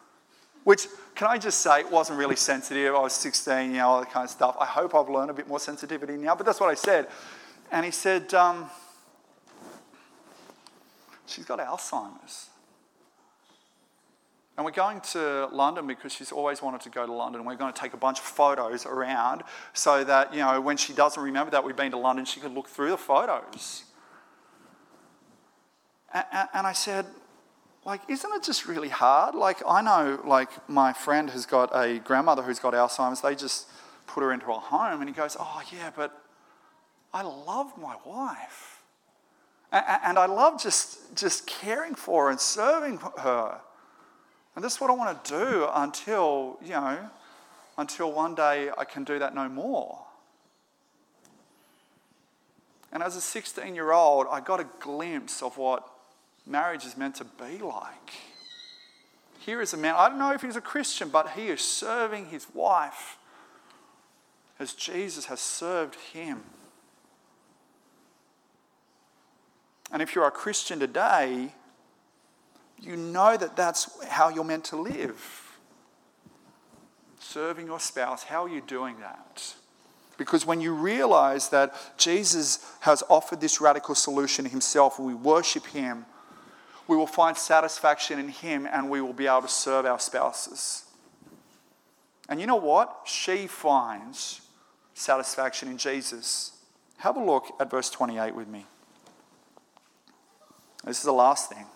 Which, 0.64 0.86
can 1.14 1.28
I 1.28 1.38
just 1.38 1.60
say, 1.60 1.80
it 1.80 1.90
wasn't 1.90 2.18
really 2.18 2.36
sensitive. 2.36 2.94
I 2.94 3.00
was 3.00 3.12
16, 3.14 3.70
you 3.70 3.78
know, 3.78 3.88
all 3.88 4.00
that 4.00 4.10
kind 4.10 4.24
of 4.24 4.30
stuff. 4.30 4.56
I 4.58 4.66
hope 4.66 4.94
I've 4.94 5.08
learned 5.08 5.30
a 5.30 5.34
bit 5.34 5.48
more 5.48 5.60
sensitivity 5.60 6.16
now, 6.16 6.34
but 6.34 6.46
that's 6.46 6.60
what 6.60 6.70
I 6.70 6.74
said. 6.74 7.08
And 7.70 7.84
he 7.84 7.90
said, 7.90 8.32
um, 8.34 8.70
She's 11.30 11.44
got 11.44 11.60
Alzheimer's. 11.60 12.48
And 14.60 14.66
we're 14.66 14.72
going 14.72 15.00
to 15.12 15.48
London 15.52 15.86
because 15.86 16.12
she's 16.12 16.30
always 16.30 16.60
wanted 16.60 16.82
to 16.82 16.90
go 16.90 17.06
to 17.06 17.12
London. 17.14 17.46
We're 17.46 17.54
going 17.54 17.72
to 17.72 17.80
take 17.80 17.94
a 17.94 17.96
bunch 17.96 18.18
of 18.18 18.26
photos 18.26 18.84
around 18.84 19.42
so 19.72 20.04
that, 20.04 20.34
you 20.34 20.40
know, 20.40 20.60
when 20.60 20.76
she 20.76 20.92
doesn't 20.92 21.22
remember 21.22 21.50
that 21.52 21.64
we've 21.64 21.74
been 21.74 21.92
to 21.92 21.96
London, 21.96 22.26
she 22.26 22.40
can 22.40 22.52
look 22.52 22.68
through 22.68 22.90
the 22.90 22.98
photos. 22.98 23.84
And, 26.12 26.66
I 26.66 26.74
said, 26.74 27.06
like, 27.86 28.02
isn't 28.06 28.30
it 28.34 28.42
just 28.42 28.66
really 28.66 28.90
hard? 28.90 29.34
Like, 29.34 29.62
I 29.66 29.80
know, 29.80 30.20
like, 30.26 30.68
my 30.68 30.92
friend 30.92 31.30
has 31.30 31.46
got 31.46 31.70
a 31.74 31.98
grandmother 31.98 32.42
who's 32.42 32.58
got 32.58 32.74
Alzheimer's. 32.74 33.22
They 33.22 33.34
just 33.34 33.66
put 34.06 34.22
her 34.22 34.30
into 34.30 34.52
a 34.52 34.58
home. 34.58 35.00
And 35.00 35.08
he 35.08 35.14
goes, 35.14 35.38
oh, 35.40 35.62
yeah, 35.72 35.88
but 35.96 36.22
I 37.14 37.22
love 37.22 37.78
my 37.78 37.96
wife. 38.04 38.82
And 39.72 40.18
I 40.18 40.26
love 40.26 40.62
just, 40.62 41.16
just 41.16 41.46
caring 41.46 41.94
for 41.94 42.24
her 42.24 42.30
and 42.30 42.38
serving 42.38 42.98
her. 43.20 43.62
And 44.60 44.64
this 44.66 44.74
is 44.74 44.80
what 44.82 44.90
I 44.90 44.92
want 44.92 45.24
to 45.24 45.30
do 45.30 45.68
until, 45.72 46.58
you 46.62 46.72
know, 46.72 46.98
until 47.78 48.12
one 48.12 48.34
day 48.34 48.68
I 48.76 48.84
can 48.84 49.04
do 49.04 49.18
that 49.18 49.34
no 49.34 49.48
more. 49.48 50.00
And 52.92 53.02
as 53.02 53.16
a 53.16 53.22
16 53.22 53.74
year 53.74 53.92
old, 53.92 54.26
I 54.30 54.40
got 54.42 54.60
a 54.60 54.66
glimpse 54.78 55.42
of 55.42 55.56
what 55.56 55.88
marriage 56.46 56.84
is 56.84 56.94
meant 56.94 57.14
to 57.14 57.24
be 57.24 57.56
like. 57.56 58.12
Here 59.38 59.62
is 59.62 59.72
a 59.72 59.78
man, 59.78 59.94
I 59.96 60.10
don't 60.10 60.18
know 60.18 60.34
if 60.34 60.42
he's 60.42 60.56
a 60.56 60.60
Christian, 60.60 61.08
but 61.08 61.30
he 61.30 61.46
is 61.46 61.62
serving 61.62 62.26
his 62.26 62.46
wife 62.52 63.16
as 64.58 64.74
Jesus 64.74 65.24
has 65.24 65.40
served 65.40 65.94
him. 66.12 66.42
And 69.90 70.02
if 70.02 70.14
you're 70.14 70.26
a 70.26 70.30
Christian 70.30 70.78
today, 70.78 71.54
you 72.80 72.96
know 72.96 73.36
that 73.36 73.56
that's 73.56 74.04
how 74.06 74.28
you're 74.28 74.44
meant 74.44 74.64
to 74.66 74.76
live. 74.76 75.58
Serving 77.18 77.66
your 77.66 77.80
spouse, 77.80 78.24
how 78.24 78.44
are 78.44 78.48
you 78.48 78.60
doing 78.60 78.98
that? 79.00 79.54
Because 80.16 80.44
when 80.44 80.60
you 80.60 80.74
realize 80.74 81.48
that 81.48 81.74
Jesus 81.96 82.64
has 82.80 83.02
offered 83.08 83.40
this 83.40 83.60
radical 83.60 83.94
solution 83.94 84.44
himself, 84.44 84.98
we 84.98 85.14
worship 85.14 85.66
him, 85.66 86.04
we 86.88 86.96
will 86.96 87.06
find 87.06 87.36
satisfaction 87.36 88.18
in 88.18 88.28
him 88.28 88.66
and 88.70 88.90
we 88.90 89.00
will 89.00 89.12
be 89.12 89.26
able 89.26 89.42
to 89.42 89.48
serve 89.48 89.86
our 89.86 89.98
spouses. 89.98 90.84
And 92.28 92.40
you 92.40 92.46
know 92.46 92.56
what? 92.56 93.02
She 93.06 93.46
finds 93.46 94.40
satisfaction 94.94 95.68
in 95.68 95.78
Jesus. 95.78 96.52
Have 96.98 97.16
a 97.16 97.24
look 97.24 97.54
at 97.58 97.70
verse 97.70 97.90
28 97.90 98.34
with 98.34 98.48
me. 98.48 98.66
This 100.84 100.98
is 100.98 101.04
the 101.04 101.12
last 101.12 101.50
thing. 101.50 101.66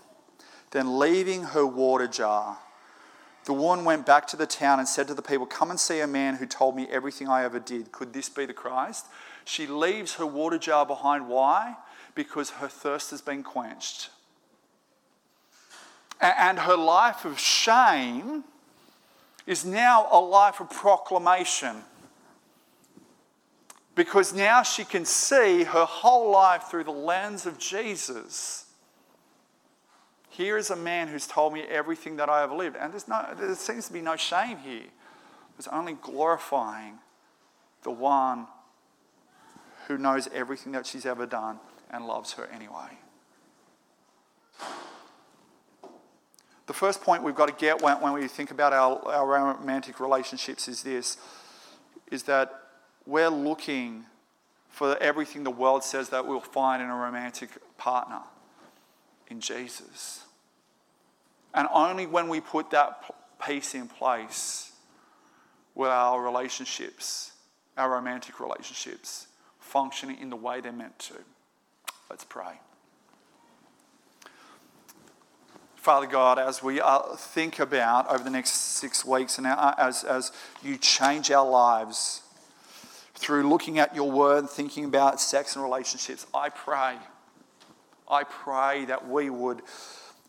Then, 0.74 0.98
leaving 0.98 1.44
her 1.44 1.64
water 1.64 2.08
jar, 2.08 2.58
The 3.44 3.52
woman 3.52 3.84
went 3.84 4.06
back 4.06 4.26
to 4.28 4.36
the 4.36 4.46
town 4.46 4.80
and 4.80 4.88
said 4.88 5.06
to 5.06 5.14
the 5.14 5.22
people, 5.22 5.46
Come 5.46 5.70
and 5.70 5.78
see 5.78 6.00
a 6.00 6.06
man 6.06 6.34
who 6.34 6.46
told 6.46 6.74
me 6.74 6.88
everything 6.90 7.28
I 7.28 7.44
ever 7.44 7.60
did. 7.60 7.92
Could 7.92 8.12
this 8.12 8.28
be 8.28 8.44
the 8.44 8.54
Christ? 8.54 9.06
She 9.44 9.68
leaves 9.68 10.14
her 10.14 10.26
water 10.26 10.58
jar 10.58 10.84
behind. 10.84 11.28
Why? 11.28 11.76
Because 12.16 12.50
her 12.50 12.66
thirst 12.66 13.12
has 13.12 13.20
been 13.20 13.44
quenched. 13.44 14.10
And 16.20 16.58
her 16.58 16.76
life 16.76 17.24
of 17.24 17.38
shame 17.38 18.42
is 19.46 19.64
now 19.64 20.08
a 20.10 20.18
life 20.18 20.58
of 20.58 20.70
proclamation. 20.70 21.84
Because 23.94 24.34
now 24.34 24.62
she 24.62 24.84
can 24.84 25.04
see 25.04 25.62
her 25.62 25.84
whole 25.84 26.32
life 26.32 26.64
through 26.64 26.84
the 26.84 26.90
lens 26.90 27.46
of 27.46 27.58
Jesus. 27.58 28.63
Here 30.36 30.58
is 30.58 30.70
a 30.70 30.76
man 30.76 31.06
who's 31.06 31.28
told 31.28 31.52
me 31.52 31.62
everything 31.62 32.16
that 32.16 32.28
I 32.28 32.40
have 32.40 32.50
lived. 32.50 32.74
And 32.74 32.92
there's 32.92 33.06
no, 33.06 33.24
there 33.38 33.54
seems 33.54 33.86
to 33.86 33.92
be 33.92 34.00
no 34.00 34.16
shame 34.16 34.58
here. 34.58 34.86
It's 35.56 35.68
only 35.68 35.92
glorifying 35.92 36.94
the 37.84 37.92
one 37.92 38.48
who 39.86 39.96
knows 39.96 40.28
everything 40.34 40.72
that 40.72 40.86
she's 40.86 41.06
ever 41.06 41.24
done 41.24 41.60
and 41.88 42.04
loves 42.04 42.32
her 42.32 42.48
anyway. 42.52 42.98
The 46.66 46.72
first 46.72 47.02
point 47.02 47.22
we've 47.22 47.36
got 47.36 47.46
to 47.46 47.54
get 47.54 47.80
when, 47.80 48.12
we 48.12 48.26
think 48.26 48.50
about 48.50 48.72
our, 48.72 49.06
our 49.06 49.26
romantic 49.26 50.00
relationships 50.00 50.66
is 50.66 50.82
this 50.82 51.16
is 52.10 52.24
that 52.24 52.52
we're 53.06 53.28
looking 53.28 54.04
for 54.68 54.96
everything 54.98 55.44
the 55.44 55.50
world 55.50 55.84
says 55.84 56.08
that 56.08 56.26
we'll 56.26 56.40
find 56.40 56.82
in 56.82 56.88
a 56.88 56.94
romantic 56.94 57.50
partner 57.78 58.20
in 59.28 59.40
Jesus. 59.40 60.24
And 61.54 61.68
only 61.72 62.06
when 62.06 62.28
we 62.28 62.40
put 62.40 62.70
that 62.70 63.04
piece 63.44 63.74
in 63.74 63.88
place 63.88 64.72
will 65.74 65.90
our 65.90 66.22
relationships, 66.22 67.32
our 67.76 67.90
romantic 67.90 68.40
relationships, 68.40 69.28
functioning 69.58 70.18
in 70.20 70.30
the 70.30 70.36
way 70.36 70.60
they're 70.60 70.72
meant 70.72 70.98
to. 70.98 71.14
Let's 72.08 72.24
pray. 72.24 72.60
Father 75.76 76.06
God, 76.06 76.38
as 76.38 76.62
we 76.62 76.80
uh, 76.80 77.14
think 77.14 77.58
about 77.58 78.08
over 78.10 78.24
the 78.24 78.30
next 78.30 78.52
six 78.52 79.04
weeks 79.04 79.36
and 79.36 79.46
as, 79.46 80.02
as 80.02 80.32
you 80.62 80.78
change 80.78 81.30
our 81.30 81.46
lives 81.46 82.22
through 83.14 83.48
looking 83.48 83.78
at 83.78 83.94
your 83.94 84.10
word, 84.10 84.48
thinking 84.48 84.86
about 84.86 85.20
sex 85.20 85.56
and 85.56 85.62
relationships, 85.62 86.26
I 86.32 86.48
pray, 86.48 86.96
I 88.08 88.24
pray 88.24 88.84
that 88.86 89.08
we 89.08 89.30
would 89.30 89.62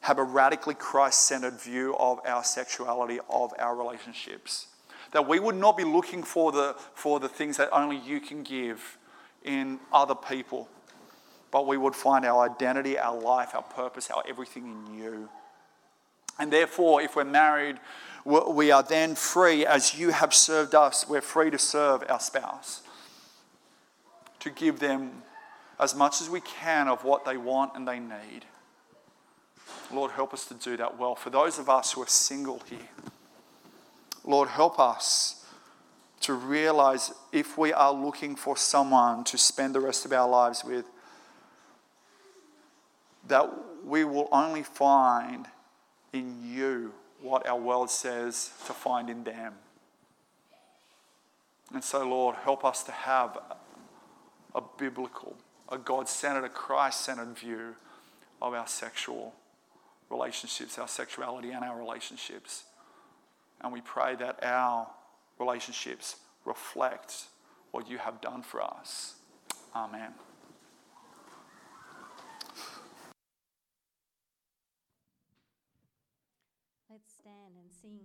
have 0.01 0.19
a 0.19 0.23
radically 0.23 0.75
Christ 0.75 1.23
centered 1.23 1.59
view 1.59 1.95
of 1.97 2.19
our 2.25 2.43
sexuality, 2.43 3.19
of 3.29 3.53
our 3.57 3.75
relationships. 3.75 4.67
That 5.11 5.27
we 5.27 5.39
would 5.39 5.55
not 5.55 5.77
be 5.77 5.83
looking 5.83 6.23
for 6.23 6.51
the, 6.51 6.75
for 6.93 7.19
the 7.19 7.29
things 7.29 7.57
that 7.57 7.69
only 7.71 7.97
you 7.97 8.19
can 8.19 8.43
give 8.43 8.97
in 9.43 9.79
other 9.91 10.15
people, 10.15 10.67
but 11.51 11.67
we 11.67 11.77
would 11.77 11.95
find 11.95 12.25
our 12.25 12.49
identity, 12.49 12.97
our 12.97 13.19
life, 13.19 13.55
our 13.55 13.63
purpose, 13.63 14.09
our 14.09 14.23
everything 14.27 14.85
in 14.87 14.93
you. 14.93 15.29
And 16.37 16.51
therefore, 16.51 17.01
if 17.01 17.15
we're 17.15 17.23
married, 17.23 17.77
we 18.25 18.71
are 18.71 18.83
then 18.83 19.15
free, 19.15 19.65
as 19.65 19.97
you 19.97 20.09
have 20.09 20.33
served 20.33 20.75
us, 20.75 21.07
we're 21.07 21.21
free 21.21 21.49
to 21.51 21.59
serve 21.59 22.03
our 22.09 22.19
spouse, 22.19 22.81
to 24.39 24.49
give 24.49 24.79
them 24.79 25.23
as 25.79 25.95
much 25.95 26.21
as 26.21 26.29
we 26.29 26.41
can 26.41 26.87
of 26.87 27.03
what 27.03 27.25
they 27.25 27.37
want 27.37 27.71
and 27.75 27.87
they 27.87 27.99
need. 27.99 28.45
Lord, 29.91 30.11
help 30.11 30.33
us 30.33 30.45
to 30.45 30.53
do 30.53 30.77
that 30.77 30.97
well. 30.97 31.15
For 31.15 31.29
those 31.29 31.59
of 31.59 31.69
us 31.69 31.93
who 31.93 32.01
are 32.01 32.07
single 32.07 32.61
here, 32.69 32.79
Lord, 34.23 34.49
help 34.49 34.79
us 34.79 35.45
to 36.21 36.33
realize 36.33 37.13
if 37.31 37.57
we 37.57 37.71
are 37.71 37.93
looking 37.93 38.35
for 38.35 38.57
someone 38.57 39.23
to 39.25 39.37
spend 39.37 39.75
the 39.75 39.79
rest 39.79 40.05
of 40.05 40.13
our 40.13 40.27
lives 40.27 40.63
with, 40.63 40.85
that 43.27 43.49
we 43.83 44.03
will 44.03 44.29
only 44.31 44.63
find 44.63 45.45
in 46.13 46.41
you 46.43 46.93
what 47.21 47.47
our 47.47 47.59
world 47.59 47.89
says 47.89 48.51
to 48.65 48.73
find 48.73 49.09
in 49.09 49.23
them. 49.23 49.53
And 51.73 51.83
so, 51.83 52.07
Lord, 52.07 52.35
help 52.37 52.63
us 52.63 52.83
to 52.83 52.91
have 52.91 53.37
a 54.53 54.61
biblical, 54.77 55.35
a 55.69 55.77
God 55.77 56.07
centered, 56.07 56.43
a 56.43 56.49
Christ 56.49 57.01
centered 57.01 57.37
view 57.37 57.75
of 58.41 58.53
our 58.53 58.67
sexual 58.67 59.33
relationships, 60.09 60.77
our 60.77 60.87
sexuality, 60.87 61.51
and 61.51 61.63
our 61.63 61.77
relationships. 61.77 62.65
And 63.61 63.73
we 63.73 63.81
pray 63.81 64.15
that 64.15 64.43
our 64.43 64.87
relationships 65.39 66.17
reflect 66.45 67.25
what 67.71 67.89
you 67.89 67.97
have 67.97 68.21
done 68.21 68.41
for 68.41 68.61
us. 68.61 69.15
Amen. 69.75 70.13
Let's 76.89 77.11
stand 77.19 77.57
and 77.59 77.71
sing 77.81 77.99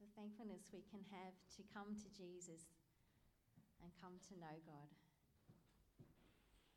the 0.00 0.06
thankfulness 0.16 0.68
we 0.72 0.82
can 0.90 1.00
have 1.10 1.32
to 1.56 1.62
come 1.72 1.94
to 1.94 2.08
Jesus 2.12 2.68
and 3.80 3.90
come 4.02 4.12
to 4.28 4.34
know 4.40 4.60
God. 4.66 5.01